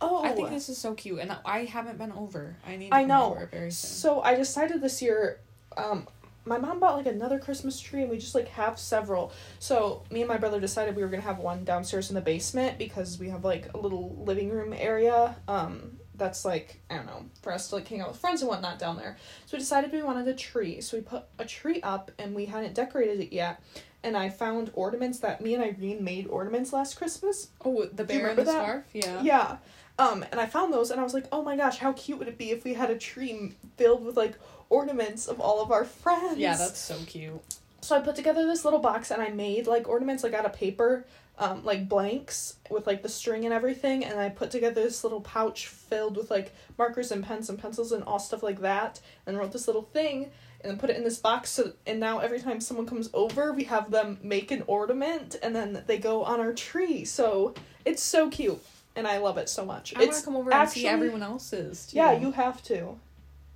Oh, 0.00 0.22
I 0.22 0.32
think 0.32 0.50
this 0.50 0.68
is 0.68 0.78
so 0.78 0.94
cute, 0.94 1.18
and 1.18 1.36
I 1.44 1.64
haven't 1.64 1.98
been 1.98 2.12
over. 2.12 2.56
I 2.66 2.76
need 2.76 2.90
to 2.90 2.96
I 2.96 3.04
know. 3.04 3.32
over 3.32 3.46
very 3.46 3.70
soon. 3.70 3.90
So 3.90 4.20
I 4.22 4.34
decided 4.34 4.80
this 4.80 5.02
year, 5.02 5.40
um, 5.76 6.06
my 6.44 6.58
mom 6.58 6.80
bought 6.80 6.96
like 6.96 7.06
another 7.06 7.38
Christmas 7.38 7.80
tree, 7.80 8.02
and 8.02 8.10
we 8.10 8.18
just 8.18 8.34
like 8.34 8.48
have 8.48 8.78
several. 8.78 9.32
So 9.58 10.04
me 10.10 10.20
and 10.20 10.28
my 10.28 10.38
brother 10.38 10.60
decided 10.60 10.96
we 10.96 11.02
were 11.02 11.08
gonna 11.08 11.22
have 11.22 11.38
one 11.38 11.64
downstairs 11.64 12.10
in 12.10 12.14
the 12.14 12.20
basement 12.20 12.78
because 12.78 13.18
we 13.18 13.28
have 13.28 13.44
like 13.44 13.72
a 13.74 13.78
little 13.78 14.16
living 14.24 14.50
room 14.50 14.72
area. 14.76 15.36
Um, 15.46 15.98
that's 16.14 16.44
like 16.44 16.80
I 16.90 16.96
don't 16.96 17.06
know 17.06 17.24
for 17.42 17.52
us 17.52 17.68
to 17.68 17.76
like 17.76 17.88
hang 17.88 18.00
out 18.00 18.08
with 18.08 18.18
friends 18.18 18.42
and 18.42 18.48
whatnot 18.48 18.78
down 18.78 18.96
there. 18.96 19.16
So 19.46 19.56
we 19.56 19.60
decided 19.60 19.92
we 19.92 20.02
wanted 20.02 20.26
a 20.28 20.34
tree. 20.34 20.80
So 20.80 20.96
we 20.96 21.02
put 21.02 21.24
a 21.38 21.44
tree 21.44 21.80
up, 21.82 22.10
and 22.18 22.34
we 22.34 22.46
hadn't 22.46 22.74
decorated 22.74 23.20
it 23.20 23.32
yet. 23.32 23.62
And 24.02 24.16
I 24.16 24.28
found 24.28 24.70
ornaments 24.74 25.18
that 25.20 25.40
me 25.40 25.54
and 25.54 25.62
Irene 25.62 26.04
made 26.04 26.28
ornaments 26.28 26.72
last 26.72 26.94
Christmas. 26.94 27.48
oh, 27.64 27.86
the 27.86 28.04
bear 28.04 28.28
and 28.28 28.38
the 28.38 28.44
that? 28.44 28.52
scarf. 28.52 28.84
Yeah. 28.92 29.22
Yeah. 29.22 29.56
Um, 29.98 30.24
and 30.30 30.40
I 30.40 30.46
found 30.46 30.72
those 30.72 30.90
and 30.90 31.00
I 31.00 31.04
was 31.04 31.12
like, 31.12 31.26
oh 31.32 31.42
my 31.42 31.56
gosh, 31.56 31.78
how 31.78 31.92
cute 31.92 32.18
would 32.18 32.28
it 32.28 32.38
be 32.38 32.50
if 32.50 32.64
we 32.64 32.74
had 32.74 32.90
a 32.90 32.96
tree 32.96 33.52
filled 33.76 34.04
with 34.04 34.16
like 34.16 34.38
ornaments 34.70 35.26
of 35.26 35.40
all 35.40 35.60
of 35.60 35.72
our 35.72 35.84
friends? 35.84 36.38
Yeah, 36.38 36.56
that's 36.56 36.78
so 36.78 36.96
cute. 37.06 37.40
So 37.80 37.96
I 37.96 38.00
put 38.00 38.14
together 38.14 38.46
this 38.46 38.64
little 38.64 38.80
box 38.80 39.10
and 39.10 39.20
I 39.20 39.30
made 39.30 39.66
like 39.66 39.88
ornaments 39.88 40.22
like 40.22 40.34
out 40.34 40.46
of 40.46 40.52
paper, 40.52 41.04
um, 41.36 41.64
like 41.64 41.88
blanks 41.88 42.56
with 42.70 42.86
like 42.86 43.02
the 43.02 43.08
string 43.08 43.44
and 43.44 43.52
everything, 43.52 44.04
and 44.04 44.20
I 44.20 44.28
put 44.28 44.50
together 44.50 44.82
this 44.82 45.02
little 45.02 45.20
pouch 45.20 45.66
filled 45.66 46.16
with 46.16 46.30
like 46.30 46.54
markers 46.76 47.10
and 47.10 47.24
pens 47.24 47.48
and 47.50 47.58
pencils 47.58 47.90
and 47.90 48.04
all 48.04 48.18
stuff 48.20 48.42
like 48.42 48.60
that, 48.60 49.00
and 49.26 49.36
wrote 49.36 49.52
this 49.52 49.66
little 49.66 49.82
thing 49.82 50.30
and 50.60 50.72
then 50.72 50.78
put 50.78 50.90
it 50.90 50.96
in 50.96 51.04
this 51.04 51.18
box 51.18 51.50
so 51.50 51.72
and 51.86 52.00
now 52.00 52.18
every 52.18 52.40
time 52.40 52.60
someone 52.60 52.84
comes 52.84 53.08
over 53.14 53.52
we 53.52 53.62
have 53.62 53.92
them 53.92 54.18
make 54.24 54.50
an 54.50 54.64
ornament 54.66 55.36
and 55.40 55.54
then 55.54 55.84
they 55.86 55.98
go 55.98 56.24
on 56.24 56.40
our 56.40 56.52
tree. 56.52 57.04
So 57.04 57.54
it's 57.84 58.02
so 58.02 58.28
cute 58.28 58.60
and 58.98 59.06
I 59.08 59.18
love 59.18 59.38
it 59.38 59.48
so 59.48 59.64
much. 59.64 59.94
I 59.94 60.00
want 60.00 60.08
it's 60.10 60.20
to 60.20 60.24
come 60.26 60.36
over 60.36 60.52
and 60.52 60.68
see 60.68 60.86
everyone 60.86 61.22
else's. 61.22 61.86
Too, 61.86 61.96
yeah, 61.96 62.12
you 62.12 62.32
have 62.32 62.62
to. 62.64 62.98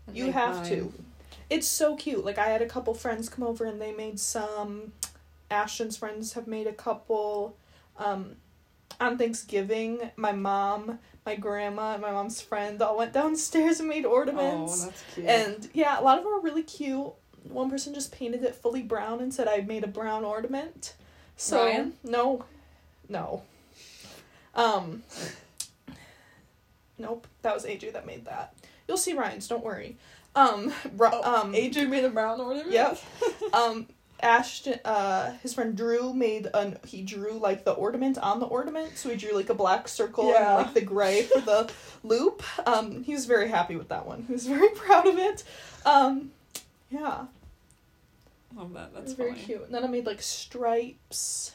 and 0.06 0.16
You 0.16 0.32
have 0.32 0.56
mine. 0.56 0.68
to. 0.70 0.92
It's 1.50 1.66
so 1.66 1.96
cute. 1.96 2.24
Like 2.24 2.38
I 2.38 2.46
had 2.46 2.62
a 2.62 2.66
couple 2.66 2.94
friends 2.94 3.28
come 3.28 3.44
over 3.44 3.64
and 3.64 3.80
they 3.80 3.92
made 3.92 4.18
some. 4.18 4.92
Ashton's 5.50 5.96
friends 5.98 6.32
have 6.32 6.46
made 6.46 6.66
a 6.66 6.72
couple. 6.72 7.56
Um, 7.98 8.36
on 9.00 9.18
Thanksgiving, 9.18 10.10
my 10.16 10.32
mom, 10.32 10.98
my 11.26 11.34
grandma, 11.34 11.94
and 11.94 12.02
my 12.02 12.12
mom's 12.12 12.40
friend 12.40 12.80
all 12.80 12.96
went 12.96 13.12
downstairs 13.12 13.80
and 13.80 13.88
made 13.88 14.04
Oh, 14.06 14.10
ornaments. 14.12 14.84
that's 14.84 15.02
cute. 15.14 15.26
and 15.26 15.68
yeah, 15.72 15.98
a 15.98 16.02
lot 16.02 16.18
of 16.18 16.24
them 16.24 16.32
are 16.34 16.40
really 16.40 16.62
cute. 16.62 17.10
One 17.48 17.68
person 17.68 17.94
just 17.94 18.12
painted 18.12 18.44
it 18.44 18.54
fully 18.54 18.82
brown 18.82 19.20
and 19.20 19.34
said 19.34 19.48
I 19.48 19.62
made 19.62 19.82
a 19.82 19.88
brown 19.88 20.24
ornament. 20.24 20.94
So 21.36 21.64
Ryan? 21.64 21.94
no, 22.04 22.44
no. 23.08 23.42
Um. 24.54 25.02
Nope, 26.98 27.26
that 27.42 27.54
was 27.54 27.64
AJ 27.64 27.92
that 27.94 28.06
made 28.06 28.24
that. 28.26 28.54
You'll 28.86 28.96
see 28.96 29.12
Ryan's. 29.14 29.48
Don't 29.48 29.64
worry. 29.64 29.96
Um, 30.34 30.72
Oh, 31.00 31.40
um, 31.42 31.52
AJ 31.52 31.88
made 31.88 32.04
a 32.04 32.08
brown 32.10 32.40
ornament. 32.40 32.70
Yep. 32.70 32.98
um, 33.52 33.86
Ashton, 34.20 34.78
uh, 34.84 35.32
his 35.42 35.52
friend 35.52 35.76
Drew 35.76 36.12
made 36.14 36.48
an 36.54 36.78
he 36.86 37.02
drew 37.02 37.32
like 37.38 37.64
the 37.64 37.72
ornament 37.72 38.18
on 38.18 38.38
the 38.38 38.46
ornament, 38.46 38.96
so 38.96 39.08
he 39.10 39.16
drew 39.16 39.34
like 39.34 39.48
a 39.50 39.54
black 39.54 39.88
circle 39.88 40.30
Yeah. 40.30 40.56
and 40.58 40.66
like 40.66 40.74
the 40.74 40.80
gray 40.80 41.22
for 41.22 41.40
the 41.40 41.70
loop. 42.04 42.42
Um, 42.66 43.02
he 43.02 43.14
was 43.14 43.26
very 43.26 43.48
happy 43.48 43.74
with 43.74 43.88
that 43.88 44.06
one. 44.06 44.24
He 44.26 44.32
was 44.32 44.46
very 44.46 44.68
proud 44.76 45.06
of 45.08 45.18
it. 45.18 45.42
Um, 45.84 46.30
yeah, 46.90 47.24
Love 48.54 48.74
that. 48.74 48.94
That's 48.94 49.14
very 49.14 49.32
cute. 49.32 49.62
And 49.64 49.74
then 49.74 49.82
I 49.82 49.86
made 49.88 50.06
like 50.06 50.22
stripes. 50.22 51.52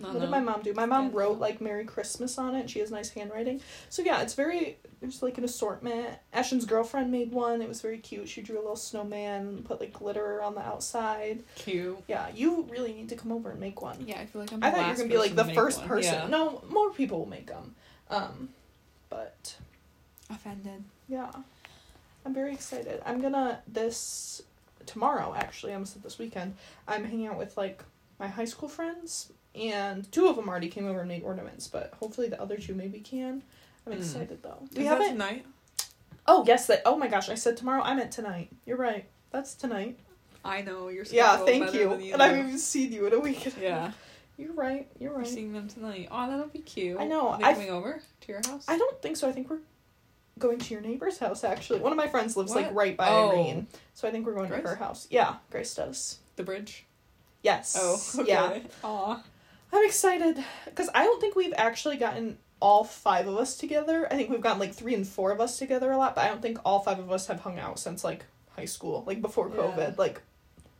No, 0.00 0.08
what 0.12 0.20
did 0.20 0.30
my 0.30 0.40
mom 0.40 0.62
do? 0.62 0.72
My 0.74 0.86
mom 0.86 1.06
Yeah. 1.06 1.10
wrote 1.14 1.38
like 1.38 1.60
Merry 1.60 1.84
Christmas 1.84 2.38
on 2.38 2.54
it. 2.54 2.68
She 2.70 2.78
has 2.80 2.90
nice 2.90 3.10
handwriting. 3.10 3.60
So 3.88 4.02
yeah, 4.02 4.22
it's 4.22 4.34
very 4.34 4.78
there's 5.00 5.22
like 5.22 5.38
an 5.38 5.44
assortment. 5.44 6.16
Ashton's 6.32 6.64
girlfriend 6.64 7.10
made 7.12 7.30
one. 7.32 7.62
It 7.62 7.68
was 7.68 7.80
very 7.80 7.98
cute. 7.98 8.28
She 8.28 8.42
drew 8.42 8.56
a 8.56 8.60
little 8.60 8.76
snowman, 8.76 9.62
put 9.64 9.80
like 9.80 9.92
glitter 9.92 10.42
on 10.42 10.54
the 10.54 10.60
outside. 10.60 11.42
Cute. 11.56 11.98
Yeah, 12.08 12.28
you 12.34 12.66
really 12.70 12.92
need 12.92 13.08
to 13.10 13.16
come 13.16 13.32
over 13.32 13.50
and 13.50 13.60
make 13.60 13.80
one. 13.82 14.04
Yeah, 14.06 14.20
I 14.20 14.26
feel 14.26 14.40
like 14.42 14.52
I'm. 14.52 14.62
I 14.62 14.70
thought 14.70 14.80
you 14.86 14.88
were 14.92 14.96
gonna 14.96 15.08
be 15.08 15.18
like 15.18 15.36
the 15.36 15.44
first 15.54 15.78
one. 15.80 15.88
person. 15.88 16.14
Yeah. 16.14 16.26
No, 16.28 16.62
more 16.68 16.90
people 16.90 17.18
will 17.20 17.26
make 17.26 17.46
them. 17.46 17.74
Um, 18.10 18.48
but 19.10 19.56
Offended. 20.30 20.84
yeah, 21.08 21.30
I'm 22.26 22.34
very 22.34 22.52
excited. 22.52 23.00
I'm 23.06 23.20
gonna 23.20 23.62
this 23.68 24.42
tomorrow 24.86 25.34
actually. 25.36 25.72
I 25.72 25.74
almost 25.74 25.92
said 25.94 26.02
this 26.02 26.18
weekend. 26.18 26.56
I'm 26.86 27.04
hanging 27.04 27.26
out 27.26 27.38
with 27.38 27.56
like 27.56 27.82
my 28.18 28.26
high 28.28 28.44
school 28.46 28.68
friends, 28.68 29.32
and 29.58 30.10
two 30.12 30.28
of 30.28 30.36
them 30.36 30.48
already 30.48 30.68
came 30.68 30.86
over 30.86 31.00
and 31.00 31.08
made 31.08 31.22
ornaments. 31.22 31.68
But 31.68 31.92
hopefully 32.00 32.28
the 32.28 32.40
other 32.40 32.56
two 32.56 32.74
maybe 32.74 33.00
can. 33.00 33.42
I'm 33.86 33.92
Mm. 33.92 33.98
excited 33.98 34.42
though. 34.42 34.58
Is 34.70 34.76
We 34.76 34.84
that 34.84 34.88
haven't. 34.90 35.10
tonight. 35.12 35.46
Oh 36.26 36.44
yes, 36.46 36.66
that. 36.66 36.82
Oh 36.84 36.96
my 36.96 37.08
gosh, 37.08 37.28
I 37.28 37.34
said 37.34 37.56
tomorrow. 37.56 37.82
I 37.82 37.94
meant 37.94 38.12
tonight. 38.12 38.50
You're 38.66 38.76
right. 38.76 39.06
That's 39.30 39.54
tonight. 39.54 39.98
I 40.44 40.62
know 40.62 40.88
you're. 40.88 41.04
Yeah, 41.10 41.36
thank 41.38 41.74
you. 41.74 41.92
And 41.92 42.22
I've 42.22 42.36
even 42.38 42.58
seen 42.58 42.92
you 42.92 43.06
in 43.06 43.12
a 43.12 43.18
week. 43.18 43.54
Yeah, 43.60 43.92
You're 44.36 44.52
right. 44.52 44.88
You're 44.98 45.12
we're 45.12 45.18
right. 45.18 45.26
seeing 45.26 45.52
them 45.52 45.68
tonight. 45.68 46.08
Oh, 46.10 46.28
that'll 46.30 46.46
be 46.46 46.60
cute. 46.60 46.98
I 47.00 47.06
know, 47.06 47.28
Are 47.30 47.38
they 47.38 47.44
I've- 47.44 47.54
coming 47.54 47.70
over 47.70 48.00
to 48.20 48.28
your 48.32 48.40
house? 48.46 48.64
I 48.68 48.78
don't 48.78 49.00
think 49.02 49.16
so. 49.16 49.28
I 49.28 49.32
think 49.32 49.50
we're 49.50 49.58
going 50.38 50.58
to 50.60 50.72
your 50.74 50.80
neighbor's 50.82 51.18
house 51.18 51.42
actually. 51.42 51.80
One 51.80 51.90
of 51.92 51.96
my 51.98 52.06
friends 52.06 52.36
lives 52.36 52.54
like 52.54 52.72
right 52.72 52.96
by 52.96 53.08
Oh. 53.08 53.30
Irene. 53.32 53.66
So 53.94 54.06
I 54.06 54.12
think 54.12 54.24
we're 54.26 54.34
going 54.34 54.48
Grace? 54.48 54.62
to 54.62 54.68
her 54.68 54.76
house. 54.76 55.08
Yeah, 55.10 55.36
Grace 55.50 55.74
does. 55.74 56.18
The 56.36 56.44
bridge. 56.44 56.84
Yes. 57.42 57.76
Oh, 57.80 58.00
okay. 58.22 58.28
Yeah. 58.30 58.60
Aw. 58.84 59.22
I'm 59.72 59.84
excited 59.84 60.42
because 60.64 60.88
I 60.94 61.04
don't 61.04 61.20
think 61.20 61.36
we've 61.36 61.54
actually 61.56 61.96
gotten 61.96 62.38
all 62.60 62.84
five 62.84 63.26
of 63.28 63.36
us 63.36 63.56
together. 63.56 64.06
I 64.10 64.16
think 64.16 64.30
we've 64.30 64.40
gotten 64.40 64.58
like 64.58 64.74
three 64.74 64.94
and 64.94 65.06
four 65.06 65.30
of 65.30 65.40
us 65.40 65.58
together 65.58 65.92
a 65.92 65.96
lot, 65.98 66.14
but 66.14 66.24
I 66.24 66.28
don't 66.28 66.42
think 66.42 66.58
all 66.64 66.80
five 66.80 66.98
of 66.98 67.12
us 67.12 67.26
have 67.26 67.40
hung 67.40 67.58
out 67.58 67.78
since 67.78 68.02
like 68.02 68.24
high 68.56 68.64
school, 68.64 69.04
like 69.06 69.20
before 69.20 69.48
Yeah. 69.48 69.62
COVID, 69.62 69.98
like 69.98 70.22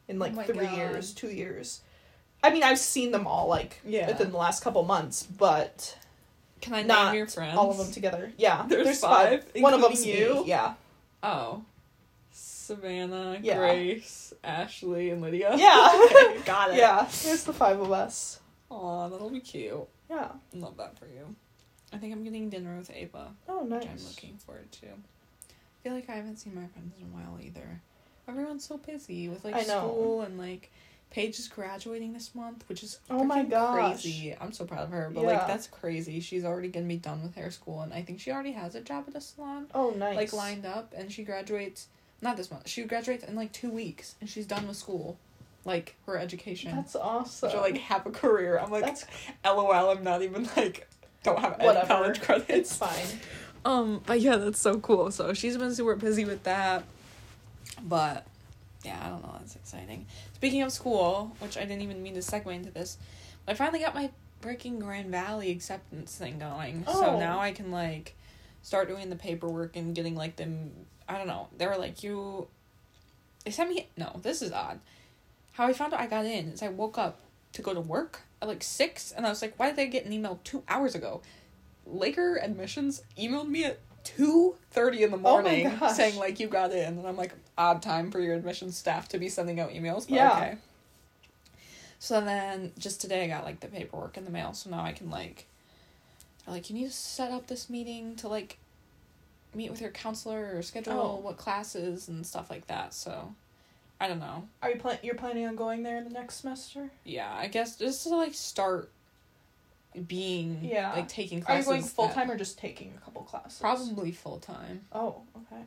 in 0.09 0.19
like 0.19 0.33
Oh 0.37 0.43
three 0.43 0.67
God. 0.67 0.77
years, 0.77 1.13
two 1.13 1.29
years. 1.29 1.83
I 2.43 2.51
mean, 2.51 2.63
I've 2.63 2.79
seen 2.79 3.11
them 3.13 3.27
all 3.27 3.47
like 3.49 3.81
Yeah. 3.85 4.07
within 4.09 4.31
the 4.33 4.39
last 4.39 4.63
couple 4.65 4.83
months, 4.85 5.23
but 5.25 5.97
Can 6.61 6.73
I 6.75 6.83
not 6.83 7.07
name 7.13 7.19
your 7.19 7.27
friends? 7.27 7.57
all 7.59 7.71
of 7.71 7.77
them 7.79 7.93
together. 7.93 8.33
Yeah, 8.39 8.65
There's 8.69 9.01
five, 9.01 9.45
One 9.57 9.75
of 9.75 9.81
them's 9.83 10.05
you? 10.07 10.43
me. 10.43 10.45
Yeah. 10.49 10.75
Oh. 11.23 11.63
Savannah, 12.33 13.39
Yeah. 13.43 13.59
Grace, 13.59 14.33
Ashley, 14.45 15.11
and 15.11 15.21
Lydia. 15.23 15.55
Yeah. 15.57 15.91
Okay, 16.05 16.41
got 16.45 16.71
it. 16.71 16.77
Yeah, 16.79 17.07
there's 17.25 17.45
the 17.45 17.53
five 17.53 17.81
of 17.81 17.93
us. 17.93 18.41
Aw, 18.71 19.09
that'll 19.09 19.31
be 19.31 19.41
cute. 19.41 19.87
Yeah. 20.11 20.29
Love 20.53 20.77
that 20.77 20.99
for 20.99 21.07
you. 21.07 21.35
I 21.93 21.97
think 21.99 22.13
I'm 22.13 22.25
getting 22.25 22.51
dinner 22.51 22.77
with 22.77 22.91
Ava, 22.91 23.33
Oh, 23.49 23.63
nice. 23.65 23.83
which 23.85 23.91
I'm 23.91 24.05
looking 24.07 24.37
forward 24.37 24.71
to. 24.73 24.87
I 24.87 25.83
feel 25.83 25.95
like 25.95 26.11
I 26.11 26.15
haven't 26.17 26.37
seen 26.37 26.55
my 26.55 26.67
friends 26.67 26.93
in 26.99 27.05
a 27.05 27.09
while 27.09 27.39
either. 27.43 27.81
Everyone's 28.29 28.65
so 28.67 28.77
busy 28.77 29.29
with 29.29 29.45
like 29.45 29.55
school 29.65 30.21
and 30.21 30.37
like 30.39 30.71
Paige 31.11 31.39
is 31.39 31.49
graduating 31.49 32.13
this 32.13 32.35
month, 32.35 32.65
which 32.69 32.83
is 32.83 32.99
Oh 33.09 33.25
my 33.25 33.43
gosh. 33.45 33.73
crazy. 34.03 34.37
I'm 34.39 34.53
so 34.53 34.67
proud 34.67 34.83
of 34.85 34.91
her, 34.91 35.09
but 35.11 35.23
Yeah. 35.23 35.27
like 35.29 35.47
that's 35.47 35.67
crazy. 35.67 36.21
She's 36.21 36.45
already 36.45 36.69
gonna 36.69 36.85
be 36.87 36.97
done 36.99 37.23
with 37.23 37.35
hair 37.37 37.51
school, 37.51 37.81
and 37.81 37.95
I 37.95 38.03
think 38.03 38.21
she 38.21 38.31
already 38.31 38.53
has 38.53 38.75
a 38.75 38.83
job 38.83 39.05
at 39.09 39.15
a 39.15 39.21
salon 39.23 39.69
Oh, 39.75 39.91
nice. 39.91 40.17
like 40.17 40.33
lined 40.35 40.67
up, 40.67 40.93
and 40.95 41.11
she 41.11 41.25
graduates 41.25 41.87
not 42.21 42.37
this 42.37 42.51
month. 42.51 42.69
She 42.69 42.83
graduates 42.85 43.25
in 43.25 43.35
like 43.35 43.53
two 43.53 43.71
weeks, 43.71 44.17
and 44.21 44.29
she's 44.29 44.45
done 44.47 44.69
with 44.69 44.77
school, 44.77 45.17
like 45.65 45.97
her 46.07 46.19
education. 46.19 46.75
That's 46.75 46.97
awesome. 46.97 47.51
I 47.51 47.61
like 47.61 47.79
have 47.79 48.07
a 48.07 48.11
career. 48.11 48.59
I'm 48.59 48.71
like, 48.71 48.85
That's 48.85 49.07
lol. 49.45 49.73
I'm 49.73 50.03
not 50.03 50.23
even 50.23 50.49
like 50.57 50.89
don't 51.23 51.39
have 51.39 51.61
any 51.61 51.87
college 51.87 52.21
credits. 52.21 52.51
It's 52.51 52.77
fine. 52.77 53.21
Um, 53.65 54.03
but 54.07 54.21
yeah, 54.21 54.37
that's 54.37 54.61
so 54.61 54.79
cool. 54.79 55.11
So 55.11 55.35
she's 55.35 55.57
been 55.57 55.75
super 55.75 55.97
busy 55.97 56.25
with 56.25 56.45
that. 56.45 56.85
But 57.83 58.27
yeah, 58.85 59.01
I 59.05 59.09
don't 59.09 59.23
know. 59.23 59.35
That's 59.39 59.57
exciting. 59.57 60.07
Speaking 60.35 60.63
of 60.63 60.73
school, 60.73 61.37
which 61.41 61.57
I 61.57 61.63
didn't 61.63 61.83
even 61.83 62.03
mean 62.03 62.15
to 62.15 62.21
segue 62.21 62.53
into 62.53 62.71
this, 62.71 62.99
I 63.47 63.55
finally 63.55 63.81
got 63.81 63.95
my 63.95 64.11
breaking 64.41 64.79
Grand 64.79 65.11
Valley 65.11 65.51
acceptance 65.51 66.17
thing 66.17 66.39
going. 66.39 66.85
Oh. 66.87 67.01
So 67.01 67.19
now 67.19 67.41
I 67.41 67.53
can 67.53 67.71
like 67.71 68.15
start 68.63 68.89
doing 68.89 69.11
the 69.11 69.17
paperwork 69.17 69.77
and 69.77 69.95
getting 69.95 70.15
like 70.15 70.37
them. 70.37 70.71
I 71.09 71.19
don't 71.19 71.27
know. 71.27 71.49
They 71.57 71.67
were 71.67 71.77
like 71.77 72.03
you. 72.03 72.49
They 73.45 73.51
sent 73.51 73.71
me 73.71 73.89
no. 73.97 74.21
This 74.23 74.43
is 74.43 74.53
odd. 74.53 74.81
How 75.59 75.67
I 75.67 75.73
found 75.73 75.93
out 75.93 75.99
I 75.99 76.07
got 76.07 76.25
in 76.25 76.51
is 76.53 76.63
I 76.63 76.69
woke 76.69 76.99
up 76.99 77.19
to 77.55 77.63
go 77.63 77.75
to 77.75 77.81
work 77.81 78.21
at 78.41 78.47
like 78.47 78.63
six, 78.63 79.11
and 79.11 79.27
I 79.27 79.29
was 79.29 79.43
like, 79.43 79.59
why 79.59 79.71
did 79.71 79.81
I 79.81 79.87
get 79.87 80.05
an 80.07 80.13
email 80.13 80.39
two 80.45 80.63
hours 80.69 80.95
ago? 80.95 81.21
Laker 81.85 82.37
admissions 82.37 83.03
emailed 83.19 83.49
me 83.49 83.65
at 83.65 83.81
two 84.05 84.55
thirty 84.71 85.03
in 85.03 85.11
the 85.11 85.17
Oh 85.17 85.21
morning 85.21 85.69
gosh. 85.81 85.97
saying 85.97 86.17
like 86.17 86.39
you 86.39 86.47
got 86.47 86.71
in, 86.71 86.99
and 86.99 87.05
I'm 87.09 87.17
like 87.17 87.33
odd 87.59 87.83
time 87.83 88.13
for 88.13 88.21
your 88.21 88.37
admissions 88.37 88.77
staff 88.77 89.09
to 89.09 89.19
be 89.19 89.29
sending 89.29 89.59
out 89.59 89.71
emails. 89.71 90.07
But 90.09 90.15
Yeah. 90.15 90.33
Okay. 90.37 90.59
So 91.99 92.21
then 92.21 92.71
just 92.79 93.01
today 93.01 93.25
I 93.25 93.27
got 93.27 93.43
like 93.45 93.59
the 93.59 93.67
paperwork 93.67 94.17
in 94.17 94.25
the 94.25 94.31
mail, 94.31 94.53
so 94.53 94.71
now 94.71 94.85
I 94.85 94.93
can 94.93 95.11
like, 95.11 95.47
like 96.47 96.71
you 96.71 96.77
need 96.77 96.87
to 96.87 96.93
set 96.93 97.33
up 97.33 97.49
this 97.49 97.69
meeting 97.69 98.15
to 98.17 98.29
like 98.29 98.59
meet 99.57 99.73
with 99.73 99.81
your 99.81 99.91
counselor 99.91 100.53
or 100.55 100.63
schedule 100.63 101.17
Oh. 101.19 101.25
what 101.25 101.37
classes 101.37 102.07
and 102.07 102.25
stuff 102.25 102.49
like 102.49 102.69
that. 102.69 102.95
So 102.95 103.35
I 104.01 104.07
don't 104.09 104.21
know. 104.21 104.49
Are 104.63 104.71
you 104.71 104.77
plan- 104.79 104.99
you're 105.03 105.15
planning 105.17 105.47
on 105.47 105.57
going 105.57 105.83
there 105.83 106.03
the 106.05 106.11
next 106.11 106.37
semester? 106.43 106.91
Yeah, 107.05 107.33
I 107.37 107.49
guess 107.49 107.77
just 107.77 108.05
to 108.05 108.11
like 108.17 108.35
start 108.35 108.91
being 110.07 110.61
Yeah. 110.63 110.93
like 110.93 111.09
taking 111.09 111.39
Are 111.39 111.41
you 111.41 111.45
classes. 111.65 111.67
going 111.67 111.83
full 111.83 112.09
time 112.11 112.31
or 112.31 112.37
just 112.37 112.59
taking 112.59 112.95
a 112.97 113.01
couple 113.05 113.23
classes? 113.23 113.59
Probably 113.61 114.13
full 114.13 114.39
time. 114.39 114.85
Oh, 114.93 115.23
okay. 115.37 115.63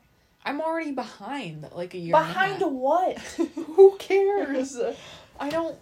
I'm 0.45 0.61
already 0.61 0.91
behind 0.93 1.67
like 1.73 1.93
a 1.93 1.97
year. 1.97 2.13
Behind 2.13 2.61
a 2.61 2.67
what? 2.67 3.17
Who 3.55 3.97
cares? 3.97 4.77
I 5.39 5.49
don't. 5.49 5.77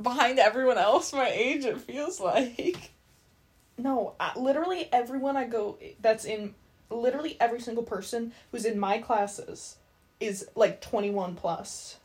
Behind 0.00 0.38
everyone 0.38 0.78
else 0.78 1.12
my 1.12 1.28
age, 1.28 1.64
it 1.64 1.80
feels 1.80 2.18
like. 2.20 2.90
no, 3.78 4.14
I, 4.18 4.36
literally 4.38 4.88
everyone 4.92 5.36
I 5.36 5.44
go 5.44 5.78
that's 6.00 6.24
in 6.24 6.54
literally 6.94 7.36
every 7.40 7.60
single 7.60 7.82
person 7.82 8.32
who's 8.50 8.64
in 8.64 8.78
my 8.78 8.98
classes 8.98 9.76
is 10.20 10.46
like 10.54 10.80
21 10.80 11.34
plus. 11.34 11.98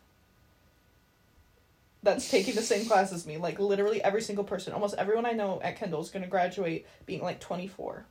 That's 2.02 2.30
taking 2.30 2.56
the 2.56 2.62
same 2.62 2.86
class 2.86 3.12
as 3.12 3.28
me. 3.28 3.38
Like 3.38 3.60
literally 3.60 4.02
every 4.04 4.21
single 4.21 4.43
person, 4.43 4.73
almost 4.73 4.95
everyone 4.95 5.25
I 5.25 5.32
know 5.32 5.60
at 5.63 5.78
Kendall 5.78 6.02
is 6.02 6.10
going 6.10 6.23
to 6.23 6.30
graduate 6.30 6.86
being 7.06 7.21
like 7.21 7.39
24. 7.39 8.06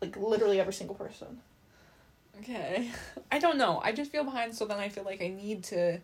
Like 0.00 0.16
literally 0.16 0.60
every 0.60 0.72
single 0.72 0.94
person. 0.94 1.40
Okay. 2.38 2.90
I 3.32 3.38
don't 3.38 3.58
know. 3.58 3.80
I 3.82 3.92
just 3.92 4.12
feel 4.12 4.24
behind, 4.24 4.54
so 4.54 4.64
then 4.64 4.78
I 4.78 4.88
feel 4.88 5.04
like 5.04 5.22
I 5.22 5.28
need 5.28 5.64
to 5.64 6.00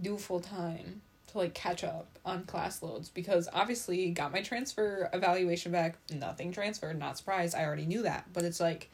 do 0.00 0.16
full 0.18 0.40
time 0.40 1.02
to 1.36 1.42
like 1.42 1.54
catch 1.54 1.84
up 1.84 2.18
on 2.24 2.44
class 2.44 2.82
loads 2.82 3.08
because 3.08 3.48
obviously 3.52 4.10
got 4.10 4.32
my 4.32 4.42
transfer 4.42 5.08
evaluation 5.12 5.72
back, 5.72 5.96
nothing 6.12 6.52
transferred, 6.52 6.98
not 6.98 7.18
surprised. 7.18 7.54
I 7.54 7.64
already 7.64 7.86
knew 7.86 8.02
that, 8.02 8.26
but 8.32 8.44
it's 8.44 8.60
like 8.60 8.90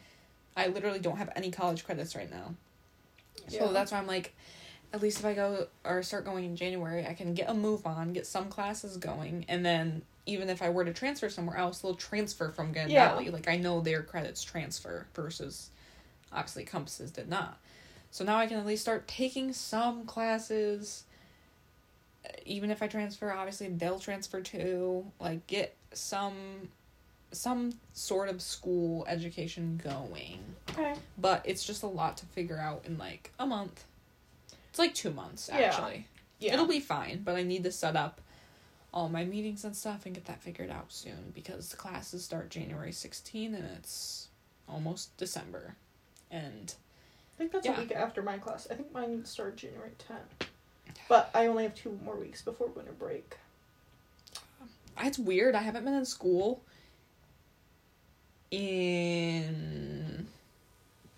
I 0.55 0.67
literally 0.67 0.99
don't 0.99 1.17
have 1.17 1.31
any 1.35 1.51
college 1.51 1.85
credits 1.85 2.15
right 2.15 2.29
now. 2.29 2.55
Yeah. 3.49 3.59
So 3.59 3.73
that's 3.73 3.91
why 3.91 3.97
I'm 3.97 4.07
like 4.07 4.33
at 4.93 5.01
least 5.01 5.19
if 5.19 5.25
I 5.25 5.33
go 5.33 5.67
or 5.83 6.03
start 6.03 6.23
going 6.23 6.45
in 6.45 6.55
January, 6.55 7.05
I 7.05 7.15
can 7.15 7.33
get 7.33 7.49
a 7.49 7.53
move 7.53 7.87
on, 7.87 8.13
get 8.13 8.27
some 8.27 8.49
classes 8.49 8.97
going, 8.97 9.45
and 9.47 9.65
then 9.65 10.03
even 10.25 10.49
if 10.49 10.61
I 10.61 10.69
were 10.69 10.85
to 10.85 10.93
transfer 10.93 11.29
somewhere 11.29 11.57
else, 11.57 11.79
they'll 11.79 11.95
transfer 11.95 12.49
from 12.49 12.71
Grand 12.71 12.91
Yeah. 12.91 13.09
Valley. 13.09 13.29
Like 13.29 13.47
I 13.47 13.57
know 13.57 13.81
their 13.81 14.03
credits 14.03 14.43
transfer 14.43 15.07
versus 15.13 15.71
obviously 16.31 16.63
compasses 16.63 17.11
did 17.11 17.27
not. 17.27 17.59
So 18.11 18.23
now 18.23 18.37
I 18.37 18.45
can 18.45 18.57
at 18.57 18.65
least 18.65 18.83
start 18.83 19.07
taking 19.07 19.53
some 19.53 20.05
classes. 20.05 21.03
Even 22.45 22.71
if 22.71 22.81
I 22.81 22.87
transfer, 22.87 23.31
obviously 23.31 23.67
they'll 23.69 23.99
transfer 23.99 24.41
too. 24.41 25.05
Like 25.19 25.45
get 25.47 25.75
some 25.93 26.69
some 27.31 27.73
sort 27.93 28.29
of 28.29 28.41
school 28.41 29.05
education 29.07 29.81
going. 29.83 30.39
Okay. 30.71 30.93
But 31.17 31.41
it's 31.45 31.65
just 31.65 31.81
a 31.83 31.87
lot 31.87 32.17
to 32.17 32.25
figure 32.27 32.59
out 32.59 32.83
in 32.85 32.97
like 32.97 33.31
a 33.39 33.45
month. 33.45 33.83
It's 34.69 34.77
like 34.79 34.93
two 34.93 35.11
months 35.11 35.49
Yeah. 35.51 35.61
actually. 35.61 36.07
Yeah. 36.39 36.53
It'll 36.53 36.67
be 36.67 36.79
fine, 36.79 37.21
but 37.23 37.35
I 37.35 37.43
need 37.43 37.63
to 37.63 37.71
set 37.71 37.95
up 37.95 38.21
all 38.93 39.09
my 39.09 39.25
meetings 39.25 39.63
and 39.65 39.75
stuff 39.75 40.05
and 40.05 40.13
get 40.13 40.25
that 40.25 40.41
figured 40.41 40.69
out 40.69 40.91
soon 40.91 41.31
because 41.33 41.69
the 41.69 41.77
classes 41.77 42.23
start 42.23 42.49
January 42.51 42.91
16 42.91 43.55
and 43.55 43.65
it's 43.77 44.27
almost 44.69 45.15
December. 45.17 45.75
And 46.29 46.73
I 47.35 47.37
think 47.39 47.51
that's 47.51 47.65
Yeah. 47.65 47.77
a 47.77 47.79
week 47.81 47.91
after 47.93 48.21
my 48.21 48.37
class. 48.37 48.67
I 48.69 48.75
think 48.75 48.91
mine 48.91 49.25
started 49.25 49.57
January 49.57 49.93
10th. 49.97 50.47
But 51.09 51.29
I 51.33 51.47
only 51.47 51.63
have 51.63 51.75
two 51.75 51.97
more 52.03 52.15
weeks 52.15 52.41
before 52.41 52.67
winter 52.67 52.91
break. 52.93 53.37
it's 55.01 55.17
weird. 55.19 55.55
I 55.55 55.61
haven't 55.63 55.83
been 55.85 55.93
in 55.95 56.05
school 56.05 56.61
in 58.51 60.27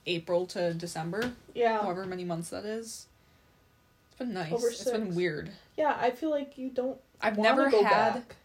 April 0.05 0.45
to 0.47 0.73
December, 0.73 1.33
Yeah. 1.53 1.81
however 1.81 2.05
many 2.05 2.23
months 2.23 2.49
that 2.49 2.65
is. 2.65 3.07
It's 4.09 4.17
been 4.19 4.33
nice. 4.33 4.51
Over 4.53 4.69
It's 4.69 4.89
been 4.89 5.13
weird. 5.15 5.51
Yeah, 5.77 5.95
I 5.99 6.11
feel 6.11 6.29
like 6.29 6.57
you 6.57 6.69
don't 6.69 6.99
I've 7.21 7.37
never 7.37 7.69
go 7.69 7.83
had 7.83 8.13
back. 8.13 8.35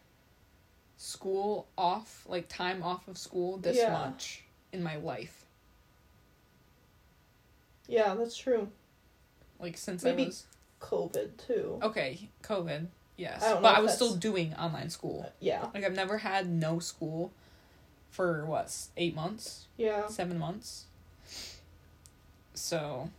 school 0.96 1.66
off, 1.78 2.24
like 2.28 2.48
time 2.48 2.82
off 2.82 3.06
of 3.08 3.16
school 3.18 3.56
this 3.58 3.76
Yeah. 3.76 3.92
much 3.92 4.42
in 4.72 4.82
my 4.82 4.96
life. 4.96 5.44
Yeah, 7.86 8.14
that's 8.14 8.36
true. 8.36 8.70
Like 9.58 9.76
since 9.76 10.02
Maybe- 10.02 10.24
I 10.24 10.26
was 10.26 10.44
COVID 10.80 11.30
too. 11.46 11.78
okay, 11.82 12.28
COVID, 12.42 12.86
yes, 13.16 13.42
I 13.42 13.60
but 13.60 13.74
I 13.76 13.80
was 13.80 13.92
that's- 13.92 13.96
still 13.96 14.16
doing 14.16 14.54
online 14.54 14.90
school. 14.90 15.24
Uh, 15.26 15.30
yeah. 15.40 15.66
Like 15.74 15.84
I've 15.84 15.94
never 15.94 16.18
had 16.18 16.48
no 16.48 16.78
school 16.78 17.32
for 18.10 18.44
what 18.46 18.74
eight 18.96 19.14
months, 19.14 19.66
Yeah. 19.76 20.06
seven 20.08 20.38
months. 20.38 20.86
So, 22.54 23.10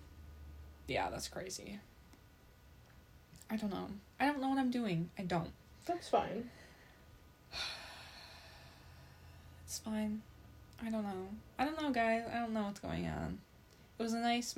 yeah, 0.88 1.09
that's 1.09 1.28
crazy. 1.28 1.80
I 3.49 3.55
don't 3.57 3.72
know. 3.72 3.88
I 4.20 4.26
don't 4.26 4.39
know 4.41 4.49
what 4.49 4.57
I'm 4.59 4.72
doing. 4.72 5.09
I 5.18 5.24
don't. 5.24 5.51
That's 5.86 6.09
fine. 6.09 6.49
It's 9.66 9.80
fine. 9.80 10.22
I 10.86 10.89
don't 10.89 11.03
know. 11.03 11.28
I 11.57 11.66
don't 11.66 11.82
know, 11.82 11.91
guys. 11.91 12.24
I 12.30 12.39
don't 12.39 12.53
know 12.53 12.64
what's 12.64 12.80
going 12.82 13.07
on. 13.07 13.39
It 13.97 14.03
was 14.03 14.12
a 14.14 14.20
nice 14.20 14.55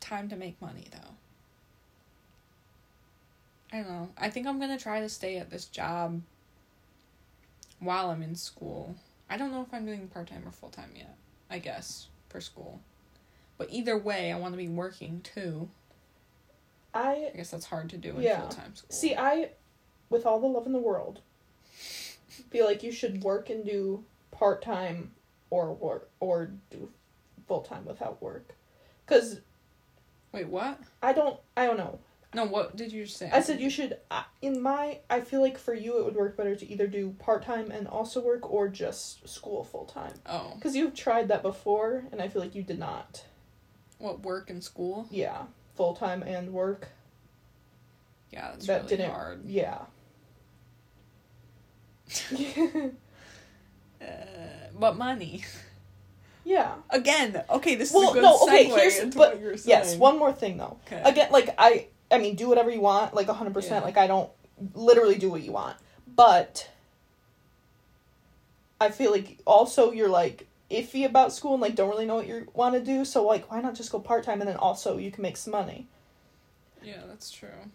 time 0.00 0.28
to 0.30 0.36
make 0.36 0.60
money, 0.60 0.86
though. 0.90 1.10
I 3.74 3.78
don't 3.78 3.88
know. 3.88 4.08
I 4.16 4.30
think 4.30 4.46
I'm 4.46 4.60
gonna 4.60 4.78
try 4.78 5.00
to 5.00 5.08
stay 5.08 5.36
at 5.38 5.50
this 5.50 5.64
job 5.64 6.22
while 7.80 8.10
I'm 8.10 8.22
in 8.22 8.36
school. 8.36 8.94
I 9.28 9.36
don't 9.36 9.50
know 9.50 9.62
if 9.62 9.74
I'm 9.74 9.84
doing 9.84 10.06
part 10.06 10.28
time 10.28 10.44
or 10.46 10.52
full 10.52 10.68
time 10.68 10.90
yet. 10.94 11.16
I 11.50 11.58
guess 11.58 12.06
for 12.28 12.40
school, 12.40 12.80
but 13.58 13.68
either 13.72 13.98
way, 13.98 14.30
I 14.32 14.38
want 14.38 14.52
to 14.54 14.58
be 14.58 14.68
working 14.68 15.22
too. 15.22 15.68
I 16.94 17.30
I 17.32 17.36
guess 17.36 17.50
that's 17.50 17.66
hard 17.66 17.90
to 17.90 17.96
do 17.96 18.10
in 18.16 18.22
Yeah. 18.22 18.42
full 18.42 18.48
time 18.50 18.76
school. 18.76 18.90
see 18.92 19.16
I 19.16 19.50
with 20.08 20.24
all 20.24 20.38
the 20.38 20.46
love 20.46 20.66
in 20.66 20.72
the 20.72 20.78
world 20.78 21.20
feel 22.50 22.66
like 22.66 22.84
you 22.84 22.92
should 22.92 23.24
work 23.24 23.50
and 23.50 23.64
do 23.66 24.04
part-time 24.30 25.10
or 25.50 25.72
work 25.72 26.10
or 26.20 26.52
do 26.70 26.90
full-time 27.48 27.84
without 27.84 28.22
work. 28.22 28.54
Cuz 29.06 29.40
Wait, 30.30 30.46
what? 30.48 30.78
I 31.02 31.12
don't 31.12 31.40
I 31.56 31.66
don't 31.66 31.76
know. 31.76 31.98
No, 32.34 32.44
what 32.44 32.74
did 32.76 32.92
you 32.92 33.06
say? 33.06 33.30
I 33.32 33.40
said 33.40 33.60
you 33.60 33.70
should. 33.70 33.96
In 34.42 34.60
my, 34.60 34.98
I 35.08 35.20
feel 35.20 35.40
like 35.40 35.56
for 35.58 35.72
you 35.74 35.98
it 35.98 36.04
would 36.04 36.16
work 36.16 36.36
better 36.36 36.56
to 36.56 36.68
either 36.70 36.86
do 36.86 37.10
part 37.18 37.44
time 37.44 37.70
and 37.70 37.86
also 37.88 38.20
work, 38.20 38.50
or 38.50 38.68
just 38.68 39.28
school 39.28 39.64
full 39.64 39.84
time. 39.84 40.14
Oh, 40.26 40.52
Because 40.56 40.74
you've 40.76 40.94
tried 40.94 41.28
that 41.28 41.42
before, 41.42 42.04
and 42.12 42.20
I 42.20 42.28
feel 42.28 42.42
like 42.42 42.54
you 42.54 42.62
did 42.62 42.78
not. 42.78 43.24
what 43.98 44.20
work 44.22 44.50
and 44.50 44.62
school? 44.62 45.06
Yeah, 45.10 45.42
full 45.76 45.94
time 45.94 46.22
and 46.22 46.52
work. 46.52 46.88
Yeah, 48.32 48.50
that's 48.52 48.66
that 48.66 48.84
really 48.84 48.96
didn't. 48.96 49.10
hard. 49.12 49.44
Yeah. 49.46 49.78
Uh, 54.00 54.06
but 54.78 54.96
money. 54.96 55.42
yeah. 56.44 56.74
Again, 56.90 57.42
okay, 57.48 57.74
this 57.76 57.88
is 57.90 57.94
Well, 57.94 58.10
a 58.10 58.14
good 58.14 58.22
no, 58.22 58.38
okay, 58.42 58.66
segue 58.68 58.74
here's- 58.76 58.98
into 59.00 59.16
but 59.18 59.32
what 59.34 59.40
you 59.40 59.46
were 59.46 59.56
saying. 59.56 59.68
Yes. 59.78 59.96
One 59.96 60.18
more 60.18 60.32
thing 60.32 60.56
though. 60.58 60.78
Okay. 60.86 61.00
Again, 61.04 61.28
like 61.32 61.54
I, 61.56 61.86
I 62.14 62.18
mean, 62.18 62.34
do 62.36 62.48
whatever 62.48 62.70
you 62.70 62.80
want. 62.80 63.14
Like 63.14 63.28
hundred 63.28 63.50
Yeah. 63.50 63.54
percent. 63.54 63.84
Like 63.84 63.96
I 63.96 64.06
don't 64.06 64.30
literally 64.74 65.16
do 65.16 65.30
what 65.30 65.42
you 65.42 65.52
want, 65.52 65.76
but 66.06 66.68
I 68.80 68.90
feel 68.90 69.10
like 69.10 69.38
also 69.46 69.92
you're 69.92 70.08
like 70.08 70.46
iffy 70.70 71.04
about 71.04 71.32
school 71.32 71.52
and 71.54 71.62
like 71.62 71.74
don't 71.74 71.90
really 71.90 72.06
know 72.06 72.16
what 72.16 72.26
you 72.26 72.48
want 72.54 72.74
to 72.74 72.80
do. 72.80 73.04
So 73.04 73.24
like, 73.24 73.50
why 73.50 73.60
not 73.60 73.74
just 73.74 73.92
go 73.92 74.00
part 74.00 74.24
time 74.24 74.40
and 74.40 74.48
then 74.48 74.56
also 74.56 74.96
you 74.98 75.10
can 75.10 75.22
make 75.22 75.36
some 75.36 75.52
money. 75.52 75.86
Yeah, 76.82 77.00
that's 77.08 77.30
true. 77.30 77.70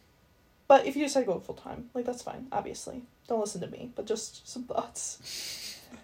But 0.67 0.85
if 0.85 0.95
you 0.95 1.03
decide 1.03 1.21
to 1.21 1.25
go 1.25 1.39
full 1.39 1.55
time, 1.55 1.89
like 1.93 2.05
that's 2.05 2.21
fine. 2.21 2.47
Obviously, 2.51 3.03
don't 3.27 3.39
listen 3.39 3.61
to 3.61 3.67
me. 3.67 3.91
But 3.95 4.05
just 4.05 4.47
some 4.47 4.63
thoughts. 4.63 5.75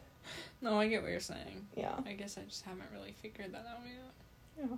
No, 0.61 0.79
I 0.79 0.87
get 0.87 1.03
what 1.03 1.11
you're 1.11 1.19
saying. 1.19 1.67
Yeah. 1.75 1.93
I 2.07 2.13
guess 2.13 2.39
I 2.39 2.41
just 2.41 2.63
haven't 2.65 2.87
really 2.91 3.13
figured 3.21 3.53
that 3.53 3.67
out 3.69 3.81
yet. 3.85 4.67
Yeah. 4.71 4.77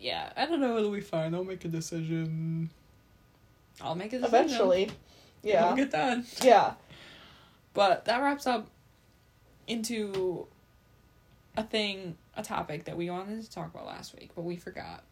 Yeah, 0.00 0.32
I 0.36 0.46
don't 0.46 0.60
know. 0.60 0.76
It'll 0.78 0.90
be 0.92 1.00
fine. 1.00 1.34
I'll 1.34 1.44
make 1.44 1.64
a 1.64 1.68
decision. 1.68 2.70
I'll 3.80 3.94
make 3.94 4.12
a 4.12 4.18
decision. 4.18 4.34
Eventually. 4.34 4.82
It'll 5.42 5.70
Yeah. 5.70 5.74
get 5.76 5.90
done. 5.90 6.26
Yeah. 6.42 6.74
But 7.74 8.04
that 8.06 8.20
wraps 8.22 8.46
up 8.46 8.68
into 9.66 10.46
a 11.56 11.62
thing, 11.62 12.16
a 12.36 12.42
topic 12.42 12.84
that 12.84 12.96
we 12.96 13.10
wanted 13.10 13.42
to 13.44 13.50
talk 13.50 13.72
about 13.74 13.86
last 13.86 14.14
week, 14.18 14.30
but 14.34 14.42
we 14.42 14.56
forgot. 14.56 15.02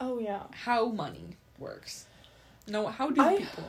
Oh 0.00 0.18
yeah. 0.18 0.42
How 0.52 0.86
money 0.86 1.36
works. 1.58 2.06
No, 2.66 2.88
how 2.88 3.10
do 3.10 3.20
I- 3.22 3.36
people? 3.38 3.64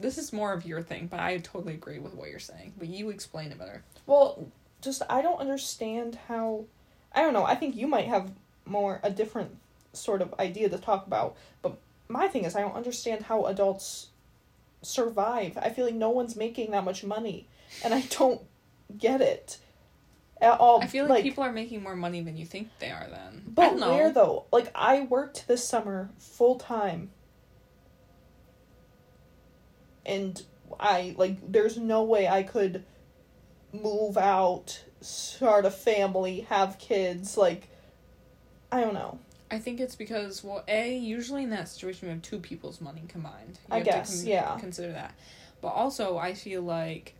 This 0.00 0.18
is 0.18 0.32
more 0.32 0.52
of 0.52 0.64
your 0.66 0.82
thing, 0.82 1.06
but 1.06 1.20
I 1.20 1.38
totally 1.38 1.74
agree 1.74 1.98
with 2.00 2.14
what 2.14 2.28
you're 2.28 2.38
saying. 2.40 2.74
But 2.76 2.88
you 2.88 3.10
explain 3.10 3.52
it 3.52 3.58
better. 3.58 3.84
Well, 4.06 4.48
just 4.80 5.02
I 5.08 5.22
don't 5.22 5.38
understand 5.38 6.18
how. 6.28 6.64
I 7.12 7.20
don't 7.20 7.34
know. 7.34 7.44
I 7.44 7.54
think 7.54 7.76
you 7.76 7.86
might 7.86 8.06
have 8.06 8.32
more 8.64 9.00
a 9.02 9.10
different 9.10 9.58
sort 9.92 10.22
of 10.22 10.34
idea 10.38 10.68
to 10.68 10.78
talk 10.78 11.06
about. 11.06 11.36
But 11.60 11.78
my 12.08 12.28
thing 12.28 12.44
is, 12.44 12.56
I 12.56 12.60
don't 12.60 12.74
understand 12.74 13.24
how 13.24 13.46
adults 13.46 14.08
survive. 14.82 15.58
I 15.58 15.70
feel 15.70 15.84
like 15.84 15.94
no 15.94 16.10
one's 16.10 16.36
making 16.36 16.72
that 16.72 16.84
much 16.84 17.04
money, 17.04 17.48
and 17.84 17.94
I 17.94 18.02
don't 18.02 18.40
get 18.96 19.20
it 19.20 19.58
at 20.40 20.58
all. 20.58 20.82
I 20.82 20.86
feel 20.86 21.06
like, 21.06 21.22
people 21.22 21.44
are 21.44 21.52
making 21.52 21.82
more 21.82 21.96
money 21.96 22.20
than 22.20 22.36
you 22.36 22.44
think 22.44 22.68
they 22.78 22.90
are. 22.90 23.06
Then, 23.08 23.44
But 23.46 23.76
where 23.76 24.12
though? 24.12 24.46
Like 24.52 24.70
I 24.74 25.02
worked 25.02 25.46
this 25.48 25.66
summer 25.66 26.10
full 26.18 26.56
time. 26.56 27.10
And 30.04 30.42
I 30.80 31.14
like 31.16 31.38
there's 31.52 31.78
no 31.78 32.02
way 32.02 32.26
I 32.26 32.42
could 32.42 32.84
move 33.72 34.18
out, 34.18 34.82
start 35.00 35.64
a 35.64 35.70
family, 35.70 36.40
have 36.50 36.78
kids, 36.78 37.36
like 37.36 37.68
I 38.72 38.80
don't 38.80 38.94
know. 38.94 39.18
I 39.50 39.58
think 39.58 39.80
it's 39.80 39.94
because 39.94 40.42
well, 40.42 40.64
a 40.66 40.96
usually 40.96 41.42
in 41.42 41.50
that 41.50 41.68
situation 41.68 42.08
we 42.08 42.12
have 42.14 42.22
two 42.22 42.38
people's 42.38 42.80
money 42.80 43.02
combined. 43.06 43.58
You 43.68 43.74
I 43.74 43.76
have 43.76 43.84
to 43.84 43.92
guess, 43.92 44.24
yeah. 44.24 44.56
Consider 44.58 44.92
that, 44.92 45.14
but 45.60 45.68
also 45.68 46.16
I 46.16 46.32
feel 46.32 46.62
like 46.62 47.14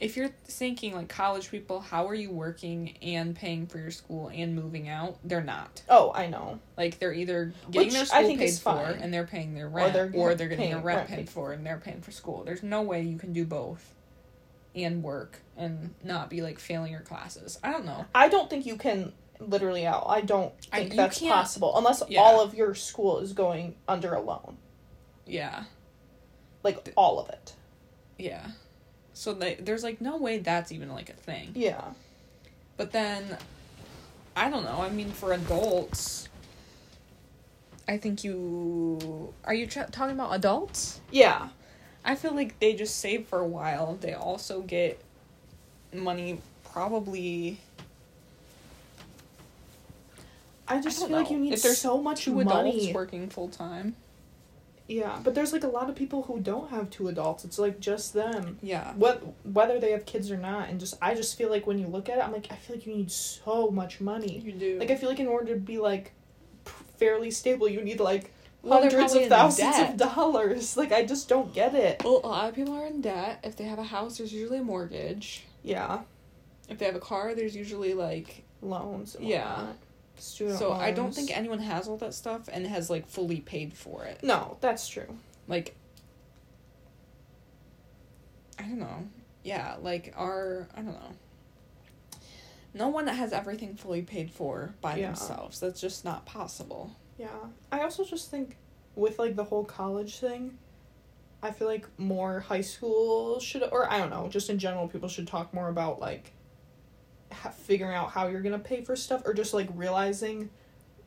if 0.00 0.16
you're 0.16 0.30
thinking 0.44 0.94
like 0.94 1.08
college 1.08 1.50
people, 1.50 1.80
how 1.80 2.08
are 2.08 2.14
you 2.14 2.30
working 2.30 2.96
and 3.02 3.36
paying 3.36 3.66
for 3.66 3.78
your 3.78 3.90
school 3.90 4.28
and 4.28 4.56
moving 4.56 4.88
out? 4.88 5.18
They're 5.22 5.42
not. 5.42 5.82
Oh, 5.88 6.12
I 6.14 6.26
know. 6.26 6.58
Like 6.76 6.98
they're 6.98 7.12
either 7.12 7.52
getting 7.70 7.88
Which 7.88 7.94
their 7.94 8.06
school 8.06 8.36
paid 8.36 8.54
for 8.54 8.98
and 9.00 9.12
they're 9.12 9.26
paying 9.26 9.54
their 9.54 9.68
rent, 9.68 9.92
they're 9.92 10.10
or 10.14 10.34
they're, 10.34 10.48
getting 10.48 10.70
their 10.70 10.80
rent, 10.80 10.96
rent 10.98 11.08
paid 11.08 11.16
paid 11.16 11.30
for 11.30 11.52
and 11.52 11.64
they're 11.64 11.78
paying 11.78 12.00
for 12.00 12.10
school. 12.10 12.42
There's 12.44 12.62
no 12.62 12.82
way 12.82 13.02
you 13.02 13.18
can 13.18 13.32
do 13.32 13.44
both 13.44 13.94
and 14.74 15.02
work 15.02 15.40
and 15.56 15.94
not 16.02 16.30
be 16.30 16.42
like 16.42 16.58
failing 16.58 16.90
your 16.90 17.02
classes. 17.02 17.58
I 17.62 17.70
don't 17.70 17.84
know. 17.84 18.06
I 18.14 18.28
don't 18.28 18.50
think 18.50 18.66
you 18.66 18.76
can 18.76 19.12
literally 19.40 19.86
out. 19.86 20.04
I 20.08 20.20
don't 20.20 20.52
think 20.72 20.90
you 20.92 20.96
that's 20.96 21.18
possible 21.20 21.76
unless 21.76 22.02
Yeah. 22.08 22.20
all 22.20 22.40
of 22.40 22.54
your 22.54 22.74
school 22.74 23.18
is 23.18 23.32
going 23.32 23.74
under 23.88 24.14
a 24.14 24.20
loan. 24.20 24.56
Yeah. 25.26 25.64
Like 26.62 26.92
all 26.96 27.18
of 27.20 27.28
it. 27.28 27.54
Yeah. 28.18 28.48
So 29.12 29.32
they, 29.32 29.54
there's 29.56 29.82
like 29.82 30.00
no 30.00 30.16
way 30.16 30.38
that's 30.38 30.72
even 30.72 30.90
like 30.90 31.08
a 31.10 31.14
thing. 31.14 31.52
Yeah. 31.54 31.84
But 32.76 32.92
then, 32.92 33.38
I 34.36 34.50
don't 34.50 34.64
know. 34.64 34.80
I 34.80 34.88
mean, 34.90 35.10
for 35.10 35.32
adults, 35.32 36.28
I 37.86 37.98
think 37.98 38.24
you 38.24 39.32
are 39.44 39.54
you 39.54 39.66
tra- 39.66 39.88
talking 39.90 40.14
about 40.14 40.34
adults? 40.34 41.00
Yeah. 41.10 41.48
I 42.04 42.14
feel 42.16 42.34
like 42.34 42.58
they 42.60 42.74
just 42.74 42.96
save 42.98 43.26
for 43.28 43.38
a 43.40 43.46
while. 43.46 43.96
They 44.00 44.12
also 44.14 44.62
get 44.62 45.00
money 45.92 46.40
probably 46.64 47.60
I 50.68 50.80
just 50.80 51.02
I 51.02 51.08
feel 51.08 51.16
like 51.16 51.30
you 51.30 51.38
need 51.38 51.52
If 51.52 51.62
there's 51.62 51.78
so 51.78 52.00
much 52.00 52.24
two 52.24 52.34
money. 52.42 52.70
adults 52.70 52.94
working 52.94 53.28
full 53.28 53.48
time. 53.48 53.96
Yeah, 54.86 55.18
but 55.24 55.34
there's 55.34 55.52
like 55.54 55.64
a 55.64 55.68
lot 55.68 55.88
of 55.88 55.96
people 55.96 56.22
who 56.24 56.40
don't 56.40 56.68
have 56.70 56.90
two 56.90 57.08
adults. 57.08 57.44
It's 57.44 57.58
like 57.58 57.80
just 57.80 58.12
them. 58.12 58.58
Yeah. 58.62 58.92
What 58.94 59.22
whether 59.46 59.80
they 59.80 59.92
have 59.92 60.04
kids 60.04 60.30
or 60.30 60.36
not, 60.36 60.68
and 60.68 60.78
just 60.78 60.94
I 61.00 61.14
just 61.14 61.38
feel 61.38 61.48
like 61.48 61.66
when 61.66 61.78
you 61.78 61.86
look 61.86 62.08
at 62.10 62.18
it, 62.18 62.24
I'm 62.24 62.32
like 62.32 62.48
I 62.50 62.56
feel 62.56 62.76
like 62.76 62.86
you 62.86 62.94
need 62.94 63.10
so 63.10 63.70
much 63.70 64.00
money. 64.00 64.40
You 64.44 64.52
do. 64.52 64.78
Like 64.78 64.90
I 64.90 64.96
feel 64.96 65.08
like 65.08 65.20
in 65.20 65.26
order 65.26 65.54
to 65.54 65.58
be 65.60 65.78
like 65.78 66.12
fairly 66.98 67.30
stable, 67.30 67.68
you 67.68 67.80
need 67.82 67.98
like 68.00 68.30
Well, 68.62 68.80
hundreds 68.80 69.14
of 69.14 69.26
thousands 69.28 69.78
of 69.78 69.96
dollars. 69.96 70.76
Like 70.76 70.92
I 70.92 71.04
just 71.04 71.28
don't 71.28 71.52
get 71.54 71.74
it. 71.74 72.02
well, 72.04 72.20
a 72.22 72.28
lot 72.28 72.48
of 72.50 72.54
people 72.54 72.74
are 72.74 72.86
in 72.86 73.00
debt. 73.00 73.40
If 73.42 73.56
they 73.56 73.64
have 73.64 73.78
a 73.78 73.84
house, 73.84 74.18
there's 74.18 74.32
usually 74.34 74.58
a 74.58 74.64
mortgage. 74.64 75.44
Yeah. 75.62 76.00
if 76.68 76.78
they 76.78 76.84
have 76.84 76.94
a 76.94 77.00
car, 77.00 77.34
there's 77.34 77.56
usually 77.56 77.94
like 77.94 78.44
loans. 78.60 79.16
Yeah. 79.18 79.48
whatnot. 79.56 79.76
Student 80.16 80.58
so 80.58 80.72
I 80.72 80.90
don't 80.92 81.14
think 81.14 81.36
anyone 81.36 81.58
has 81.58 81.88
all 81.88 81.96
that 81.98 82.14
stuff 82.14 82.48
and 82.52 82.66
has 82.66 82.88
like 82.88 83.06
fully 83.08 83.40
paid 83.40 83.74
for 83.74 84.04
it. 84.04 84.22
No, 84.22 84.56
that's 84.60 84.88
true. 84.88 85.16
Like 85.48 85.74
I 88.58 88.62
don't 88.62 88.78
know. 88.78 89.08
Yeah, 89.42 89.76
like 89.80 90.12
our 90.16 90.68
I 90.74 90.80
don't 90.80 90.92
know. 90.92 92.20
No 92.72 92.88
one 92.88 93.06
has 93.06 93.32
everything 93.32 93.76
fully 93.76 94.02
paid 94.02 94.30
for 94.30 94.74
by 94.80 94.96
Yeah. 94.96 95.06
themselves. 95.06 95.60
That's 95.60 95.80
just 95.80 96.04
not 96.04 96.26
possible. 96.26 96.96
Yeah. 97.18 97.28
I 97.70 97.82
also 97.82 98.04
just 98.04 98.30
think 98.30 98.56
with 98.96 99.18
like 99.18 99.36
the 99.36 99.44
whole 99.44 99.64
college 99.64 100.18
thing, 100.18 100.58
I 101.42 101.50
feel 101.50 101.68
like 101.68 101.86
more 101.98 102.40
high 102.40 102.62
school 102.62 103.38
should 103.40 103.62
or 103.70 103.90
I 103.90 103.98
don't 103.98 104.10
know, 104.10 104.28
just 104.28 104.48
in 104.50 104.58
general 104.58 104.88
people 104.88 105.08
should 105.08 105.26
talk 105.26 105.52
more 105.52 105.68
about 105.68 106.00
like 106.00 106.32
figuring 107.34 107.94
out 107.94 108.10
how 108.10 108.28
you're 108.28 108.40
going 108.42 108.52
to 108.52 108.58
pay 108.58 108.82
for 108.82 108.96
stuff 108.96 109.22
or 109.24 109.34
just 109.34 109.54
like 109.54 109.68
realizing 109.74 110.50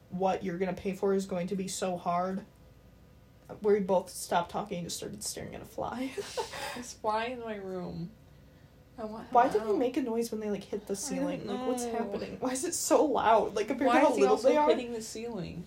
what 0.09 0.43
you're 0.43 0.57
going 0.57 0.73
to 0.73 0.81
pay 0.81 0.93
for 0.93 1.13
is 1.13 1.25
going 1.25 1.47
to 1.47 1.55
be 1.55 1.67
so 1.67 1.97
hard. 1.97 2.41
We 3.61 3.79
both 3.79 4.09
stopped 4.09 4.51
talking 4.51 4.79
and 4.79 4.87
just 4.87 4.97
started 4.97 5.23
staring 5.23 5.55
at 5.55 5.61
a 5.61 5.65
fly. 5.65 6.11
This 6.75 6.93
fly 6.93 7.25
in 7.25 7.39
my 7.39 7.55
room. 7.55 8.11
I 8.99 9.05
want 9.05 9.31
Why 9.31 9.47
did 9.47 9.63
they 9.65 9.73
make 9.73 9.97
a 9.97 10.01
noise 10.01 10.31
when 10.31 10.41
they 10.41 10.49
like 10.49 10.63
hit 10.63 10.85
the 10.87 10.95
ceiling? 10.95 11.47
Like 11.47 11.65
what's 11.67 11.85
happening? 11.85 12.37
Why 12.39 12.51
is 12.51 12.65
it 12.65 12.73
so 12.73 13.05
loud? 13.05 13.55
Like 13.55 13.67
compared 13.67 13.87
Why 13.87 13.99
to 13.99 14.05
how 14.05 14.13
is 14.13 14.19
little 14.19 14.37
they 14.37 14.57
are? 14.57 14.69
hitting 14.69 14.93
the 14.93 15.01
ceiling? 15.01 15.65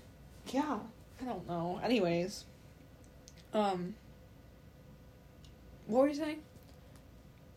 Yeah. 0.48 0.78
I 1.20 1.24
don't 1.24 1.46
know. 1.48 1.80
Anyways, 1.82 2.44
um, 3.52 3.94
what 5.86 6.00
were 6.02 6.08
you 6.08 6.14
saying? 6.14 6.42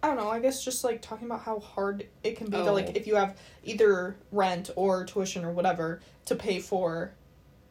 I 0.04 0.08
don't 0.08 0.18
know. 0.18 0.30
I 0.30 0.40
guess 0.42 0.64
just 0.64 0.84
like 0.84 1.02
talking 1.02 1.26
about 1.28 1.44
how 1.44 1.60
hard 1.60 2.06
it 2.26 2.36
can 2.36 2.48
be 2.48 2.58
to 2.58 2.70
Oh. 2.70 2.74
like 2.74 2.96
if 2.98 3.08
you 3.08 3.16
have 3.16 3.38
either 3.64 4.18
rent 4.34 4.70
or 4.76 5.06
tuition 5.06 5.46
or 5.46 5.52
whatever 5.52 6.02
to 6.26 6.36
pay 6.36 6.60
for, 6.60 7.14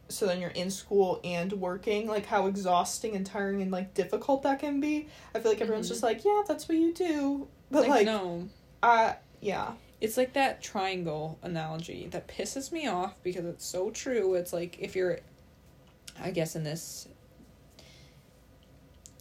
so 0.08 0.26
then 0.26 0.40
you're 0.40 0.50
in 0.50 0.70
school 0.70 1.20
and 1.24 1.52
working. 1.52 2.08
Like 2.08 2.24
how 2.24 2.46
exhausting 2.46 3.14
and 3.14 3.26
tiring 3.26 3.60
and 3.60 3.70
like 3.70 3.92
difficult 3.92 4.42
that 4.44 4.60
can 4.60 4.80
be. 4.80 5.08
I 5.34 5.40
feel 5.40 5.52
like 5.52 5.60
everyone's 5.60 5.86
Mhm. 5.86 5.90
just 5.90 6.02
like, 6.02 6.24
yeah, 6.24 6.42
that's 6.48 6.68
what 6.68 6.78
you 6.78 6.94
do. 6.94 7.48
But 7.70 7.86
like, 7.88 8.06
no, 8.06 8.48
uh, 8.82 9.12
yeah, 9.42 9.72
it's 10.00 10.16
like 10.16 10.32
that 10.32 10.62
triangle 10.62 11.38
analogy 11.42 12.08
that 12.12 12.28
pisses 12.28 12.72
me 12.72 12.86
off 12.86 13.14
because 13.22 13.44
it's 13.44 13.64
so 13.66 13.90
true. 13.90 14.34
It's 14.34 14.54
like 14.54 14.78
if 14.80 14.96
you're, 14.96 15.20
I 16.18 16.30
guess 16.30 16.56
in 16.56 16.64
this, 16.64 17.08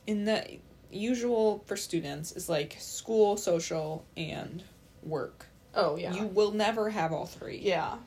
in 0.07 0.24
the 0.26 0.59
usual 0.92 1.64
for 1.66 1.76
students 1.78 2.32
is 2.32 2.50
like 2.50 2.78
school, 2.80 3.38
social, 3.38 4.06
and 4.18 4.64
work. 5.04 5.48
oh 5.76 5.96
yeah, 5.96 6.14
You 6.14 6.26
will 6.28 6.52
never 6.52 6.89
have 6.89 7.12
all 7.14 7.26
three. 7.26 7.60
yeah, 7.60 7.98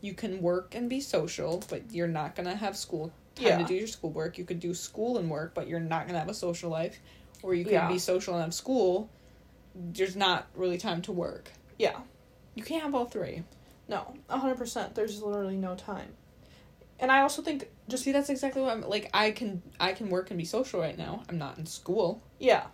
you 0.00 0.14
can 0.14 0.40
work 0.40 0.74
and 0.74 0.88
be 0.88 1.00
social, 1.00 1.62
but 1.68 1.92
you're 1.92 2.08
not 2.08 2.34
gonna 2.36 2.54
have 2.56 2.76
school 2.76 3.12
time 3.34 3.46
Yeah. 3.46 3.58
to 3.58 3.64
do 3.64 3.74
your 3.74 3.86
schoolwork. 3.86 4.38
You 4.38 4.44
could 4.44 4.60
do 4.60 4.74
school 4.74 5.18
and 5.18 5.30
work, 5.30 5.52
but 5.54 5.66
you're 5.68 5.80
not 5.80 6.06
gonna 6.06 6.18
have 6.18 6.28
a 6.28 6.34
social 6.34 6.70
life. 6.70 6.98
Or 7.42 7.54
you 7.54 7.64
can 7.64 7.72
Yeah. 7.74 7.88
be 7.88 7.98
social 7.98 8.34
and 8.34 8.42
have 8.42 8.54
school. 8.54 9.08
There's 9.74 10.16
not 10.16 10.46
really 10.54 10.78
time 10.78 11.02
to 11.02 11.12
work. 11.12 11.50
yeah. 11.78 12.00
You 12.54 12.64
can't 12.64 12.82
have 12.82 12.94
all 12.94 13.06
three. 13.06 13.44
No, 13.88 14.14
hundred 14.28 14.56
percent. 14.58 14.94
There's 14.94 15.22
literally 15.22 15.56
no 15.56 15.74
time. 15.76 16.14
And 17.00 17.10
I 17.10 17.22
also 17.22 17.42
think 17.42 17.68
just 17.88 18.04
See, 18.04 18.12
that's 18.12 18.28
exactly 18.30 18.62
what 18.62 18.70
I'm 18.72 18.82
like. 18.88 19.10
I 19.12 19.30
can 19.32 19.62
I 19.80 19.92
can 19.92 20.10
work 20.10 20.30
and 20.30 20.38
be 20.38 20.44
social 20.44 20.80
right 20.80 20.96
now. 20.96 21.22
I'm 21.28 21.38
not 21.38 21.58
in 21.58 21.66
school. 21.66 22.22
yeah, 22.38 22.64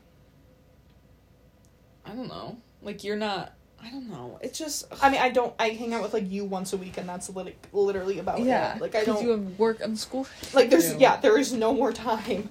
I 2.04 2.10
don't 2.10 2.28
know. 2.28 2.58
Like 2.82 3.02
you're 3.04 3.16
not. 3.16 3.52
I 3.82 3.90
don't 3.90 4.08
know. 4.10 4.38
It's 4.42 4.58
just. 4.58 4.86
I 5.02 5.10
mean, 5.10 5.20
I 5.20 5.28
don't. 5.30 5.54
I 5.58 5.68
hang 5.70 5.94
out 5.94 6.02
with 6.02 6.12
like 6.12 6.30
you 6.30 6.44
once 6.44 6.72
a 6.72 6.76
week, 6.76 6.98
and 6.98 7.08
that's 7.08 7.28
lit- 7.30 7.56
literally 7.72 8.18
about 8.18 8.40
it. 8.40 8.80
Like 8.80 8.94
I 8.94 9.04
don't 9.04 9.22
You 9.22 9.30
have 9.30 9.58
work 9.58 9.80
and 9.80 9.98
school. 9.98 10.26
like 10.54 10.70
there's 10.70 10.92
do. 10.92 10.98
yeah 10.98 11.16
there 11.18 11.38
is 11.38 11.52
no 11.52 11.72
more 11.72 11.92
time 11.92 12.48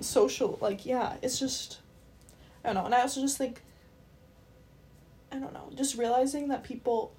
social 0.00 0.58
like 0.60 0.84
yeah 0.84 1.14
it's 1.22 1.38
just 1.38 1.78
i 2.64 2.68
don't 2.68 2.74
know 2.74 2.84
and 2.86 2.92
i 2.94 3.00
also 3.02 3.20
just 3.20 3.38
think 3.38 3.62
i 5.30 5.36
don't 5.38 5.52
know 5.54 5.70
just 5.76 5.96
realizing 5.96 6.48
that 6.48 6.64
people 6.64 7.12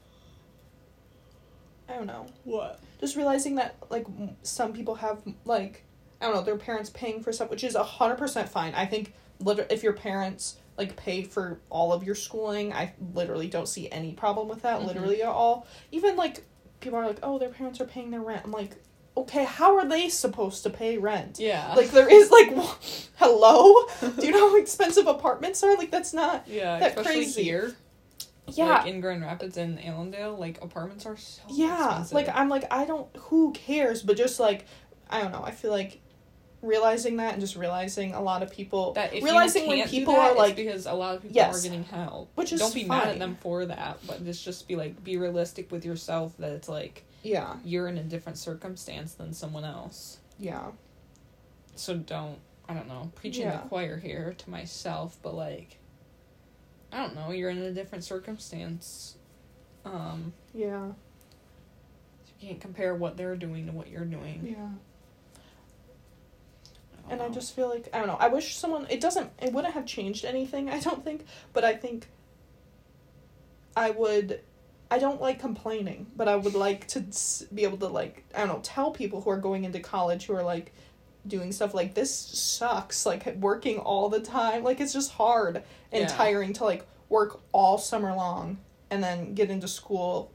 i 1.93 1.97
don't 1.97 2.07
know 2.07 2.25
What? 2.43 2.79
just 2.99 3.15
realizing 3.15 3.55
that 3.55 3.75
like 3.89 4.05
some 4.41 4.73
people 4.73 4.95
have 4.95 5.21
like 5.45 5.83
i 6.21 6.25
don't 6.25 6.35
know 6.35 6.41
their 6.41 6.57
parents 6.57 6.89
paying 6.89 7.21
for 7.21 7.31
stuff 7.31 7.49
which 7.49 7.63
is 7.63 7.75
a 7.75 7.83
100% 7.83 8.49
fine 8.49 8.73
i 8.75 8.85
think 8.85 9.13
liter- 9.39 9.67
if 9.69 9.83
your 9.83 9.93
parents 9.93 10.57
like 10.77 10.95
pay 10.95 11.23
for 11.23 11.59
all 11.69 11.93
of 11.93 12.03
your 12.03 12.15
schooling 12.15 12.73
i 12.73 12.91
literally 13.13 13.47
don't 13.47 13.67
see 13.67 13.89
any 13.91 14.13
problem 14.13 14.47
with 14.47 14.63
that 14.63 14.79
Mhm. 14.81 14.87
literally 14.87 15.21
at 15.21 15.29
all 15.29 15.67
even 15.91 16.15
like 16.15 16.43
people 16.79 16.97
are 16.97 17.05
like 17.07 17.19
oh 17.23 17.37
their 17.37 17.49
parents 17.49 17.79
are 17.79 17.85
paying 17.85 18.09
their 18.11 18.21
rent 18.21 18.41
i'm 18.43 18.51
like 18.51 18.75
okay 19.15 19.43
how 19.43 19.77
are 19.77 19.87
they 19.87 20.09
supposed 20.09 20.63
to 20.63 20.71
pay 20.71 20.97
rent 20.97 21.37
Yeah. 21.39 21.73
like 21.75 21.91
there 21.91 22.09
is 22.11 22.31
like 22.31 22.51
hello 23.17 23.75
do 24.19 24.25
you 24.25 24.31
know 24.31 24.49
how 24.49 24.55
expensive 24.65 25.05
apartments 25.05 25.61
are 25.63 25.77
like 25.77 25.91
that's 25.91 26.13
not 26.13 26.47
yeah. 26.47 26.79
that 26.79 26.95
crazy. 26.97 27.43
here. 27.43 27.75
Yeah 28.47 28.79
Like 28.79 28.87
in 28.87 29.01
Grand 29.01 29.21
Rapids 29.21 29.57
and 29.57 29.79
Allendale, 29.83 30.35
like 30.37 30.61
apartments 30.61 31.05
are 31.05 31.17
so 31.17 31.41
yeah 31.49 31.87
expensive. 31.99 32.13
like 32.13 32.29
i'm 32.33 32.49
like 32.49 32.65
i 32.71 32.85
don't 32.85 33.07
who 33.17 33.51
cares 33.53 34.01
but 34.03 34.17
just 34.17 34.39
like 34.39 34.65
i 35.09 35.21
don't 35.21 35.31
know 35.31 35.43
i 35.43 35.51
feel 35.51 35.71
like 35.71 35.99
realizing 36.61 37.17
that 37.17 37.33
and 37.33 37.41
just 37.41 37.55
realizing 37.57 38.13
a 38.13 38.21
lot 38.21 38.41
of 38.41 38.49
people 38.51 38.93
that 38.93 39.11
realizing 39.21 39.67
when 39.67 39.85
people 39.87 40.13
that, 40.13 40.31
are 40.31 40.35
like 40.35 40.55
because 40.55 40.85
a 40.85 40.93
lot 40.93 41.15
of 41.15 41.21
people 41.21 41.35
Yes. 41.35 41.59
are 41.59 41.61
getting 41.67 41.83
help. 41.83 42.31
Which 42.35 42.53
is 42.53 42.59
don't 42.61 42.73
be 42.73 42.85
mad 42.85 43.09
at 43.09 43.19
them 43.19 43.35
for 43.41 43.65
that, 43.65 43.99
but 44.07 44.23
just 44.23 44.45
just 44.45 44.65
be 44.65 44.77
like 44.77 45.03
be 45.03 45.17
realistic 45.17 45.69
with 45.73 45.83
yourself 45.83 46.37
that 46.37 46.53
it's 46.53 46.69
like 46.69 47.03
yeah 47.21 47.55
you're 47.65 47.89
in 47.89 47.97
a 47.97 48.03
different 48.03 48.37
circumstance 48.37 49.13
than 49.15 49.33
someone 49.33 49.65
else. 49.65 50.19
yeah 50.39 50.67
So 51.75 51.97
don't 51.97 52.39
I 52.69 52.73
don't 52.73 52.87
know 52.87 53.11
preaching 53.15 53.43
Yeah. 53.43 53.57
the 53.61 53.67
choir 53.67 53.97
here 53.97 54.33
to 54.37 54.49
myself, 54.49 55.17
but 55.21 55.33
like 55.35 55.79
I 56.93 56.97
don't 56.97 57.15
know 57.15 57.31
you're 57.31 57.49
in 57.49 57.57
a 57.57 57.71
different 57.71 58.03
circumstance. 58.03 59.17
Um, 59.85 60.31
yeah 60.53 60.91
you 62.41 62.47
can't 62.49 62.61
compare 62.61 62.95
what 62.95 63.17
they're 63.17 63.35
doing 63.35 63.65
to 63.65 63.71
what 63.73 63.89
you're 63.89 64.05
doing. 64.05 64.41
yeah 64.45 64.69
don't 67.09 67.11
and 67.11 67.21
i 67.21 67.27
just 67.29 67.53
feel 67.55 67.67
like 67.69 67.89
i 67.93 67.97
don't 67.97 68.07
know 68.07 68.17
i 68.19 68.27
wish 68.27 68.55
someone 68.55 68.85
it 68.89 69.01
doesn't 69.01 69.29
it 69.41 69.51
wouldn't 69.51 69.73
have 69.73 69.85
changed 69.85 70.23
anything 70.23 70.69
i 70.77 70.79
don't 70.79 71.03
think 71.03 71.25
but 71.51 71.63
i 71.65 71.73
think 71.75 72.07
i 73.75 73.89
would 73.89 74.39
i 74.89 74.97
don't 74.97 75.19
like 75.19 75.39
complaining 75.39 76.07
but 76.15 76.27
i 76.29 76.35
would 76.35 76.53
like 76.53 76.87
to 76.87 77.03
be 77.53 77.63
able 77.63 77.77
to 77.77 77.87
like 77.87 78.23
i 78.35 78.39
don't 78.39 78.47
know 78.47 78.59
tell 78.63 78.91
people 78.91 79.19
who 79.21 79.29
are 79.29 79.37
going 79.37 79.63
into 79.65 79.79
college 79.79 80.27
who 80.27 80.33
are 80.33 80.43
like 80.43 80.71
doing 81.25 81.51
stuff 81.51 81.73
like 81.73 81.93
this 81.93 82.13
sucks 82.13 83.05
like 83.05 83.35
working 83.37 83.77
all 83.79 84.09
the 84.09 84.19
time. 84.19 84.63
Like 84.63 84.79
it's 84.81 84.93
just 84.93 85.11
hard 85.13 85.63
and 85.91 86.01
Yeah. 86.03 86.07
tiring 86.07 86.53
to 86.53 86.63
like 86.65 86.85
work 87.09 87.41
all 87.51 87.77
summer 87.77 88.13
long 88.15 88.57
and 88.89 89.03
then 89.03 89.33
get 89.33 89.49
into 89.49 89.67
school 89.67 90.31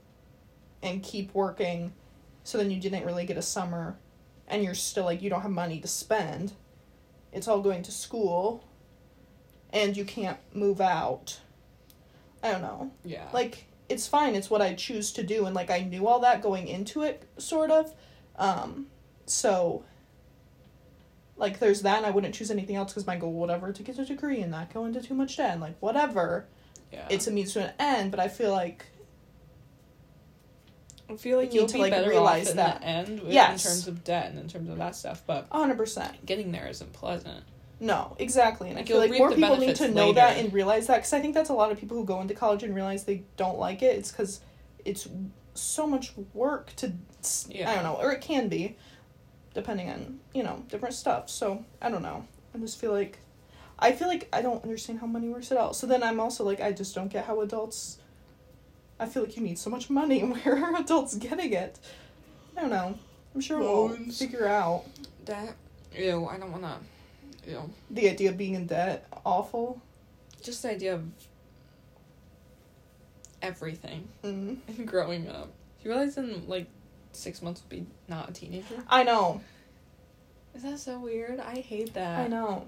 and 0.82 1.02
keep 1.02 1.34
working 1.34 1.92
so 2.44 2.56
then 2.56 2.70
you 2.70 2.80
didn't 2.80 3.04
really 3.04 3.26
get 3.26 3.36
a 3.36 3.42
summer 3.42 3.96
and 4.46 4.64
you're 4.64 4.74
still 4.74 5.04
like 5.04 5.20
you 5.20 5.28
don't 5.28 5.42
have 5.42 5.50
money 5.50 5.80
to 5.80 5.88
spend. 5.88 6.52
It's 7.32 7.46
all 7.48 7.60
going 7.60 7.82
to 7.82 7.92
school 7.92 8.64
and 9.72 9.96
you 9.96 10.04
can't 10.04 10.38
move 10.54 10.80
out. 10.80 11.40
I 12.42 12.52
don't 12.52 12.62
know. 12.62 12.90
Yeah. 13.04 13.28
Like 13.32 13.66
it's 13.90 14.06
fine. 14.06 14.34
It's 14.34 14.48
what 14.50 14.62
i 14.62 14.72
choose 14.74 15.12
to 15.12 15.22
do 15.22 15.44
and 15.46 15.54
like 15.54 15.70
i 15.70 15.80
knew 15.80 16.06
all 16.06 16.20
that 16.20 16.40
going 16.42 16.68
into 16.68 17.02
it 17.02 17.24
sort 17.36 17.70
of. 17.70 17.92
Um 18.36 18.86
so 19.26 19.84
like 21.38 21.58
there's 21.58 21.82
that 21.82 21.96
and 21.98 22.06
i 22.06 22.10
wouldn't 22.10 22.34
choose 22.34 22.50
anything 22.50 22.76
else 22.76 22.92
because 22.92 23.06
my 23.06 23.16
goal 23.16 23.32
whatever 23.32 23.72
to 23.72 23.82
get 23.82 23.98
a 23.98 24.04
degree 24.04 24.40
and 24.42 24.50
not 24.50 24.72
go 24.72 24.84
into 24.84 25.00
too 25.00 25.14
much 25.14 25.36
debt 25.36 25.52
and 25.52 25.60
like 25.60 25.76
whatever 25.80 26.46
yeah. 26.92 27.06
it's 27.10 27.26
a 27.26 27.30
means 27.30 27.52
to 27.54 27.60
an 27.64 27.72
end 27.78 28.10
but 28.10 28.20
i 28.20 28.28
feel 28.28 28.52
like 28.52 28.84
I 31.10 31.16
feel 31.16 31.38
like 31.38 31.54
you 31.54 31.60
you'll 31.60 31.62
need 31.64 31.68
to, 31.68 31.74
be 31.74 31.80
like, 31.80 31.92
better 31.92 32.10
realize 32.10 32.46
off 32.46 32.50
in 32.50 32.56
that. 32.58 32.80
the 32.80 32.86
end 32.86 33.20
with- 33.20 33.32
Yes. 33.32 33.64
in 33.64 33.70
terms 33.70 33.88
of 33.88 34.04
debt 34.04 34.30
and 34.30 34.38
in 34.38 34.46
terms 34.46 34.68
of 34.68 34.76
that 34.76 34.94
stuff, 34.94 35.22
but 35.26 35.48
100% 35.50 36.26
getting 36.26 36.52
there 36.52 36.66
isn't 36.68 36.92
pleasant. 36.92 37.44
No, 37.80 38.14
exactly. 38.18 38.68
And 38.68 38.76
Like, 38.76 38.84
I 38.84 38.88
feel 38.88 38.98
like 38.98 39.10
more 39.12 39.30
people 39.30 39.50
need 39.56 39.58
benefits 39.60 39.78
to 39.80 39.88
know 39.88 40.12
that 40.12 40.36
and 40.36 40.52
realize 40.52 40.86
that 40.88 40.96
because 40.96 41.12
I 41.14 41.20
think 41.20 41.32
that's 41.32 41.48
a 41.48 41.54
lot 41.54 41.72
of 41.72 41.78
people 41.78 41.96
who 41.96 42.04
go 42.04 42.20
into 42.20 42.34
college 42.34 42.62
and 42.62 42.74
realize 42.74 43.04
they 43.04 43.22
don't 43.38 43.58
like 43.58 43.82
it. 43.82 43.96
It's 43.96 44.10
because 44.10 44.40
it's 44.84 45.08
so 45.54 45.86
much 45.86 46.12
work 46.34 46.74
to, 46.76 46.92
yeah. 47.48 47.70
I 47.70 47.74
don't 47.76 47.84
know, 47.84 47.94
or 47.94 48.12
it 48.12 48.20
can 48.20 48.48
be, 48.48 48.76
depending 49.58 49.90
on, 49.90 50.20
you 50.32 50.42
know, 50.44 50.62
different 50.68 50.94
stuff. 50.94 51.28
So, 51.28 51.64
I 51.82 51.90
don't 51.90 52.02
know. 52.02 52.24
I 52.54 52.58
just 52.58 52.78
feel 52.80 52.92
like, 52.92 53.18
I 53.78 53.90
feel 53.92 54.06
like 54.08 54.28
I 54.32 54.40
don't 54.40 54.62
understand 54.62 55.00
how 55.00 55.06
money 55.06 55.28
works 55.28 55.50
at 55.50 55.58
all. 55.58 55.72
So 55.74 55.86
then 55.86 56.02
I'm 56.02 56.20
also 56.20 56.44
like, 56.44 56.60
I 56.60 56.70
just 56.72 56.94
don't 56.94 57.08
get 57.08 57.24
how 57.26 57.40
adults, 57.40 57.98
I 59.00 59.06
feel 59.06 59.22
like 59.24 59.36
you 59.36 59.42
need 59.42 59.58
so 59.58 59.68
much 59.70 59.90
money. 59.90 60.20
Where 60.32 60.64
are 60.64 60.76
adults 60.76 61.16
getting 61.16 61.52
it? 61.52 61.78
I 62.56 62.60
don't 62.60 62.70
know. 62.70 62.94
I'm 63.34 63.40
sure 63.40 63.58
we'll 63.58 63.96
figure 64.12 64.46
out 64.46 64.84
Debt. 65.24 65.54
Ew, 65.96 66.26
I 66.26 66.38
don't 66.38 66.52
wanna. 66.52 66.78
Ew. 67.46 67.70
the 67.90 68.08
idea 68.10 68.30
of 68.30 68.36
being 68.38 68.54
in 68.54 68.66
debt. 68.66 69.06
Awful. 69.24 69.80
Just 70.42 70.62
the 70.62 70.70
idea 70.70 70.94
of 70.94 71.02
everything 73.42 74.08
Mm. 74.24 74.84
growing 74.86 75.28
up. 75.28 75.48
You 75.82 75.90
realize 75.90 76.16
in 76.18 76.46
like 76.48 76.66
six 77.18 77.42
months 77.42 77.62
will 77.62 77.78
be 77.78 77.86
not 78.08 78.30
a 78.30 78.32
teenager? 78.32 78.82
I 78.88 79.02
know. 79.02 79.40
Is 80.54 80.62
that 80.62 80.78
so 80.78 80.98
weird? 80.98 81.40
I 81.40 81.56
hate 81.60 81.94
that. 81.94 82.20
I 82.20 82.28
know. 82.28 82.66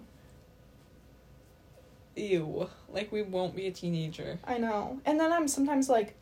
Ew. 2.16 2.68
Like 2.88 3.10
we 3.10 3.22
won't 3.22 3.56
be 3.56 3.66
a 3.66 3.72
teenager. 3.72 4.38
I 4.44 4.58
know. 4.58 5.00
And 5.04 5.18
then 5.18 5.32
I'm 5.32 5.48
sometimes 5.48 5.88
like, 5.88 6.14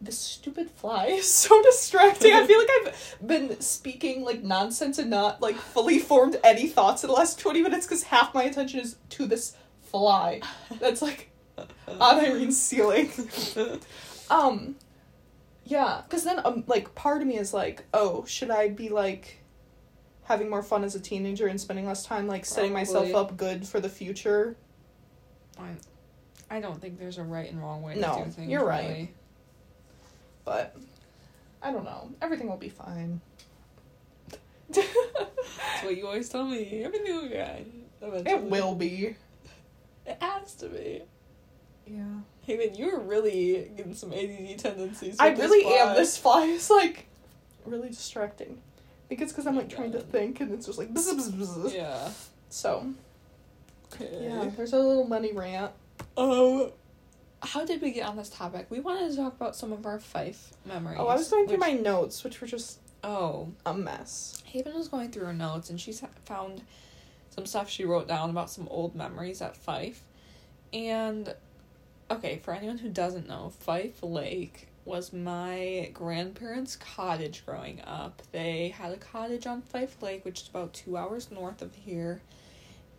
this 0.00 0.18
stupid 0.18 0.70
fly 0.70 1.06
is 1.10 1.32
so 1.32 1.60
distracting. 1.62 2.32
I 2.32 2.46
feel 2.46 2.58
like 2.58 2.68
I've 2.70 3.26
been 3.26 3.60
speaking 3.60 4.24
like 4.24 4.42
nonsense 4.42 4.98
and 4.98 5.10
not 5.10 5.40
like 5.40 5.56
fully 5.56 5.98
formed 5.98 6.36
any 6.44 6.68
thoughts 6.68 7.02
in 7.02 7.08
the 7.08 7.14
last 7.14 7.38
20 7.38 7.62
minutes 7.62 7.86
because 7.86 8.04
half 8.04 8.34
my 8.34 8.44
attention 8.44 8.80
is 8.80 8.96
to 9.10 9.26
this 9.26 9.56
fly 9.82 10.40
that's 10.80 11.00
like 11.00 11.30
on 11.56 11.66
Irene's 12.24 12.60
ceiling. 12.60 13.10
Um, 14.30 14.76
yeah, 15.68 16.00
because 16.02 16.24
then 16.24 16.40
um, 16.44 16.64
like 16.66 16.94
part 16.94 17.20
of 17.20 17.28
me 17.28 17.36
is 17.36 17.52
like, 17.52 17.84
oh, 17.92 18.24
should 18.24 18.50
I 18.50 18.68
be 18.68 18.88
like 18.88 19.38
having 20.24 20.48
more 20.48 20.62
fun 20.62 20.82
as 20.82 20.94
a 20.94 21.00
teenager 21.00 21.46
and 21.46 21.60
spending 21.60 21.86
less 21.86 22.04
time 22.04 22.26
like 22.26 22.44
setting 22.46 22.72
myself 22.72 23.14
up 23.14 23.36
good 23.36 23.66
for 23.68 23.78
the 23.78 23.88
future? 23.88 24.56
I, 25.60 25.68
I 26.50 26.60
don't 26.60 26.80
think 26.80 26.98
there's 26.98 27.18
a 27.18 27.22
right 27.22 27.50
and 27.50 27.60
wrong 27.60 27.82
way 27.82 27.96
No, 27.96 28.18
to 28.18 28.24
do 28.24 28.30
things. 28.30 28.50
you're 28.50 28.64
right. 28.64 28.88
really. 28.88 29.14
But 30.46 30.74
I 31.62 31.70
don't 31.70 31.84
know. 31.84 32.10
Everything 32.22 32.48
will 32.48 32.56
be 32.56 32.70
fine. 32.70 33.20
That's 34.70 34.88
what 35.82 35.96
you 35.96 36.06
always 36.06 36.28
tell 36.30 36.44
me. 36.44 36.82
Everything 36.84 37.14
will 37.14 37.28
be 37.28 37.34
fine. 37.36 37.84
Eventually. 38.00 38.30
it 38.30 38.42
will 38.44 38.74
be. 38.74 39.16
It 40.06 40.16
has 40.20 40.54
to 40.56 40.68
be. 40.68 41.02
Yeah. 41.86 42.04
Hey 42.48 42.56
man, 42.56 42.74
you're 42.76 42.98
really 42.98 43.70
getting 43.76 43.92
some 43.94 44.10
ADD 44.10 44.58
tendencies. 44.58 45.16
I 45.18 45.28
really 45.32 45.62
fly. 45.64 45.72
am. 45.90 45.94
This 45.96 46.16
fly 46.16 46.44
is 46.46 46.70
like 46.70 47.04
really 47.66 47.90
distracting. 47.90 48.62
I 49.04 49.08
think 49.10 49.20
it's 49.20 49.32
because 49.32 49.46
I'm 49.46 49.54
Oh 49.54 49.58
like 49.58 49.68
trying 49.68 49.92
to 49.92 50.00
think 50.00 50.40
and 50.40 50.50
it's 50.54 50.64
just 50.64 50.78
like 50.78 50.88
bzz, 50.94 51.12
bzz, 51.14 51.32
bzz. 51.32 51.74
Yeah. 51.74 52.08
So 52.48 52.86
Okay. 53.92 54.08
yeah, 54.22 54.50
there's 54.56 54.72
a 54.72 54.78
little 54.78 55.04
money 55.06 55.32
rant. 55.34 55.72
Um, 56.16 56.70
how 57.42 57.66
did 57.66 57.82
we 57.82 57.90
get 57.90 58.06
on 58.08 58.16
this 58.16 58.30
topic? 58.30 58.66
We 58.70 58.80
wanted 58.80 59.10
to 59.10 59.16
talk 59.18 59.34
about 59.34 59.54
some 59.54 59.70
of 59.70 59.84
our 59.84 59.98
Fife 60.00 60.54
memories. 60.64 60.96
Oh, 60.98 61.06
I 61.06 61.16
was 61.16 61.28
going 61.28 61.48
through 61.48 61.58
which- 61.58 61.66
my 61.68 61.72
notes, 61.74 62.24
which 62.24 62.40
were 62.40 62.46
just 62.46 62.78
Oh, 63.04 63.48
a 63.66 63.74
mess. 63.74 64.42
Haven 64.46 64.74
was 64.74 64.88
going 64.88 65.10
through 65.10 65.26
her 65.26 65.34
notes 65.34 65.68
and 65.68 65.78
she 65.78 65.92
found 66.24 66.62
some 67.28 67.44
stuff 67.44 67.68
she 67.68 67.84
wrote 67.84 68.08
down 68.08 68.30
about 68.30 68.48
some 68.50 68.66
old 68.68 68.94
memories 68.96 69.42
at 69.42 69.54
Fife. 69.54 70.02
And, 70.72 71.34
okay, 72.10 72.40
for 72.42 72.54
anyone 72.54 72.78
who 72.78 72.88
doesn't 72.88 73.28
know, 73.28 73.52
Fife 73.60 74.02
Lake 74.02 74.68
was 74.84 75.12
my 75.12 75.90
grandparents' 75.92 76.76
cottage 76.76 77.44
growing 77.44 77.80
up. 77.82 78.22
They 78.32 78.68
had 78.68 78.92
a 78.92 78.96
cottage 78.96 79.46
on 79.46 79.60
Fife 79.62 80.02
Lake, 80.02 80.24
which 80.24 80.42
is 80.42 80.48
about 80.48 80.72
two 80.72 80.96
hours 80.96 81.30
north 81.30 81.60
of 81.62 81.74
here. 81.74 82.22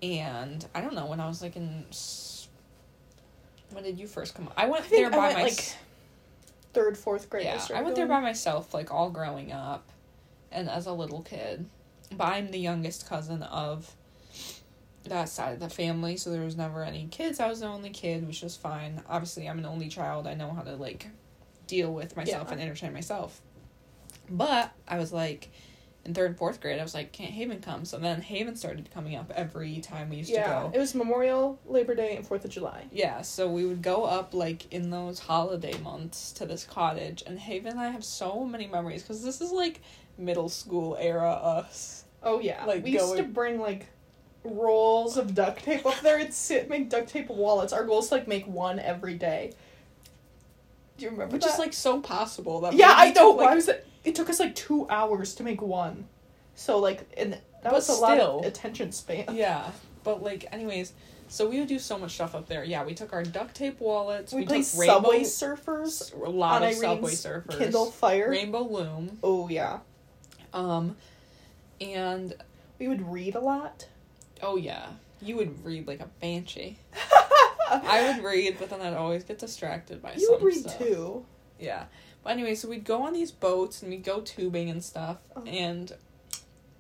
And 0.02 0.66
I 0.74 0.82
don't 0.82 0.94
know, 0.94 1.08
when 1.08 1.20
I 1.20 1.28
was 1.28 1.42
like 1.42 1.56
in. 1.56 1.86
When 3.72 3.84
did 3.84 4.00
you 4.00 4.08
first 4.08 4.36
come? 4.36 4.50
I 4.56 4.68
went 4.68 4.86
I 4.86 4.90
there 4.90 5.10
by 5.10 5.18
went, 5.18 5.34
my 5.36 5.44
like 5.44 5.76
third, 6.74 6.98
fourth 6.98 7.30
grade. 7.30 7.46
yeah, 7.46 7.64
I 7.74 7.82
went 7.82 7.96
there 7.96 8.08
by 8.08 8.20
myself, 8.20 8.74
like 8.74 8.92
all 8.92 9.10
growing 9.10 9.52
up, 9.52 9.88
and 10.52 10.70
as 10.70 10.86
a 10.86 10.94
little 10.94 11.22
kid. 11.22 11.66
But 12.16 12.26
I'm 12.26 12.52
the 12.52 12.60
youngest 12.60 13.08
cousin 13.08 13.44
of 13.44 13.96
that 15.06 15.30
side 15.30 15.54
of 15.54 15.60
the 15.60 15.70
family, 15.70 16.18
so 16.18 16.30
there 16.30 16.42
was 16.44 16.58
never 16.58 16.84
any 16.84 17.08
kids. 17.10 17.40
I 17.40 17.48
was 17.48 17.62
the 17.62 17.68
only 17.68 17.90
kid, 17.90 18.28
which 18.28 18.42
was 18.42 18.56
fine. 18.56 19.02
Obviously, 19.08 19.48
I'm 19.50 19.58
an 19.60 19.66
only 19.66 19.88
child. 19.88 20.28
I 20.28 20.34
know 20.34 20.52
how 20.52 20.62
to 20.62 20.76
like 20.76 21.08
deal 21.68 21.94
with 21.94 22.16
myself 22.18 22.48
Yeah. 22.48 22.54
and 22.54 22.62
entertain 22.62 22.94
myself. 22.94 23.42
But 24.30 24.72
I 24.88 24.98
was 24.98 25.12
like, 25.12 25.50
in 26.06 26.14
third 26.14 26.28
and 26.32 26.38
fourth 26.38 26.62
grade, 26.62 26.80
I 26.80 26.84
was 26.84 26.94
like, 26.94 27.12
can't 27.12 27.32
Haven 27.32 27.62
come? 27.62 27.84
So 27.86 27.98
then 27.98 28.22
Haven 28.22 28.56
started 28.56 28.90
coming 28.94 29.16
up 29.16 29.32
every 29.36 29.80
time 29.80 30.10
we 30.10 30.18
used 30.18 30.30
Yeah, 30.30 30.44
to 30.44 30.50
go. 30.50 30.72
it 30.74 30.80
was 30.80 30.96
Memorial, 30.96 31.60
Labor 31.66 31.96
Day, 31.96 32.16
and 32.16 32.26
Fourth 32.26 32.46
of 32.46 32.52
July. 32.52 32.86
Yeah, 32.92 33.22
so 33.22 33.50
we 33.50 33.66
would 33.66 33.82
go 33.82 34.04
up 34.06 34.34
like 34.34 34.72
in 34.74 34.90
those 34.92 35.20
holiday 35.20 35.78
months 35.80 36.32
to 36.34 36.46
this 36.46 36.64
cottage, 36.64 37.24
and 37.26 37.40
Haven 37.40 37.72
and 37.74 37.80
I 37.82 37.90
have 37.90 38.04
so 38.04 38.46
many 38.46 38.68
memories 38.68 39.02
because 39.04 39.24
this 39.24 39.42
is 39.42 39.52
like 39.52 39.82
middle 40.18 40.50
school 40.50 40.96
era 41.00 41.32
us. 41.32 42.06
Oh 42.22 42.40
yeah, 42.40 42.66
Like, 42.66 42.84
we 42.84 42.92
used 42.92 43.16
to 43.18 43.24
bring 43.24 43.60
like 43.60 43.88
rolls 44.44 45.18
of 45.18 45.36
duct 45.36 45.64
tape 45.64 45.86
up 45.86 46.00
there 46.02 46.18
and 46.18 46.34
sit 46.34 46.70
make 46.70 46.90
duct 46.90 47.10
tape 47.10 47.30
wallets. 47.30 47.74
Our 47.74 47.84
goal 47.84 48.00
is 48.00 48.08
to 48.10 48.16
like 48.16 48.28
make 48.28 48.48
one 48.48 48.80
every 48.80 49.16
day. 49.16 49.54
Do 50.98 51.06
you 51.06 51.12
remember 51.12 51.34
Which 51.34 51.44
that? 51.44 51.54
is 51.54 51.60
like 51.60 51.74
so 51.74 52.02
possible 52.02 52.62
that 52.62 52.74
yeah, 52.74 52.94
I 52.96 53.12
know. 53.12 53.32
took, 53.32 53.38
Why 53.38 53.46
like, 53.46 53.56
was 53.56 53.68
it? 53.70 53.88
It 54.04 54.16
took 54.16 54.30
us 54.30 54.40
like 54.40 54.56
two 54.56 54.88
hours 54.90 55.36
to 55.36 55.44
make 55.44 55.62
one. 55.62 56.06
So 56.56 56.80
like, 56.80 57.02
and 57.18 57.34
that 57.34 57.42
But 57.64 57.74
was 57.74 57.90
a 57.90 57.94
lot 57.94 58.20
of 58.20 58.46
attention 58.46 58.92
span. 58.92 59.26
yeah, 59.34 59.72
but 60.04 60.22
like 60.22 60.46
anyways, 60.52 60.94
so 61.30 61.48
we 61.48 61.60
would 61.60 61.68
do 61.70 61.80
so 61.80 61.98
much 61.98 62.16
stuff 62.16 62.36
up 62.36 62.48
there. 62.48 62.64
Yeah, 62.64 62.84
we 62.84 62.94
took 62.94 63.14
our 63.14 63.24
duct 63.24 63.56
tape 63.56 63.80
wallets. 63.80 64.34
We, 64.34 64.42
We, 64.42 64.48
played 64.48 64.66
Subway 64.66 65.22
Surfers 65.22 66.14
a 66.14 66.30
lot 66.30 66.62
of 66.64 66.70
Irene's 66.70 66.82
Subway 66.82 67.12
surfers, 67.12 67.58
Kindle 67.58 67.92
Fire. 67.92 68.30
Rainbow 68.30 68.64
Loom, 68.64 69.20
Oh 69.24 69.48
yeah, 69.48 69.80
um, 70.54 70.98
and 71.80 72.34
we 72.78 72.88
would 72.88 73.02
read 73.10 73.36
a 73.36 73.40
lot. 73.40 73.88
Oh 74.42 74.56
yeah, 74.58 74.88
you 75.22 75.36
would 75.38 75.64
read 75.66 75.88
like 75.88 76.00
a 76.00 76.10
banshee. 76.22 76.78
I 77.72 78.12
would 78.14 78.24
read, 78.24 78.58
but 78.60 78.70
then 78.70 78.82
I'd 78.82 78.94
always 78.94 79.24
get 79.24 79.38
distracted 79.40 80.02
by 80.02 80.14
You 80.18 80.32
would 80.32 80.42
read 80.42 80.62
stuff. 80.62 80.78
too. 80.80 81.26
Yeah. 81.60 81.86
But 82.24 82.32
anyway, 82.32 82.56
so 82.56 82.68
we'd 82.68 82.84
go 82.84 83.04
on 83.04 83.14
these 83.14 83.32
boats 83.32 83.82
and 83.82 83.92
we'd 83.92 84.04
go 84.04 84.22
tubing 84.22 84.70
and 84.70 84.84
stuff. 84.84 85.18
Oh. 85.36 85.44
And 85.44 85.92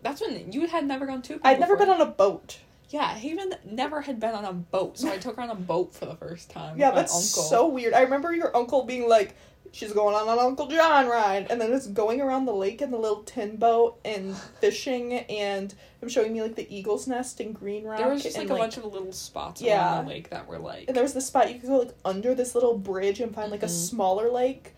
that's 0.01 0.21
when 0.21 0.51
you 0.51 0.67
had 0.67 0.85
never 0.85 1.05
gone 1.05 1.21
tubing. 1.21 1.41
I'd 1.45 1.59
never 1.59 1.75
been 1.77 1.89
on 1.89 2.01
a 2.01 2.05
boat. 2.05 2.59
Yeah, 2.89 3.07
Haven 3.13 3.53
never 3.63 4.01
had 4.01 4.19
been 4.19 4.33
on 4.33 4.45
a 4.45 4.53
boat, 4.53 4.97
so 4.97 5.11
I 5.11 5.17
took 5.17 5.35
her 5.35 5.43
on 5.43 5.51
a 5.51 5.55
boat 5.55 5.93
for 5.93 6.07
the 6.07 6.15
first 6.15 6.49
time. 6.49 6.75
Yeah, 6.75 6.87
with 6.87 6.95
my 6.95 7.01
that's 7.01 7.13
uncle. 7.37 7.49
so 7.49 7.67
weird. 7.67 7.93
I 7.93 8.01
remember 8.01 8.33
your 8.33 8.55
uncle 8.57 8.83
being 8.83 9.07
like, 9.07 9.35
"She's 9.71 9.93
going 9.93 10.15
on 10.15 10.27
an 10.27 10.39
Uncle 10.39 10.67
John 10.67 11.07
ride," 11.07 11.47
and 11.51 11.59
then 11.61 11.71
it's 11.73 11.87
going 11.87 12.21
around 12.21 12.45
the 12.45 12.53
lake 12.53 12.81
in 12.81 12.91
the 12.91 12.97
little 12.97 13.23
tin 13.23 13.55
boat 13.57 13.99
and 14.03 14.35
fishing, 14.61 15.13
and 15.13 15.73
I'm 16.01 16.09
showing 16.09 16.33
me 16.33 16.41
like 16.41 16.55
the 16.55 16.73
eagle's 16.75 17.07
nest 17.07 17.39
in 17.41 17.51
Green 17.53 17.83
Rock. 17.85 17.99
There 17.99 18.09
was 18.09 18.23
just 18.23 18.37
and, 18.37 18.49
like 18.49 18.57
a 18.57 18.61
bunch 18.61 18.77
of 18.77 18.85
little 18.85 19.11
spots 19.11 19.61
Yeah. 19.61 19.95
around 19.95 20.05
the 20.05 20.11
lake 20.11 20.29
that 20.31 20.47
were 20.47 20.59
like. 20.59 20.85
And 20.87 20.95
there 20.95 21.03
was 21.03 21.13
the 21.13 21.21
spot 21.21 21.53
you 21.53 21.59
could 21.59 21.69
go 21.69 21.77
like 21.79 21.95
under 22.03 22.33
this 22.33 22.55
little 22.55 22.77
bridge 22.77 23.19
and 23.19 23.33
find 23.35 23.51
like 23.51 23.63
a 23.63 23.67
Mhm. 23.67 23.89
smaller 23.89 24.29
lake. 24.31 24.73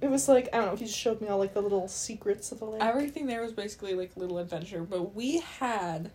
It 0.00 0.10
was 0.10 0.28
like 0.28 0.48
I 0.52 0.58
don't 0.58 0.66
know. 0.66 0.76
He 0.76 0.84
just 0.86 0.98
showed 0.98 1.20
me 1.20 1.28
all 1.28 1.38
like 1.38 1.54
the 1.54 1.62
little 1.62 1.86
secrets 1.88 2.52
of 2.52 2.58
the 2.58 2.64
lake. 2.66 2.82
Everything 2.82 3.26
there 3.26 3.40
was 3.42 3.52
basically 3.52 3.94
like 3.94 4.16
little 4.16 4.38
adventure, 4.38 4.82
but 4.82 5.14
we 5.14 5.38
had. 5.58 6.10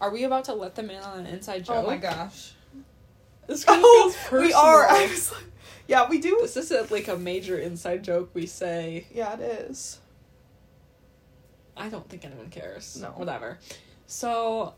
Are 0.00 0.10
we 0.10 0.24
about 0.24 0.44
to 0.44 0.54
let 0.54 0.74
them 0.74 0.90
in 0.90 1.00
on 1.02 1.20
an 1.20 1.26
inside 1.26 1.64
joke? 1.64 1.76
oh 1.84 1.86
my 1.86 1.96
gosh! 1.96 2.52
This 3.46 3.64
kind 3.64 3.78
of 3.80 3.84
Oh, 3.86 4.02
feels 4.10 4.16
personal. 4.28 4.42
we 4.44 4.52
are. 4.52 4.86
I 4.90 5.06
was 5.06 5.32
like, 5.32 5.44
yeah, 5.88 6.08
we 6.08 6.18
do. 6.18 6.38
This 6.42 6.56
is 6.56 6.70
a, 6.70 6.86
like 6.92 7.08
a 7.08 7.16
major 7.16 7.58
inside 7.58 8.02
joke 8.02 8.30
we 8.34 8.46
say. 8.46 9.06
Yeah, 9.12 9.34
it 9.34 9.40
is. 9.40 10.00
I 11.76 11.88
don't 11.88 12.08
think 12.08 12.24
anyone 12.24 12.48
cares. 12.50 12.98
No. 13.00 13.08
Whatever. 13.08 13.58
So 14.06 14.74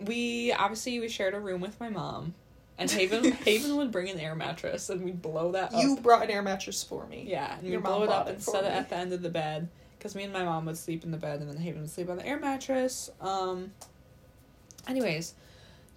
we 0.00 0.52
obviously 0.52 1.00
we 1.00 1.08
shared 1.08 1.34
a 1.34 1.40
room 1.40 1.60
with 1.60 1.78
my 1.80 1.88
mom. 1.88 2.34
And 2.78 2.88
Haven 2.90 3.32
Haven 3.44 3.76
would 3.76 3.90
bring 3.90 4.08
an 4.08 4.20
air 4.20 4.34
mattress 4.34 4.88
and 4.88 5.02
we'd 5.02 5.20
blow 5.20 5.52
that 5.52 5.74
up. 5.74 5.82
You 5.82 5.96
brought 5.96 6.22
an 6.22 6.30
air 6.30 6.42
mattress 6.42 6.82
for 6.84 7.06
me. 7.06 7.26
Yeah, 7.28 7.58
and 7.58 7.66
Your 7.66 7.80
we'd 7.80 7.84
blow 7.84 8.04
it 8.04 8.08
up 8.08 8.28
it 8.28 8.34
and 8.34 8.42
set 8.42 8.64
it 8.64 8.72
at 8.72 8.88
the 8.88 8.96
end 8.96 9.12
of 9.12 9.22
the 9.22 9.30
bed. 9.30 9.68
Because 9.98 10.14
me 10.14 10.22
and 10.22 10.32
my 10.32 10.44
mom 10.44 10.66
would 10.66 10.76
sleep 10.76 11.02
in 11.02 11.10
the 11.10 11.16
bed 11.16 11.40
and 11.40 11.50
then 11.50 11.56
Haven 11.56 11.80
would 11.80 11.90
sleep 11.90 12.08
on 12.08 12.16
the 12.16 12.26
air 12.26 12.38
mattress. 12.38 13.10
Um 13.20 13.72
anyways. 14.86 15.34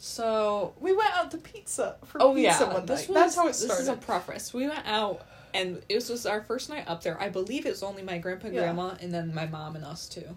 So 0.04 0.74
We 0.80 0.94
went 0.94 1.12
out 1.16 1.30
to 1.30 1.38
pizza 1.38 1.96
for 2.06 2.20
Oh 2.20 2.34
pizza 2.34 2.64
yeah, 2.64 2.74
one 2.74 2.86
night. 2.88 2.90
was, 2.90 3.08
That's 3.08 3.36
how 3.36 3.48
it 3.48 3.54
started. 3.54 3.74
This 3.76 3.80
is 3.82 3.88
a 3.88 3.96
preface. 3.96 4.52
We 4.52 4.68
went 4.68 4.88
out, 4.88 5.22
and 5.54 5.80
it 5.90 5.96
was, 6.10 6.26
our 6.26 6.42
first 6.42 6.72
night 6.72 6.86
up 6.88 7.04
there. 7.04 7.22
I 7.22 7.30
believe 7.30 7.68
it 7.68 7.70
was 7.70 7.84
only 7.84 8.02
my 8.02 8.18
grandpa, 8.18 8.48
Yeah. 8.48 8.62
grandma, 8.62 8.96
and 9.00 9.14
then 9.14 9.32
my 9.32 9.46
mom 9.46 9.76
and 9.76 9.86
us 9.86 10.10
too. 10.10 10.36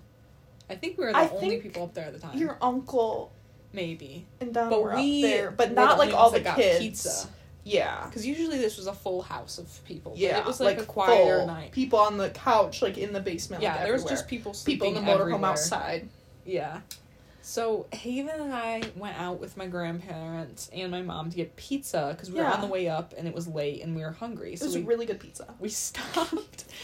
I 0.69 0.75
think 0.75 0.99
we 0.99 1.07
were 1.07 1.13
the 1.13 1.17
I 1.19 1.29
only 1.31 1.61
people 1.63 1.85
up 1.85 1.95
there 1.95 2.05
at 2.05 2.13
the 2.13 2.19
time. 2.19 2.37
Your 2.37 2.59
uncle 2.61 3.33
Maybe, 3.73 4.27
and 4.39 4.53
Donna 4.53 4.69
but 4.69 4.83
were 4.83 4.95
we 4.97 5.25
up 5.25 5.31
there, 5.31 5.51
but 5.51 5.73
not 5.73 5.97
the 5.97 6.05
like 6.05 6.15
all 6.15 6.31
the 6.31 6.41
kids. 6.41 6.79
Pizza, 6.81 7.29
Yeah, 7.65 8.05
because 8.05 8.27
usually 8.27 8.59
this 8.59 8.77
was 8.77 8.87
a 8.87 8.93
full 8.93 9.23
house 9.23 9.57
of 9.57 9.83
people. 9.87 10.13
yeah, 10.15 10.39
it 10.41 10.45
was 10.45 10.61
like, 10.61 10.79
a 10.79 10.85
quieter 10.85 11.47
night. 11.47 11.73
People 11.73 11.99
on 12.01 12.19
the 12.19 12.29
couch, 12.31 12.83
like 12.83 12.99
in 12.99 13.15
the 13.15 13.21
basement. 13.21 13.63
yeah, 13.63 13.77
like, 13.77 13.85
there 13.85 13.95
was 13.95 14.05
just 14.05 14.29
people 14.29 14.55
people 14.67 14.89
in 14.89 14.95
the 14.95 15.01
motorhome 15.01 15.21
everywhere. 15.23 15.51
outside. 15.53 16.09
Yeah. 16.45 16.81
So 17.47 17.87
Haven 17.93 18.41
and 18.41 18.55
I 18.55 18.81
went 18.97 19.19
out 19.21 19.39
with 19.39 19.59
my 19.59 19.67
grandparents 19.67 20.71
and 20.73 20.91
my 20.91 21.03
mom 21.03 21.29
to 21.29 21.37
get 21.37 21.55
pizza 21.57 22.15
because 22.17 22.31
we 22.31 22.41
were 22.41 22.47
on 22.47 22.63
the 22.63 22.67
way 22.67 22.89
up 22.89 23.13
and 23.19 23.29
it 23.29 23.35
was 23.35 23.47
late 23.47 23.83
and 23.83 23.95
we 23.95 24.01
were 24.01 24.13
hungry. 24.13 24.55
It 24.55 24.61
So 24.61 24.65
was 24.65 24.77
we 24.77 24.83
really 24.83 25.05
good 25.05 25.21
pizza. 25.21 25.55
we 25.61 25.69
stopped. 25.69 26.65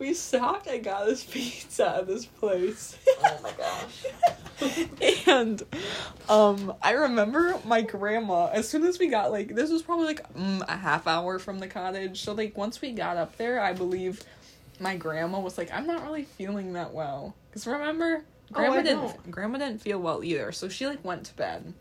We 0.00 0.14
stopped 0.14 0.66
and 0.66 0.82
got 0.82 1.06
this 1.06 1.22
pizza 1.22 1.98
at 1.98 2.06
this 2.08 2.26
place. 2.26 2.98
oh 3.24 3.38
my 3.42 3.52
gosh. 3.56 5.26
and 5.28 5.62
Um, 6.28 6.74
I 6.82 6.92
remember 6.92 7.58
my 7.64 7.82
grandma. 7.82 8.46
As 8.46 8.68
soon 8.68 8.84
as 8.84 8.98
we 8.98 9.06
got 9.08 9.30
like, 9.30 9.54
this 9.54 9.70
was 9.70 9.82
probably 9.82 10.06
like 10.06 10.32
mm, 10.34 10.62
a 10.66 10.76
half 10.76 11.06
hour 11.06 11.38
from 11.38 11.60
the 11.60 11.68
cottage. 11.68 12.20
So 12.22 12.32
like, 12.32 12.56
once 12.58 12.80
we 12.80 12.92
got 12.92 13.16
up 13.16 13.36
there, 13.36 13.60
I 13.60 13.74
believe 13.74 14.22
my 14.80 14.96
grandma 14.96 15.38
was 15.40 15.56
like, 15.56 15.70
"I'm 15.72 15.86
not 15.86 16.02
really 16.02 16.24
feeling 16.24 16.72
that 16.72 16.92
well." 16.92 17.34
Cause 17.52 17.66
remember, 17.66 18.24
Oh, 18.52 18.54
grandma 18.54 18.76
Oh, 18.76 18.82
didn't. 18.82 19.00
don't. 19.00 19.30
Grandma 19.30 19.58
didn't 19.58 19.80
feel 19.80 19.98
well 19.98 20.22
either. 20.24 20.52
So 20.52 20.68
she 20.68 20.86
like 20.86 21.04
went 21.04 21.24
to 21.24 21.34
bed. 21.34 21.74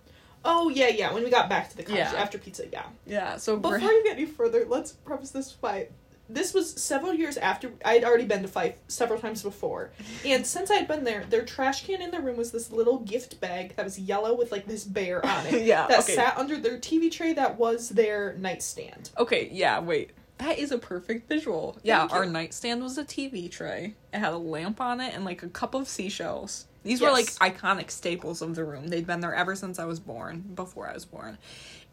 Oh 0.43 0.69
yeah, 0.69 0.87
yeah. 0.89 1.11
When 1.13 1.23
we 1.23 1.29
got 1.29 1.49
back 1.49 1.69
to 1.71 1.77
the 1.77 1.83
cottage 1.83 1.97
Yeah. 1.97 2.13
after 2.13 2.37
pizza, 2.37 2.65
yeah. 2.71 2.85
Yeah. 3.05 3.37
So 3.37 3.57
Before 3.57 3.79
gra- 3.79 3.87
you 3.87 4.03
get 4.03 4.17
any 4.17 4.25
further, 4.25 4.65
let's 4.67 4.91
preface 4.91 5.31
this 5.31 5.51
by 5.53 5.87
this 6.27 6.55
was 6.55 6.71
several 6.81 7.13
years 7.13 7.37
after 7.37 7.71
I 7.83 7.93
had 7.93 8.03
already 8.03 8.25
been 8.25 8.41
to 8.41 8.47
Fife 8.47 8.75
several 8.87 9.19
times 9.19 9.43
before, 9.43 9.91
and 10.25 10.45
since 10.45 10.71
I 10.71 10.75
had 10.75 10.87
been 10.87 11.03
there, 11.03 11.23
their 11.29 11.43
trash 11.45 11.85
can 11.85 12.01
in 12.01 12.09
their 12.09 12.21
room 12.21 12.35
was 12.37 12.51
this 12.51 12.71
little 12.71 12.97
gift 12.99 13.39
bag 13.39 13.75
that 13.75 13.85
was 13.85 13.99
yellow 13.99 14.35
with 14.35 14.51
like 14.51 14.65
this 14.65 14.83
bear 14.85 15.23
on 15.25 15.45
it. 15.45 15.61
Yeah, 15.65 15.85
that 15.87 15.99
okay. 15.99 16.15
sat 16.15 16.35
under 16.37 16.57
their 16.57 16.77
TV 16.79 17.11
tray 17.11 17.33
that 17.33 17.57
was 17.59 17.89
their 17.89 18.35
nightstand. 18.39 19.11
Okay, 19.19 19.49
yeah, 19.51 19.79
wait. 19.79 20.11
That 20.37 20.59
is 20.59 20.71
a 20.71 20.77
perfect 20.77 21.29
visual. 21.29 21.77
Yeah, 21.83 22.03
you. 22.03 22.09
our 22.09 22.25
nightstand 22.25 22.83
was 22.83 22.97
a 22.97 23.05
TV 23.05 23.49
tray. 23.49 23.95
It 24.13 24.19
had 24.19 24.33
a 24.33 24.37
lamp 24.37 24.81
on 24.81 24.99
it 24.99 25.13
and 25.13 25.23
like 25.23 25.43
a 25.43 25.47
cup 25.47 25.73
of 25.73 25.87
seashells. 25.87 26.65
These 26.83 27.01
were 27.01 27.09
like 27.09 27.25
iconic 27.25 27.89
staples 27.89 28.41
of 28.41 28.55
the 28.55 28.63
room. 28.63 28.87
They'd 28.87 29.07
been 29.07 29.19
there 29.21 29.33
ever 29.33 29.55
since 29.55 29.79
I 29.79 29.85
was 29.85 29.99
born, 29.99 30.43
before 30.53 30.87
I 30.87 30.93
was 30.93 31.05
born. 31.05 31.37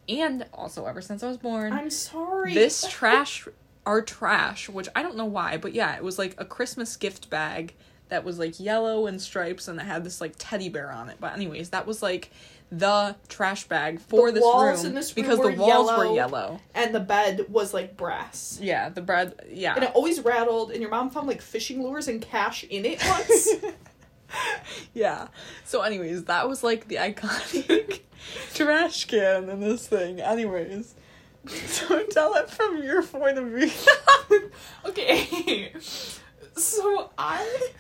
And 0.08 0.44
also 0.52 0.84
ever 0.86 1.00
since 1.00 1.22
I 1.22 1.28
was 1.28 1.38
born. 1.38 1.72
I'm 1.72 1.88
sorry. 1.88 2.52
this 2.52 2.86
trash 2.90 3.48
our 3.86 4.02
trash, 4.02 4.68
which 4.68 4.88
I 4.94 5.02
don't 5.02 5.16
know 5.16 5.24
why, 5.24 5.56
but 5.56 5.72
yeah, 5.72 5.96
it 5.96 6.04
was 6.04 6.18
like 6.18 6.34
a 6.38 6.44
Christmas 6.44 6.96
gift 6.96 7.30
bag 7.30 7.74
that 8.10 8.24
was 8.24 8.38
like 8.38 8.60
yellow 8.60 9.06
and 9.06 9.20
stripes 9.20 9.68
and 9.68 9.80
it 9.80 9.84
had 9.84 10.04
this 10.04 10.20
like 10.20 10.34
teddy 10.38 10.68
bear 10.68 10.92
on 10.92 11.08
it. 11.08 11.16
But 11.18 11.32
anyways, 11.32 11.70
that 11.70 11.86
was 11.86 12.02
like 12.02 12.30
the 12.74 13.14
trash 13.28 13.64
bag 13.64 14.00
for 14.00 14.28
The 14.30 14.36
this 14.36 14.42
walls 14.42 14.78
room 14.78 14.86
in 14.86 14.94
this 14.94 15.14
room 15.14 15.22
because 15.26 15.38
the 15.38 15.52
walls 15.52 15.90
were 15.90 16.04
yellow. 16.06 16.14
yellow. 16.14 16.60
and 16.74 16.94
the 16.94 17.00
bed 17.00 17.44
was 17.50 17.74
like 17.74 17.98
brass. 17.98 18.58
Yeah, 18.62 18.88
the 18.88 19.02
bed. 19.02 19.34
Yeah. 19.50 19.74
And 19.74 19.84
it 19.84 19.90
always 19.94 20.20
rattled, 20.20 20.70
and 20.72 20.80
your 20.80 20.90
mom 20.90 21.10
found 21.10 21.26
like 21.28 21.42
fishing 21.42 21.82
lures 21.82 22.08
and 22.08 22.22
cash 22.22 22.64
in 22.64 22.86
it 22.86 23.02
once. 23.06 23.48
yeah. 24.94 25.28
So, 25.66 25.82
anyways, 25.82 26.24
that 26.24 26.48
was 26.48 26.64
like 26.64 26.88
the 26.88 26.96
iconic 26.96 28.00
trash 28.54 29.04
can 29.04 29.50
in 29.50 29.60
this 29.60 29.86
thing. 29.86 30.20
Anyways, 30.20 30.94
so 31.46 32.04
tell 32.06 32.34
it 32.36 32.48
from 32.48 32.82
your 32.82 33.02
point 33.02 33.36
of 33.36 33.48
view. 33.48 33.70
okay. 34.86 35.72
So 36.56 37.10
I 37.16 37.70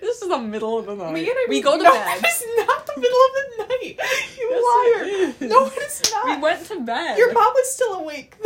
this 0.00 0.22
is 0.22 0.28
the 0.28 0.38
middle 0.38 0.78
of 0.78 0.86
the 0.86 0.94
night. 0.94 1.12
Me 1.14 1.20
and 1.28 1.30
I 1.38 1.46
we 1.48 1.60
go 1.60 1.76
to 1.76 1.82
no, 1.82 1.92
bed. 1.92 2.18
It's 2.24 2.44
not 2.66 2.86
the 2.86 3.00
middle 3.00 3.18
of 3.18 3.32
the 3.34 3.64
night. 3.64 3.98
You 4.38 4.48
Yes, 4.50 4.62
liar. 4.64 5.44
it. 5.46 5.50
No, 5.50 5.66
it 5.66 5.76
is 5.82 6.02
not. 6.12 6.24
We 6.26 6.42
went 6.42 6.64
to 6.66 6.80
bed. 6.80 7.18
Your 7.18 7.32
mom 7.32 7.52
was 7.54 7.70
still 7.72 7.94
awake. 7.94 8.36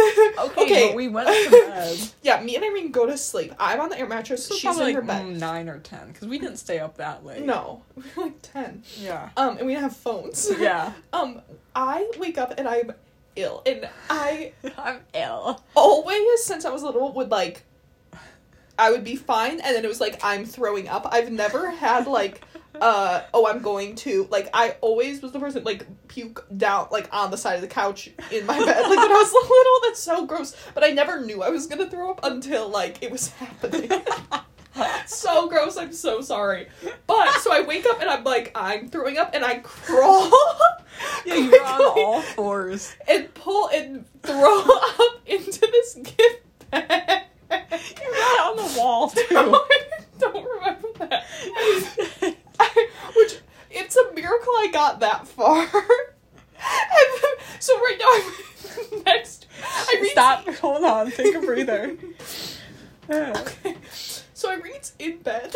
Okay, 0.59 0.89
but 0.89 0.97
we 0.97 1.09
went 1.09 1.28
to 1.28 1.51
bed. 1.51 1.99
yeah, 2.22 2.43
me 2.43 2.57
and 2.57 2.64
Irene 2.64 2.91
go 2.91 3.07
to 3.07 3.16
sleep. 3.16 3.55
I'm 3.59 3.80
on 3.80 3.89
the 3.91 3.99
air 3.99 4.07
mattress. 4.09 4.49
She's 4.49 4.64
in 4.64 4.70
probably 4.72 4.93
her 4.95 5.03
bed. 5.03 5.24
mm, 5.24 5.39
nine 5.39 5.68
or 5.68 5.78
ten 5.78 6.09
because 6.09 6.26
we 6.28 6.39
didn't 6.39 6.57
stay 6.57 6.78
up 6.78 6.97
that 6.97 7.24
late. 7.24 7.45
No, 7.45 7.82
we 7.97 8.03
were 8.16 8.24
like 8.24 8.43
ten. 8.43 8.82
Yeah. 8.99 9.30
Um, 9.37 9.57
and 9.59 9.66
we 9.66 9.72
didn't 9.74 9.84
have 9.84 9.97
phones. 9.97 10.51
Yeah. 10.59 10.93
Um, 11.12 11.41
I 11.74 12.11
wake 12.18 12.39
up 12.39 12.55
and 12.59 12.66
I'm 12.68 12.93
ill, 13.37 13.62
and 13.66 13.89
I 14.11 14.53
I'm 14.76 15.01
ill. 15.14 15.62
always, 15.74 16.45
since 16.45 16.64
I 16.64 16.70
was 16.70 16.82
little, 16.82 17.12
would 17.12 17.30
like. 17.30 17.62
I 18.79 18.91
would 18.91 19.05
be 19.05 19.16
fine, 19.16 19.53
and 19.61 19.74
then 19.77 19.85
it 19.85 19.89
was 19.89 20.01
like 20.01 20.20
I'm 20.22 20.45
throwing 20.45 20.89
up. 20.89 21.07
I've 21.11 21.31
never 21.33 21.70
had 21.70 22.07
like, 22.07 22.43
uh, 22.81 23.22
oh, 23.33 23.47
I'm 23.47 23.61
going 23.61 23.95
to 23.97 24.27
like. 24.31 24.49
I 24.53 24.77
always 24.81 25.22
was 25.22 25.33
the 25.33 25.41
person 25.41 25.64
like 25.64 25.87
puke 26.09 26.45
down 26.57 26.89
like 26.91 27.09
on 27.12 27.31
the 27.31 27.39
side 27.39 27.55
of 27.55 27.62
the 27.62 27.68
couch 27.68 28.11
in 28.31 28.45
my 28.47 28.59
bed. 28.59 28.83
Like 28.83 28.89
when 28.89 28.99
I 28.99 29.07
was 29.09 29.33
little, 29.51 29.81
that's 29.89 30.01
so 30.01 30.27
gross. 30.27 30.55
But 30.74 30.85
I 30.85 30.91
never 30.91 31.20
knew 31.24 31.43
I 31.43 31.49
was 31.51 31.66
gonna 31.66 31.89
throw 31.89 32.11
up 32.11 32.20
until 32.22 32.68
like 32.68 33.03
it 33.03 33.11
was 33.11 33.29
happening. 33.31 33.91
so 35.07 35.49
gross. 35.49 35.77
I'm 35.79 35.93
so 35.93 36.20
sorry. 36.20 36.68
But 37.07 37.33
so 37.41 37.53
I 37.53 37.62
wake 37.62 37.87
up 37.87 38.01
and 38.01 38.11
I'm 38.11 38.24
like 38.24 38.53
I'm 38.55 38.89
throwing 38.89 39.16
up, 39.16 39.31
and 39.35 39.45
I 39.45 39.59
crawl. 39.61 40.31
Yeah, 41.27 41.35
you 41.35 41.51
were 41.51 41.59
on 41.59 41.83
all 41.99 42.22
fours. 42.22 42.95
and 43.07 43.33
pull 43.35 43.68
and 43.68 44.07
throw 44.22 44.62
up 44.62 45.20
into 45.27 45.61
this 45.61 45.95
gift 45.95 46.70
bag. 46.70 47.24
You 48.01 48.12
got 48.12 48.51
on 48.51 48.57
the 48.57 48.78
wall 48.78 49.11
too. 49.11 49.24
I 49.30 49.82
don't 50.18 50.44
remember 50.44 50.88
that. 50.99 51.24
I, 52.59 52.88
which 53.16 53.38
it's 53.70 53.97
a 53.97 54.12
miracle 54.14 54.53
I 54.53 54.68
got 54.72 55.01
that 55.01 55.26
far. 55.28 55.66
Then, 55.66 57.34
so 57.61 57.76
right 57.78 57.97
now 57.99 58.92
I'm 58.94 59.03
next. 59.05 59.47
I 59.62 59.99
read 60.01 60.11
Stop. 60.12 60.49
Hold 60.57 60.84
on. 60.84 61.11
Take 61.11 61.34
a 61.34 61.40
breather. 61.40 61.97
Okay. 63.11 63.76
So 64.34 64.51
Irene's 64.51 64.92
in 64.99 65.18
bed. 65.18 65.55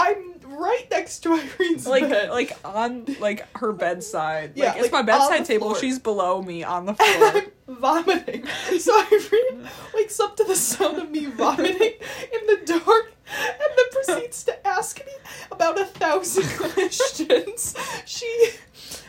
I'm 0.00 0.34
right 0.58 0.86
next 0.90 1.20
to 1.20 1.32
Irene's 1.58 1.86
like 1.86 2.08
bed. 2.08 2.30
like 2.30 2.56
on 2.64 3.04
like 3.20 3.46
her 3.58 3.72
bedside. 3.72 4.52
Yeah, 4.54 4.72
like 4.72 4.82
it's 4.82 4.92
my 4.92 5.02
bedside 5.02 5.44
table. 5.44 5.74
She's 5.74 5.98
below 5.98 6.42
me 6.42 6.64
on 6.64 6.86
the 6.86 6.94
floor. 6.96 7.08
and. 7.34 7.52
I'm 7.68 7.76
vomiting. 7.76 8.46
So 8.78 8.98
Irene 9.00 9.68
wakes 9.94 10.18
up 10.20 10.36
to 10.38 10.44
the 10.44 10.56
sound 10.56 10.98
of 10.98 11.10
me 11.10 11.26
vomiting 11.26 11.92
in 12.32 12.46
the 12.46 12.60
dark 12.64 13.12
and 13.32 13.70
then 13.76 13.86
proceeds 14.04 14.42
to 14.44 14.66
ask 14.66 14.98
me 15.06 15.12
about 15.52 15.80
a 15.80 15.84
thousand 15.84 16.48
questions. 16.56 17.74
She 18.04 18.50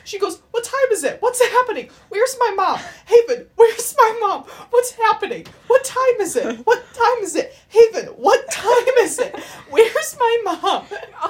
she 0.03 0.19
goes, 0.19 0.41
What 0.51 0.63
time 0.63 0.91
is 0.91 1.03
it? 1.03 1.20
What's 1.31 1.47
happening? 1.47 1.89
Where's 2.09 2.35
my 2.41 2.51
mom? 2.57 2.77
Haven, 3.05 3.47
where's 3.55 3.95
my 3.97 4.17
mom? 4.19 4.43
What's 4.69 4.91
happening? 4.91 5.45
What 5.67 5.81
time 5.85 6.19
is 6.19 6.35
it? 6.35 6.57
What 6.65 6.83
time 6.93 7.23
is 7.23 7.37
it? 7.37 7.55
Haven, 7.69 8.07
what 8.17 8.51
time 8.51 8.97
is 8.99 9.17
it? 9.17 9.39
Where's 9.69 10.17
my 10.19 10.41
mom? 10.43 10.85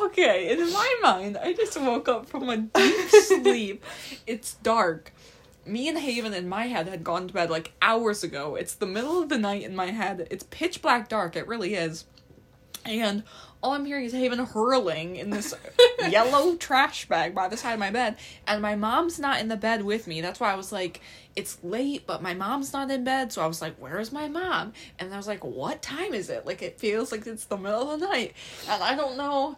okay, 0.05 0.51
in 0.53 0.73
my 0.73 0.95
mind, 1.03 1.37
I 1.37 1.53
just 1.53 1.79
woke 1.79 2.09
up 2.09 2.25
from 2.25 2.49
a 2.49 2.57
deep 2.57 3.09
sleep. 3.09 3.85
It's 4.25 4.55
dark. 4.55 5.13
Me 5.67 5.87
and 5.87 5.99
Haven 5.99 6.33
in 6.33 6.49
my 6.49 6.65
head 6.65 6.87
had 6.87 7.03
gone 7.03 7.27
to 7.27 7.33
bed 7.35 7.51
like 7.51 7.73
hours 7.79 8.23
ago. 8.23 8.55
It's 8.55 8.73
the 8.73 8.87
middle 8.87 9.21
of 9.21 9.29
the 9.29 9.37
night 9.37 9.61
in 9.61 9.75
my 9.75 9.91
head. 9.91 10.27
It's 10.31 10.45
pitch 10.49 10.81
black 10.81 11.09
dark. 11.09 11.35
It 11.35 11.47
really 11.47 11.75
is. 11.75 12.05
And 12.85 13.21
all 13.63 13.73
I'm 13.73 13.85
hearing 13.85 14.05
is 14.05 14.13
Haven 14.13 14.39
hurling 14.39 15.15
in 15.17 15.29
this 15.29 15.53
yellow 16.09 16.55
trash 16.55 17.07
bag 17.07 17.35
by 17.35 17.47
the 17.47 17.57
side 17.57 17.73
of 17.73 17.79
my 17.79 17.91
bed. 17.91 18.15
And 18.47 18.61
my 18.61 18.75
mom's 18.75 19.19
not 19.19 19.39
in 19.39 19.49
the 19.49 19.57
bed 19.57 19.83
with 19.83 20.07
me. 20.07 20.21
That's 20.21 20.39
why 20.39 20.51
I 20.51 20.55
was 20.55 20.71
like, 20.71 21.01
it's 21.35 21.63
late, 21.63 22.07
but 22.07 22.21
my 22.21 22.33
mom's 22.33 22.73
not 22.73 22.89
in 22.89 23.03
bed. 23.03 23.31
So 23.31 23.41
I 23.41 23.47
was 23.47 23.61
like, 23.61 23.75
where's 23.77 24.11
my 24.11 24.27
mom? 24.27 24.73
And 24.99 25.13
I 25.13 25.17
was 25.17 25.27
like, 25.27 25.43
what 25.43 25.81
time 25.81 26.13
is 26.13 26.29
it? 26.29 26.45
Like, 26.45 26.61
it 26.61 26.79
feels 26.79 27.11
like 27.11 27.27
it's 27.27 27.45
the 27.45 27.57
middle 27.57 27.91
of 27.91 27.99
the 27.99 28.07
night. 28.07 28.33
And 28.67 28.81
I 28.81 28.95
don't 28.95 29.17
know. 29.17 29.57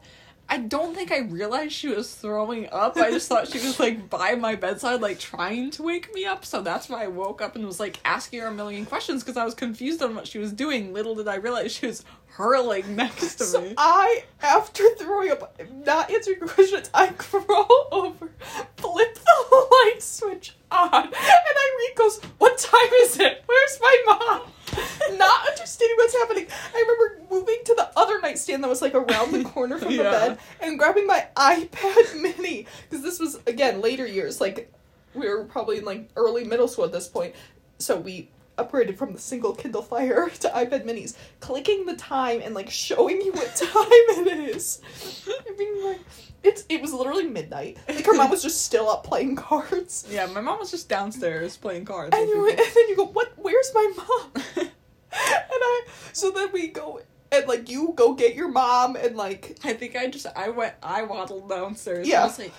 I 0.49 0.57
don't 0.57 0.93
think 0.93 1.11
I 1.11 1.19
realized 1.19 1.71
she 1.71 1.87
was 1.87 2.13
throwing 2.13 2.67
up. 2.71 2.97
I 2.97 3.11
just 3.11 3.29
thought 3.29 3.47
she 3.47 3.59
was 3.59 3.79
like 3.79 4.09
by 4.09 4.35
my 4.35 4.55
bedside, 4.55 5.01
like 5.01 5.17
trying 5.17 5.71
to 5.71 5.83
wake 5.83 6.13
me 6.13 6.25
up. 6.25 6.45
So 6.45 6.61
that's 6.61 6.89
why 6.89 7.05
I 7.05 7.07
woke 7.07 7.41
up 7.41 7.55
and 7.55 7.65
was 7.65 7.79
like 7.79 7.99
asking 8.03 8.41
her 8.41 8.47
a 8.47 8.51
million 8.51 8.85
questions 8.85 9.23
because 9.23 9.37
I 9.37 9.45
was 9.45 9.53
confused 9.53 10.03
on 10.03 10.15
what 10.15 10.27
she 10.27 10.39
was 10.39 10.51
doing. 10.51 10.93
Little 10.93 11.15
did 11.15 11.29
I 11.29 11.35
realize 11.35 11.71
she 11.71 11.87
was 11.87 12.03
hurling 12.33 12.95
next 12.95 13.35
to 13.35 13.43
So 13.43 13.61
me. 13.61 13.73
I, 13.77 14.23
after 14.41 14.83
throwing 14.95 15.31
up, 15.31 15.59
not 15.85 16.11
answering 16.11 16.39
questions, 16.39 16.89
I 16.93 17.07
crawl 17.07 17.87
over, 17.91 18.29
flip 18.77 19.15
the 19.15 19.67
light 19.71 20.01
switch 20.01 20.55
on, 20.71 21.05
and 21.05 21.13
Irene 21.13 21.95
goes, 21.95 22.19
"What 22.39 22.57
time 22.57 22.89
is 23.01 23.19
it? 23.19 23.43
Where's 23.45 23.79
my 23.81 24.03
mom?" 24.05 24.41
Not 25.17 25.47
understanding 25.49 25.95
what's 25.97 26.13
happening. 26.15 26.47
I 26.73 26.79
remember 26.79 27.21
moving 27.29 27.59
to 27.65 27.75
the 27.75 27.91
other 27.95 28.19
nightstand 28.21 28.63
that 28.63 28.69
was 28.69 28.81
like 28.81 28.95
around 28.95 29.31
the 29.31 29.43
corner 29.43 29.77
from 29.77 29.95
the 29.95 30.01
bed 30.03 30.39
and 30.61 30.79
grabbing 30.79 31.05
my 31.05 31.27
iPad 31.35 32.19
Mini 32.19 32.65
because 32.89 33.03
this 33.03 33.19
was 33.19 33.39
again 33.45 33.81
later 33.81 34.07
years. 34.07 34.41
Like 34.41 34.71
we 35.13 35.29
were 35.29 35.43
probably 35.43 35.77
in 35.77 35.85
like 35.85 36.09
early 36.15 36.43
middle 36.43 36.67
school 36.67 36.85
at 36.85 36.91
this 36.91 37.07
point, 37.07 37.35
so 37.77 37.97
we 37.97 38.29
upgraded 38.57 38.97
from 38.97 39.13
the 39.13 39.19
single 39.19 39.53
Kindle 39.53 39.81
Fire 39.81 40.29
to 40.39 40.49
iPad 40.49 40.85
Minis, 40.85 41.15
clicking 41.39 41.85
the 41.85 41.95
time 41.95 42.41
and 42.43 42.53
like 42.53 42.69
showing 42.69 43.21
you 43.21 43.31
what 43.31 43.55
time 43.55 43.71
it 43.81 44.55
is. 44.55 44.81
I 45.27 45.51
mean, 45.57 45.83
like 45.85 45.99
it's 46.43 46.65
it 46.69 46.81
was 46.81 46.93
literally 46.93 47.25
midnight. 47.25 47.77
Like 47.87 48.05
her 48.05 48.13
mom 48.13 48.29
was 48.29 48.43
just 48.43 48.61
still 48.63 48.89
up 48.89 49.03
playing 49.03 49.35
cards. 49.35 50.07
Yeah, 50.13 50.25
my 50.27 50.41
mom 50.41 50.59
was 50.59 50.69
just 50.69 50.89
downstairs 50.89 51.57
playing 51.57 51.85
cards. 51.85 52.15
And 52.15 52.27
you 52.29 52.49
and 52.49 52.57
then 52.57 52.89
you 52.89 52.95
go, 52.95 53.05
what? 53.05 53.33
Where's 53.37 53.71
my 53.73 53.91
mom? 53.97 54.31
and 54.57 54.71
I 55.11 55.81
so 56.11 56.31
then 56.31 56.49
we 56.51 56.67
go 56.67 57.01
and 57.31 57.47
like 57.47 57.69
you 57.69 57.93
go 57.95 58.13
get 58.13 58.35
your 58.35 58.49
mom 58.49 58.95
and 58.95 59.15
like 59.15 59.57
I 59.63 59.73
think 59.73 59.95
I 59.95 60.07
just 60.07 60.27
I 60.35 60.49
went 60.49 60.75
I 60.83 61.03
waddled 61.03 61.49
downstairs. 61.49 62.07
Yeah. 62.07 62.21
I 62.21 62.25
was 62.25 62.39
like, 62.39 62.53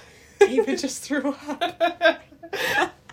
Eva 0.49 0.77
just 0.77 1.03
threw 1.03 1.35
up. 1.49 2.23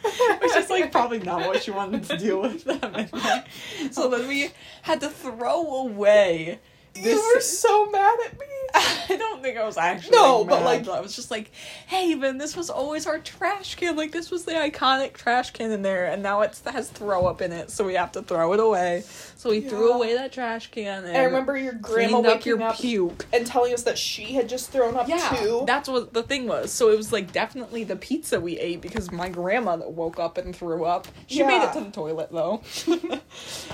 Which 0.42 0.56
is 0.56 0.70
like 0.70 0.92
probably 0.92 1.20
not 1.20 1.48
what 1.48 1.64
she 1.64 1.72
wanted 1.72 2.04
to 2.06 2.18
deal 2.18 2.42
with 2.42 2.64
that 2.66 2.92
midnight. 2.96 3.46
So 3.92 4.10
then 4.10 4.28
we 4.28 4.52
had 4.82 5.02
to 5.02 5.10
throw 5.10 5.78
away 5.78 6.60
you 6.96 7.32
were 7.36 7.42
so 7.42 7.90
mad 7.90 8.18
at 8.26 8.40
me. 8.40 8.46
I 8.74 9.18
don't 9.18 9.42
think 9.42 9.58
I 9.58 9.66
was 9.66 9.76
actually 9.78 10.16
No, 10.18 10.40
like, 10.42 10.50
but, 10.50 10.64
like- 10.64 10.88
I 10.88 11.02
was 11.02 11.14
just 11.16 11.30
like, 11.30 11.52
"Hey, 11.88 12.16
Ben, 12.16 12.38
this 12.38 12.56
was 12.56 12.70
always 12.70 13.06
our 13.06 13.20
trash 13.20 13.76
can. 13.76 13.98
Like 13.98 14.12
this 14.14 14.32
was 14.32 14.46
the 14.46 14.54
iconic 14.54 15.14
trash 15.14 15.52
can 15.52 15.72
in 15.72 15.82
there, 15.82 16.06
and 16.06 16.24
now 16.24 16.40
it 16.42 16.58
has 16.66 16.88
throw 16.90 17.26
up 17.26 17.42
in 17.42 17.52
it, 17.52 17.70
so 17.70 17.86
we 17.86 17.96
have 17.96 18.14
to 18.14 18.22
throw 18.22 18.54
it 18.54 18.60
away. 18.62 19.04
So 19.36 19.50
we 19.50 19.60
threw 19.62 19.92
away 19.92 20.14
that 20.14 20.32
trash 20.32 20.72
can, 20.72 21.04
and, 21.04 21.18
I 21.18 21.24
remember 21.24 21.58
your 21.58 21.74
grandma 21.74 22.20
waking 22.22 22.50
your 22.60 22.62
up 22.64 22.78
puke. 22.78 23.26
and 23.34 23.46
telling 23.46 23.74
us 23.74 23.84
that 23.84 23.98
she 23.98 24.34
had 24.34 24.48
just 24.48 24.70
thrown 24.72 24.96
up 24.96 25.08
Yeah, 25.10 25.18
too. 25.42 25.64
that's 25.68 25.90
what 25.90 26.14
the 26.14 26.24
thing 26.24 26.48
was. 26.48 26.72
So 26.72 26.92
it 26.92 26.98
was 26.98 27.12
like 27.12 27.34
definitely 27.34 27.84
the 27.84 27.96
pizza 27.98 28.40
we 28.40 28.58
ate 28.60 28.80
because 28.82 29.12
my 29.12 29.28
grandma 29.28 29.76
that 29.78 29.92
woke 29.92 30.18
up 30.20 30.38
and 30.38 30.56
threw 30.56 30.86
up. 30.86 31.08
She 31.28 31.44
made 31.44 31.62
it 31.64 31.74
to 31.74 31.82
the 31.82 31.92
toilet 31.92 32.30
though. 32.32 32.62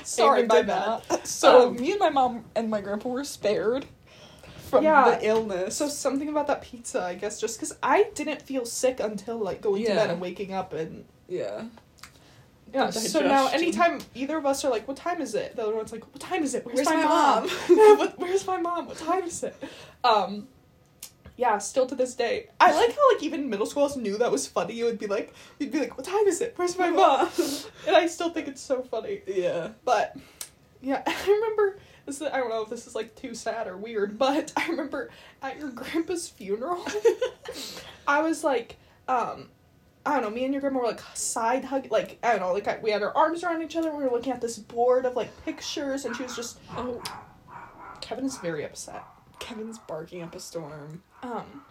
Sorry, 0.03 0.45
my 0.45 0.61
bad. 0.63 1.01
So 1.27 1.67
Um, 1.67 1.75
me 1.75 1.91
and 1.91 1.99
my 1.99 2.09
mom 2.09 2.45
and 2.55 2.69
my 2.69 2.81
grandpa 2.81 3.06
were 3.07 3.23
spared 3.23 3.85
from 4.69 4.83
Yeah. 4.83 5.11
the 5.17 5.25
illness. 5.27 5.75
So 5.77 5.87
something 5.87 6.29
about 6.29 6.47
that 6.47 6.61
pizza, 6.61 7.01
I 7.01 7.15
guess, 7.15 7.39
just 7.39 7.57
because 7.57 7.75
I 7.81 8.03
didn't 8.15 8.41
feel 8.41 8.65
sick 8.65 8.99
until 8.99 9.37
like 9.37 9.61
going 9.61 9.83
to 9.85 9.89
bed 9.93 10.09
and 10.09 10.21
waking 10.21 10.53
up 10.53 10.73
and 10.73 11.05
yeah. 11.27 11.65
yeah. 12.73 12.89
So 12.89 13.21
now 13.21 13.47
anytime 13.47 13.99
either 14.15 14.37
of 14.37 14.45
us 14.45 14.63
are 14.65 14.69
like, 14.71 14.87
"What 14.87 14.97
time 14.97 15.21
is 15.21 15.35
it?" 15.35 15.55
The 15.55 15.63
other 15.63 15.75
one's 15.75 15.91
like, 15.91 16.05
"What 16.13 16.19
time 16.19 16.43
is 16.43 16.53
it? 16.53 16.65
Where's, 16.65 16.77
Where's 16.77 16.87
my, 16.89 16.95
my 16.95 17.03
mom? 17.05 17.49
mom?" 17.69 18.09
where's 18.17 18.45
my 18.47 18.57
mom? 18.57 18.87
What 18.87 18.97
time 18.97 19.23
is 19.23 19.43
it?" 19.43 19.55
Um, 20.03 20.47
yeah. 21.37 21.57
Still 21.59 21.85
to 21.87 21.95
this 21.95 22.13
day, 22.15 22.47
I 22.59 22.71
like 22.73 22.95
how 22.95 23.13
like 23.13 23.23
even 23.23 23.49
middle 23.49 23.67
schoolers 23.67 23.95
knew 23.95 24.17
that 24.17 24.31
was 24.31 24.47
funny. 24.47 24.73
You 24.73 24.85
would 24.85 24.99
be 24.99 25.07
like, 25.07 25.33
you'd 25.59 25.71
be 25.71 25.79
like, 25.79 25.97
"What 25.97 26.05
time 26.05 26.27
is 26.27 26.41
it? 26.41 26.53
Where's 26.57 26.77
my 26.77 26.89
mom?" 27.01 27.29
and 27.87 27.95
I 27.95 28.07
still 28.07 28.29
think 28.31 28.47
it's 28.47 28.61
so 28.61 28.81
funny. 28.81 29.21
Yeah. 29.27 29.69
But 29.85 30.15
yeah, 30.81 31.03
I 31.05 31.29
remember 31.29 31.79
this. 32.07 32.21
Is, 32.21 32.27
I 32.27 32.37
don't 32.37 32.49
know 32.49 32.63
if 32.63 32.69
this 32.69 32.87
is 32.87 32.95
like 32.95 33.15
too 33.15 33.35
sad 33.35 33.67
or 33.67 33.77
weird, 33.77 34.17
but 34.17 34.51
I 34.57 34.67
remember 34.67 35.11
at 35.43 35.59
your 35.59 35.69
grandpa's 35.69 36.27
funeral, 36.27 36.83
I 38.07 38.21
was 38.21 38.43
like, 38.43 38.77
um, 39.07 39.49
I 40.05 40.13
don't 40.13 40.23
know. 40.23 40.29
Me 40.31 40.45
and 40.45 40.53
your 40.53 40.61
grandma 40.61 40.79
were 40.79 40.87
like 40.87 41.01
side 41.13 41.65
hug, 41.65 41.91
like 41.91 42.17
I 42.23 42.31
don't 42.31 42.41
know, 42.41 42.53
like 42.53 42.67
I, 42.67 42.79
we 42.81 42.89
had 42.89 43.03
our 43.03 43.15
arms 43.15 43.43
around 43.43 43.61
each 43.61 43.75
other. 43.75 43.89
and 43.89 43.97
We 43.97 44.05
were 44.05 44.09
looking 44.11 44.33
at 44.33 44.41
this 44.41 44.57
board 44.57 45.05
of 45.05 45.15
like 45.15 45.29
pictures, 45.45 46.05
and 46.05 46.15
she 46.15 46.23
was 46.23 46.35
just. 46.35 46.59
Oh, 46.75 47.01
Kevin 48.01 48.25
is 48.25 48.37
very 48.39 48.63
upset. 48.65 49.03
Kevin's 49.39 49.77
barking 49.79 50.23
up 50.23 50.33
a 50.33 50.39
storm. 50.39 51.03
Um, 51.21 51.63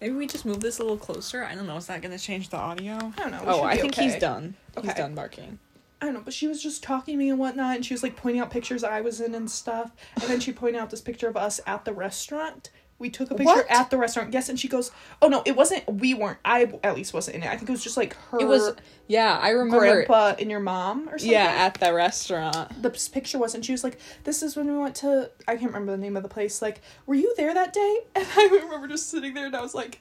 Maybe 0.00 0.14
we 0.14 0.26
just 0.26 0.44
move 0.44 0.60
this 0.60 0.78
a 0.78 0.82
little 0.82 0.98
closer. 0.98 1.42
I 1.44 1.54
don't 1.54 1.66
know. 1.66 1.76
Is 1.76 1.86
that 1.86 2.02
gonna 2.02 2.18
change 2.18 2.50
the 2.50 2.56
audio? 2.58 2.94
I 3.16 3.22
don't 3.22 3.30
know. 3.30 3.40
we 3.42 3.46
Oh, 3.46 3.62
I 3.62 3.76
be 3.76 3.80
think 3.82 3.94
okay. 3.94 4.04
he's 4.04 4.16
done. 4.16 4.54
He's 4.82 4.92
done 4.94 5.14
barking. 5.14 5.58
I 6.06 6.10
don't 6.12 6.20
know, 6.20 6.24
but 6.24 6.34
she 6.34 6.46
was 6.46 6.62
just 6.62 6.82
talking 6.84 7.14
to 7.14 7.18
me 7.18 7.30
and 7.30 7.38
whatnot, 7.38 7.74
and 7.76 7.84
she 7.84 7.92
was 7.94 8.02
like 8.04 8.14
pointing 8.16 8.40
out 8.40 8.50
pictures 8.50 8.84
I 8.84 9.00
was 9.00 9.20
in 9.20 9.34
and 9.34 9.50
stuff. 9.50 9.90
And 10.14 10.24
then 10.24 10.38
she 10.40 10.52
pointed 10.52 10.80
out 10.80 10.90
this 10.90 11.00
picture 11.00 11.28
of 11.28 11.36
us 11.36 11.60
at 11.66 11.84
the 11.84 11.92
restaurant. 11.92 12.70
We 12.98 13.10
took 13.10 13.30
a 13.30 13.34
picture 13.34 13.52
What? 13.52 13.66
at 13.70 13.90
the 13.90 13.98
restaurant. 13.98 14.32
Yes, 14.32 14.48
and 14.48 14.58
she 14.58 14.68
goes, 14.68 14.90
"Oh 15.20 15.28
no, 15.28 15.42
it 15.44 15.54
wasn't. 15.56 15.84
We 16.00 16.14
weren't. 16.14 16.38
I 16.46 16.72
at 16.82 16.94
least 16.94 17.12
wasn't 17.12 17.36
in 17.36 17.42
it. 17.42 17.48
I 17.48 17.56
think 17.56 17.68
it 17.68 17.72
was 17.72 17.84
just 17.84 17.96
like 17.98 18.14
her, 18.30 18.38
It 18.40 18.46
was 18.46 18.74
yeah, 19.06 19.38
I 19.42 19.50
remember. 19.50 19.80
grandpa, 19.80 20.34
and 20.38 20.50
your 20.50 20.60
mom 20.60 21.08
or 21.08 21.18
something." 21.18 21.30
Yeah, 21.30 21.44
at 21.44 21.74
the 21.74 21.92
restaurant. 21.92 22.80
the 22.82 22.88
picture 23.12 23.36
was, 23.38 23.54
and 23.54 23.62
she 23.66 23.72
was 23.72 23.84
like, 23.84 23.98
"This 24.24 24.42
is 24.42 24.56
when 24.56 24.66
we 24.72 24.78
went 24.78 24.94
to. 24.96 25.30
I 25.46 25.56
can't 25.56 25.66
remember 25.66 25.92
the 25.92 25.98
name 25.98 26.16
of 26.16 26.22
the 26.22 26.28
place. 26.30 26.62
Like, 26.62 26.80
were 27.04 27.14
you 27.16 27.34
there 27.36 27.52
that 27.52 27.72
day?" 27.74 27.98
And 28.14 28.26
I 28.34 28.48
remember 28.62 28.88
just 28.88 29.10
sitting 29.10 29.34
there, 29.34 29.44
and 29.46 29.54
I 29.56 29.60
was 29.60 29.74
like, 29.74 30.00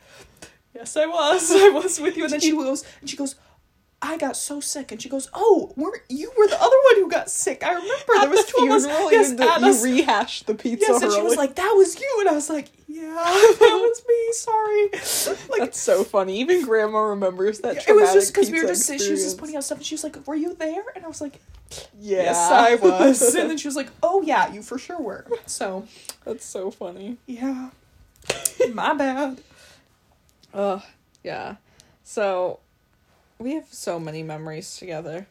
"Yes, 0.73 0.95
I 0.95 1.05
was. 1.05 1.51
I 1.53 1.69
was 1.71 1.99
with 1.99 2.15
you." 2.15 2.23
And 2.23 2.31
then 2.33 2.39
she 2.39 2.51
goes, 2.51 2.85
and 3.01 3.09
she 3.09 3.17
goes, 3.17 3.35
"I 4.05 4.17
got 4.17 4.37
so 4.37 4.59
sick," 4.59 4.91
and 4.91 5.01
she 5.01 5.09
goes, 5.09 5.29
"Oh, 5.33 5.73
weren't 5.75 6.01
you 6.09 6.31
were 6.37 6.47
the 6.47 6.55
other 6.61 6.75
one 6.83 6.95
who 6.95 7.09
got 7.09 7.29
sick? 7.29 7.63
I 7.63 7.73
remember 7.73 8.13
there 8.19 8.29
was 8.29 8.45
two 8.45 8.63
of 8.65 8.71
us. 8.71 8.85
Yes, 9.11 9.31
you, 9.31 9.49
at 9.49 9.61
you 9.61 9.67
us. 9.67 9.83
rehashed 9.83 10.47
the 10.47 10.55
pizza. 10.55 10.85
Yes, 10.89 11.01
and 11.03 11.11
she 11.11 11.21
was 11.21 11.35
like, 11.35 11.55
"That 11.55 11.73
was 11.75 11.99
you," 11.99 12.17
and 12.21 12.29
I 12.29 12.33
was 12.33 12.49
like, 12.49 12.69
"Yeah, 12.87 13.01
that 13.13 13.59
was 13.59 14.03
me. 14.07 14.33
Sorry." 14.33 15.37
Like, 15.49 15.59
That's 15.59 15.79
so 15.79 16.03
funny. 16.03 16.39
Even 16.39 16.63
grandma 16.63 16.99
remembers 16.99 17.59
that. 17.59 17.87
it 17.87 17.93
was 17.93 18.13
just 18.13 18.33
because 18.33 18.49
because 18.49 18.51
we 18.51 18.61
were 18.61 18.67
just 18.67 18.85
she 19.05 19.11
was 19.11 19.23
just 19.23 19.37
pointing 19.37 19.57
out 19.57 19.63
stuff, 19.63 19.79
and 19.79 19.85
she 19.85 19.95
was 19.95 20.03
like, 20.03 20.25
"Were 20.27 20.35
you 20.35 20.53
there?" 20.55 20.83
And 20.95 21.03
I 21.03 21.07
was 21.07 21.21
like, 21.21 21.39
Yeah, 21.99 22.23
"Yes, 22.23 22.37
I 22.37 22.75
was." 22.75 23.35
and 23.35 23.49
then 23.49 23.57
she 23.57 23.67
was 23.67 23.75
like, 23.75 23.89
"Oh 24.03 24.21
yeah, 24.21 24.51
you 24.53 24.61
for 24.61 24.77
sure 24.77 24.99
were." 24.99 25.25
So 25.45 25.87
That's 26.23 26.45
so 26.45 26.71
funny. 26.71 27.17
yeah, 27.25 27.69
my 28.73 28.93
bad. 28.93 29.41
Ugh, 30.53 30.81
yeah. 31.23 31.55
So, 32.03 32.59
we 33.39 33.53
have 33.55 33.65
so 33.71 33.99
many 33.99 34.23
memories 34.23 34.77
together, 34.77 35.27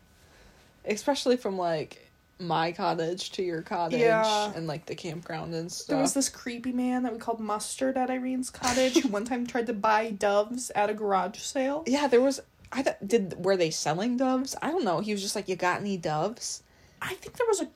especially 0.85 1.37
from 1.37 1.57
like 1.59 2.11
my 2.39 2.73
cottage 2.73 3.31
to 3.33 3.43
your 3.43 3.63
cottage 3.63 4.01
Yeah. 4.01 4.53
and 4.55 4.67
like 4.67 4.87
the 4.87 4.95
campground 4.95 5.55
and 5.55 5.71
stuff. 5.71 5.87
There 5.89 5.99
was 6.01 6.15
this 6.15 6.29
creepy 6.29 6.73
man 6.73 7.05
that 7.05 7.13
we 7.13 7.19
called 7.19 7.41
Mustard 7.41 7.97
at 7.97 8.11
Irene's 8.11 8.51
cottage 8.51 8.99
who 9.01 9.09
one 9.11 9.25
time 9.25 9.47
tried 9.47 9.67
to 9.69 9.73
buy 9.73 10.11
doves 10.11 10.71
at 10.75 10.91
a 10.91 10.95
garage 10.95 11.39
sale. 11.39 11.85
yeah, 11.87 12.07
there 12.09 12.21
was. 12.21 12.41
I 12.73 12.83
th- 12.83 12.97
did. 13.07 13.45
Were 13.45 13.57
they 13.57 13.71
selling 13.71 14.17
doves? 14.17 14.57
I 14.61 14.71
don't 14.73 14.85
know. 14.85 14.99
He 15.01 15.13
was 15.13 15.23
just 15.23 15.37
like, 15.37 15.49
"You 15.49 15.55
got 15.55 15.81
any 15.81 15.97
doves?" 15.97 16.63
I 17.01 17.15
think 17.15 17.37
there 17.37 17.47
was 17.47 17.61
a 17.63 17.69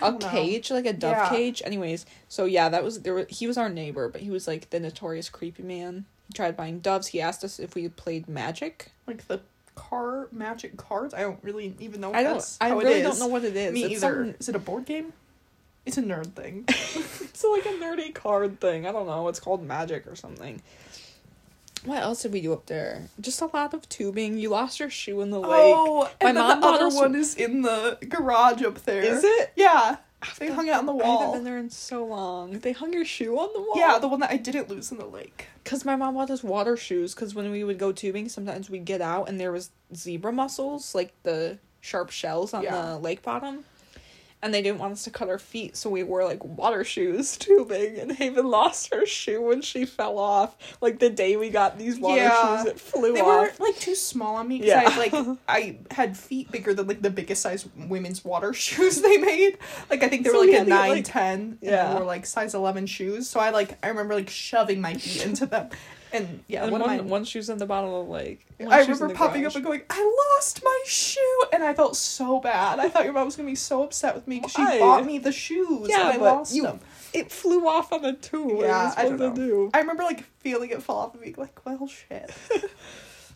don't 0.00 0.20
know. 0.22 0.28
cage 0.28 0.70
like 0.70 0.86
a 0.86 0.92
dove 0.92 1.12
Yeah. 1.12 1.28
cage 1.30 1.60
anyways 1.64 2.06
so 2.28 2.44
yeah 2.44 2.68
that 2.68 2.84
was 2.84 3.00
there 3.02 3.12
was, 3.14 3.26
he 3.28 3.48
was 3.48 3.58
our 3.58 3.68
neighbor 3.68 4.08
but 4.08 4.20
he 4.20 4.30
was 4.30 4.46
like 4.46 4.70
the 4.70 4.78
notorious 4.78 5.28
creepy 5.28 5.64
man 5.64 6.04
he 6.28 6.32
tried 6.32 6.56
buying 6.56 6.78
doves 6.78 7.08
he 7.08 7.20
asked 7.20 7.42
us 7.42 7.58
if 7.58 7.74
we 7.74 7.88
played 7.88 8.28
magic 8.28 8.92
like 9.08 9.26
the 9.26 9.40
car 9.74 10.28
magic 10.32 10.76
cards. 10.76 11.14
I 11.14 11.20
don't 11.20 11.38
really 11.42 11.74
even 11.80 12.00
know. 12.00 12.12
I 12.14 12.22
don't 12.22 12.34
that's 12.34 12.56
i 12.60 12.70
really 12.70 13.02
don't 13.02 13.18
know 13.18 13.26
what 13.26 13.44
it 13.44 13.56
is 13.56 13.72
Me 13.72 13.84
it's 13.84 14.02
either. 14.04 14.24
some- 14.26 14.34
Is 14.38 14.48
it 14.48 14.54
a 14.56 14.58
board 14.60 14.84
game? 14.86 15.12
It's 15.86 15.98
a 15.98 16.02
nerd 16.02 16.32
thing. 16.32 16.64
it's 16.68 17.44
like 17.44 17.66
a 17.66 17.70
nerdy 17.78 18.14
card 18.14 18.60
thing 18.60 18.86
i 18.86 18.92
don't 18.92 19.06
know 19.06 19.28
it's 19.28 19.40
called 19.40 19.62
magic 19.62 20.06
or 20.06 20.16
something 20.16 20.62
what 21.84 22.02
else 22.02 22.22
did 22.22 22.32
we 22.32 22.40
do 22.40 22.52
up 22.54 22.64
there 22.66 23.02
just 23.20 23.42
a 23.42 23.46
lot 23.52 23.74
of 23.74 23.86
tubing 23.90 24.38
you 24.38 24.48
lost 24.48 24.80
your 24.80 24.88
shoe 24.88 25.20
in 25.20 25.30
the 25.30 25.38
lake 25.40 25.50
Oh, 25.52 26.04
My 26.22 26.28
and 26.28 26.36
then 26.38 26.44
mom 26.48 26.60
the 26.60 26.66
other 26.68 26.96
one 26.96 27.14
is 27.14 27.34
in 27.34 27.60
the 27.62 27.98
garage 28.08 28.62
up 28.62 28.82
there. 28.84 29.02
is 29.02 29.22
it 29.24 29.52
Yeah, 29.56 29.96
they 30.38 30.48
hung 30.50 30.66
it 30.68 30.74
on 30.74 30.86
the 30.86 30.92
wall. 30.92 31.18
i 31.18 31.20
haven't 31.20 31.34
been 31.34 31.44
there 31.44 31.58
in 31.58 31.70
so 31.70 32.04
long 32.04 32.58
they 32.60 32.72
hung 32.72 32.92
your 32.92 33.04
shoe 33.04 33.36
on 33.38 33.48
the 33.52 33.60
wall 33.60 33.72
Yeah, 33.76 33.98
the 33.98 34.08
one 34.08 34.20
that 34.20 34.30
I 34.30 34.36
didn't 34.36 34.68
lose 34.68 34.90
in 34.92 34.98
the 34.98 35.06
lake. 35.06 35.46
Because 35.62 35.84
my 35.84 35.96
mom 35.96 36.14
bought 36.14 36.30
us 36.30 36.42
water 36.42 36.76
shoes. 36.76 37.14
Because 37.14 37.34
when 37.34 37.50
we 37.50 37.64
would 37.64 37.78
go 37.78 37.90
tubing, 37.92 38.28
sometimes 38.28 38.68
we'd 38.70 38.84
get 38.84 39.00
out 39.00 39.28
and 39.28 39.40
there 39.40 39.52
was 39.52 39.70
zebra 39.94 40.32
mussels, 40.32 40.94
like 40.94 41.12
the 41.22 41.58
sharp 41.80 42.10
shells 42.10 42.52
on 42.54 42.62
Yeah. 42.62 42.82
the 42.92 42.98
lake 42.98 43.22
bottom. 43.22 43.64
And 44.44 44.52
they 44.52 44.60
didn't 44.60 44.78
want 44.78 44.92
us 44.92 45.04
to 45.04 45.10
cut 45.10 45.30
our 45.30 45.38
feet, 45.38 45.74
so 45.74 45.88
we 45.88 46.02
wore 46.02 46.22
like 46.22 46.44
water 46.44 46.84
shoes 46.84 47.36
tubing. 47.38 47.98
And 47.98 48.12
Haven 48.12 48.46
lost 48.46 48.92
her 48.92 49.06
shoe 49.06 49.40
when 49.40 49.62
she 49.62 49.86
fell 49.86 50.18
off. 50.18 50.54
Like 50.82 50.98
the 50.98 51.08
day 51.08 51.36
we 51.38 51.48
got 51.48 51.78
these 51.78 51.98
water 51.98 52.20
Yeah. 52.20 52.58
shoes, 52.58 52.66
it 52.72 52.78
flew 52.78 53.14
They 53.14 53.22
were 53.22 53.46
off. 53.48 53.58
like 53.58 53.76
too 53.78 53.94
small 53.94 54.36
on 54.36 54.46
me 54.46 54.58
because 54.60 54.82
Yeah. 54.82 54.86
I 54.86 54.90
had, 54.90 54.98
like 55.12 55.38
I 55.48 55.76
had 55.90 56.14
feet 56.14 56.50
bigger 56.52 56.74
than 56.74 56.86
like 56.86 57.00
the 57.00 57.08
biggest 57.08 57.40
size 57.40 57.66
women's 57.88 58.22
water 58.22 58.52
shoes 58.66 59.00
they 59.00 59.16
made. 59.16 59.56
Like 59.88 60.02
I 60.02 60.08
think 60.10 60.24
they 60.24 60.30
So 60.30 60.40
were 60.40 60.44
we 60.46 60.52
like 60.58 60.66
a 60.66 60.68
nine, 60.68 60.90
like- 60.90 61.04
ten, 61.06 61.40
and 61.40 61.58
Yeah. 61.62 61.94
they 61.94 61.98
were 61.98 62.04
like 62.04 62.26
size 62.26 62.54
eleven 62.54 62.84
shoes. 62.86 63.26
So 63.26 63.40
I 63.40 63.48
like 63.48 63.78
I 63.82 63.88
remember 63.88 64.14
like 64.14 64.28
shoving 64.28 64.78
my 64.82 64.92
feet 64.92 65.24
into 65.24 65.46
them, 65.46 65.70
and 66.14 66.44
yeah, 66.48 66.62
and 66.62 66.72
one, 66.72 66.80
one, 66.80 66.96
my 66.96 67.02
one 67.02 67.24
shoe's 67.24 67.50
in 67.50 67.58
the 67.58 67.66
bottom 67.66 67.90
of 67.92 68.06
one 68.06 68.38
I 68.60 68.80
remember 68.80 69.10
popping 69.14 69.42
garage. 69.42 69.52
up 69.52 69.56
and 69.56 69.64
going, 69.64 69.82
I 69.90 70.36
lost 70.36 70.62
my 70.64 70.82
shoe, 70.86 71.42
and 71.52 71.62
I 71.62 71.74
felt 71.74 71.96
so 71.96 72.40
bad. 72.40 72.78
I 72.78 72.88
thought 72.88 73.04
your 73.04 73.12
mom 73.12 73.26
was 73.26 73.36
gonna 73.36 73.48
be 73.48 73.54
so 73.54 73.82
upset 73.82 74.14
with 74.14 74.26
me 74.26 74.36
because 74.38 74.52
she 74.52 74.78
bought 74.78 75.04
me 75.04 75.18
the 75.18 75.32
shoes. 75.32 75.88
Yeah, 75.90 76.00
and 76.00 76.08
I 76.08 76.18
but 76.18 76.36
lost 76.36 76.54
you- 76.54 76.62
them. 76.62 76.80
It 77.12 77.30
flew 77.30 77.68
off 77.68 77.92
on 77.92 78.02
the 78.02 78.14
tube. 78.14 78.60
Yeah, 78.60 78.92
I 78.96 79.04
don't 79.04 79.18
to 79.18 79.28
know. 79.28 79.34
do? 79.34 79.70
I 79.72 79.78
remember 79.80 80.02
like 80.02 80.24
feeling 80.40 80.70
it 80.70 80.82
fall 80.82 80.98
off 81.00 81.14
of 81.14 81.20
me, 81.20 81.32
like, 81.36 81.64
well, 81.64 81.86
shit. 81.86 82.32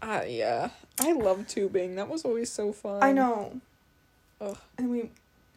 Uh, 0.02 0.22
yeah. 0.26 0.70
I 1.00 1.12
love 1.12 1.46
tubing. 1.46 1.94
That 1.94 2.08
was 2.08 2.24
always 2.24 2.50
so 2.50 2.72
fun. 2.72 3.02
I 3.02 3.12
know. 3.12 3.60
Ugh. 4.40 4.58
And 4.78 4.90
we, 4.90 5.10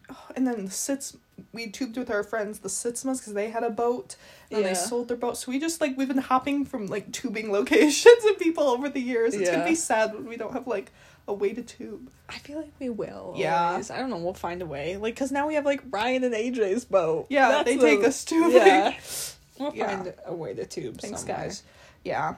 oh, 0.10 0.26
and 0.36 0.46
then 0.46 0.66
the 0.66 0.72
sits. 0.72 1.18
We 1.54 1.68
tubed 1.68 1.98
with 1.98 2.10
our 2.10 2.24
friends, 2.24 2.60
the 2.60 2.70
Sytsmas, 2.70 3.20
because 3.20 3.34
they 3.34 3.50
had 3.50 3.64
a 3.64 3.70
boat, 3.70 4.16
and 4.50 4.62
Yeah. 4.62 4.68
they 4.70 4.74
sold 4.74 5.08
their 5.08 5.18
boat. 5.18 5.38
So 5.38 5.52
we 5.52 5.60
just 5.60 5.82
like 5.82 5.98
we've 5.98 6.08
been 6.08 6.18
hopping 6.18 6.66
from 6.66 6.88
like 6.88 7.12
tubing 7.12 7.52
locations 7.58 8.24
and 8.26 8.38
people 8.38 8.64
over 8.64 8.90
the 8.90 9.00
years. 9.02 9.34
It's 9.34 9.50
gonna 9.50 9.66
be 9.66 9.76
sad 9.76 10.14
when 10.14 10.26
we 10.28 10.38
don't 10.38 10.54
have 10.54 10.68
like 10.68 10.92
a 11.28 11.34
way 11.34 11.54
to 11.54 11.62
tube. 11.62 12.10
I 12.30 12.40
feel 12.40 12.58
like 12.58 12.72
we 12.80 12.90
will. 12.90 13.34
Yeah. 13.38 13.72
always. 13.72 13.92
I 13.92 14.00
don't 14.00 14.10
know. 14.10 14.18
We'll 14.18 14.34
find 14.34 14.62
a 14.62 14.66
way. 14.66 14.98
Like, 14.98 15.16
cause 15.16 15.32
now 15.32 15.48
we 15.48 15.54
have 15.56 15.66
like 15.66 15.82
Ryan 15.92 16.24
and 16.24 16.34
AJ's 16.34 16.86
boat. 16.86 17.28
Yeah, 17.30 17.50
That's 17.50 17.66
they 17.66 17.76
the- 17.78 17.86
take 17.86 18.04
us 18.04 18.24
tubing. 18.26 18.52
Yeah. 18.58 18.94
We'll 19.60 19.76
Yeah. 19.76 19.96
find 19.96 20.14
a 20.26 20.34
way 20.34 20.56
to 20.56 20.66
tube. 20.66 21.00
Thanks, 21.00 21.20
somewhere. 21.20 21.38
guys. 21.38 21.64
Yeah. 22.04 22.36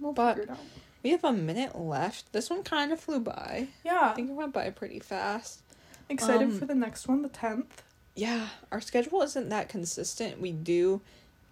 We'll 0.00 0.12
But- 0.12 0.36
figure 0.36 0.52
it 0.52 0.56
out. 0.56 0.64
We 1.02 1.10
have 1.10 1.24
a 1.24 1.32
minute 1.32 1.76
left. 1.78 2.32
This 2.32 2.48
one 2.48 2.62
kind 2.62 2.92
of 2.92 3.00
flew 3.00 3.18
by. 3.20 3.66
Yeah. 3.84 4.10
I 4.12 4.14
think 4.14 4.30
it 4.30 4.34
went 4.34 4.52
by 4.54 4.70
pretty 4.70 5.00
fast. 5.00 5.60
Excited 6.08 6.48
um, 6.48 6.58
for 6.58 6.64
the 6.64 6.74
next 6.74 7.08
one, 7.08 7.22
the 7.22 7.28
tenth. 7.28 7.82
Yeah, 8.14 8.48
our 8.70 8.80
schedule 8.80 9.22
isn't 9.22 9.48
that 9.48 9.68
consistent. 9.68 10.40
We 10.40 10.52
do. 10.52 11.00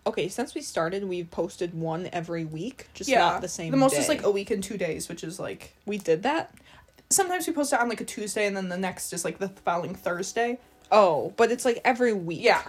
Okay, 0.06 0.28
since 0.28 0.54
we 0.54 0.62
started, 0.62 1.04
we've 1.04 1.30
posted 1.30 1.74
one 1.74 2.08
every 2.12 2.44
week, 2.44 2.88
just 2.94 3.08
Yeah. 3.10 3.20
not 3.20 3.40
the 3.40 3.48
same. 3.48 3.70
The 3.70 3.76
most 3.76 3.92
day. 3.92 3.98
is 4.00 4.08
like 4.08 4.22
a 4.24 4.30
week 4.30 4.50
and 4.50 4.62
two 4.62 4.76
days, 4.76 5.08
which 5.08 5.22
is 5.24 5.38
like 5.38 5.74
we 5.86 5.98
did 5.98 6.22
that. 6.24 6.54
sometimes 7.10 7.46
we 7.46 7.52
post 7.52 7.72
it 7.74 7.78
on 7.78 7.88
like 7.90 8.00
a 8.00 8.04
Tuesday 8.06 8.46
and 8.46 8.56
then 8.56 8.70
the 8.70 8.76
next 8.78 9.12
is 9.12 9.22
like 9.24 9.38
the 9.38 9.48
following 9.48 9.94
Thursday. 9.94 10.58
Oh, 10.90 11.32
but 11.36 11.50
it's 11.52 11.64
like 11.64 11.80
every 11.84 12.12
week. 12.12 12.40
Yeah. 12.42 12.62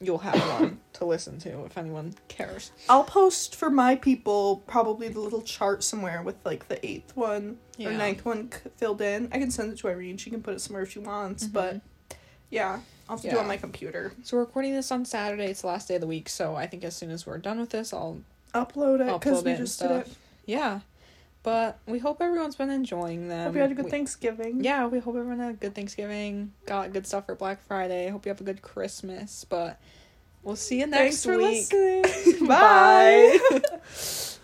you'll 0.00 0.18
have 0.18 0.34
one 0.60 0.80
to 0.94 1.04
listen 1.04 1.38
to 1.38 1.64
if 1.66 1.76
anyone 1.78 2.12
cares. 2.26 2.72
I'll 2.88 3.04
post 3.04 3.54
for 3.54 3.70
my 3.70 3.94
people 3.94 4.64
probably 4.66 5.08
the 5.08 5.20
little 5.20 5.42
chart 5.42 5.84
somewhere 5.84 6.22
with 6.22 6.36
like 6.44 6.66
the 6.68 6.84
eighth 6.84 7.14
one 7.16 7.58
or 7.78 7.92
ninth 7.92 8.24
one 8.24 8.50
filled 8.78 9.00
in. 9.02 9.28
I 9.30 9.38
can 9.38 9.50
send 9.50 9.72
it 9.72 9.78
to 9.80 9.88
Irene. 9.88 10.16
She 10.16 10.30
can 10.30 10.42
put 10.42 10.54
it 10.54 10.60
somewhere 10.60 10.82
if 10.84 10.90
she 10.90 10.98
wants. 10.98 11.44
Mm-hmm. 11.44 11.52
But 11.52 11.80
yeah, 12.50 12.80
I'll 13.08 13.16
have 13.16 13.22
to 13.22 13.30
do 13.30 13.36
it 13.36 13.40
on 13.40 13.46
my 13.46 13.56
computer. 13.56 14.12
So 14.22 14.36
we're 14.36 14.44
recording 14.44 14.72
this 14.74 14.90
on 14.90 15.04
Saturday. 15.04 15.46
It's 15.46 15.60
the 15.62 15.66
last 15.66 15.88
day 15.88 15.96
of 15.96 16.00
the 16.00 16.06
week, 16.06 16.28
so 16.28 16.54
I 16.56 16.66
think 16.66 16.84
as 16.84 16.94
soon 16.96 17.10
as 17.10 17.26
we're 17.26 17.38
done 17.38 17.58
with 17.60 17.70
this, 17.70 17.92
I'll 17.92 18.20
Upload 18.54 19.00
it 19.00 19.12
because 19.20 19.40
upload 19.40 19.44
we 19.44 19.50
it 19.52 19.54
and 19.58 19.66
just 19.66 19.78
did 19.80 19.86
stuff. 19.86 20.06
it. 20.06 20.12
Yeah. 20.46 20.80
But 21.42 21.78
we 21.86 21.98
hope 21.98 22.20
everyone's 22.22 22.54
been 22.54 22.70
enjoying 22.70 23.28
them. 23.28 23.46
Hope 23.46 23.54
you 23.56 23.60
had 23.62 23.72
a 23.72 23.74
good 23.74 23.86
We- 23.86 23.90
Thanksgiving. 23.90 24.62
Yeah, 24.62 24.86
we 24.86 25.00
hope 25.00 25.16
everyone 25.16 25.40
had 25.40 25.50
a 25.50 25.56
good 25.56 25.74
Thanksgiving. 25.74 26.52
Got 26.66 26.92
good 26.92 27.06
stuff 27.06 27.26
for 27.26 27.34
Black 27.34 27.60
Friday. 27.66 28.08
Hope 28.10 28.24
you 28.26 28.30
have 28.30 28.40
a 28.40 28.44
good 28.44 28.62
Christmas. 28.62 29.44
But 29.48 29.80
we'll 30.44 30.54
see 30.56 30.78
you 30.80 30.86
next 30.86 31.24
Thanks 31.24 31.24
for 31.24 31.36
week. 31.38 31.72
listening. 31.72 32.46
Bye. 32.46 33.38
Bye. 33.50 33.60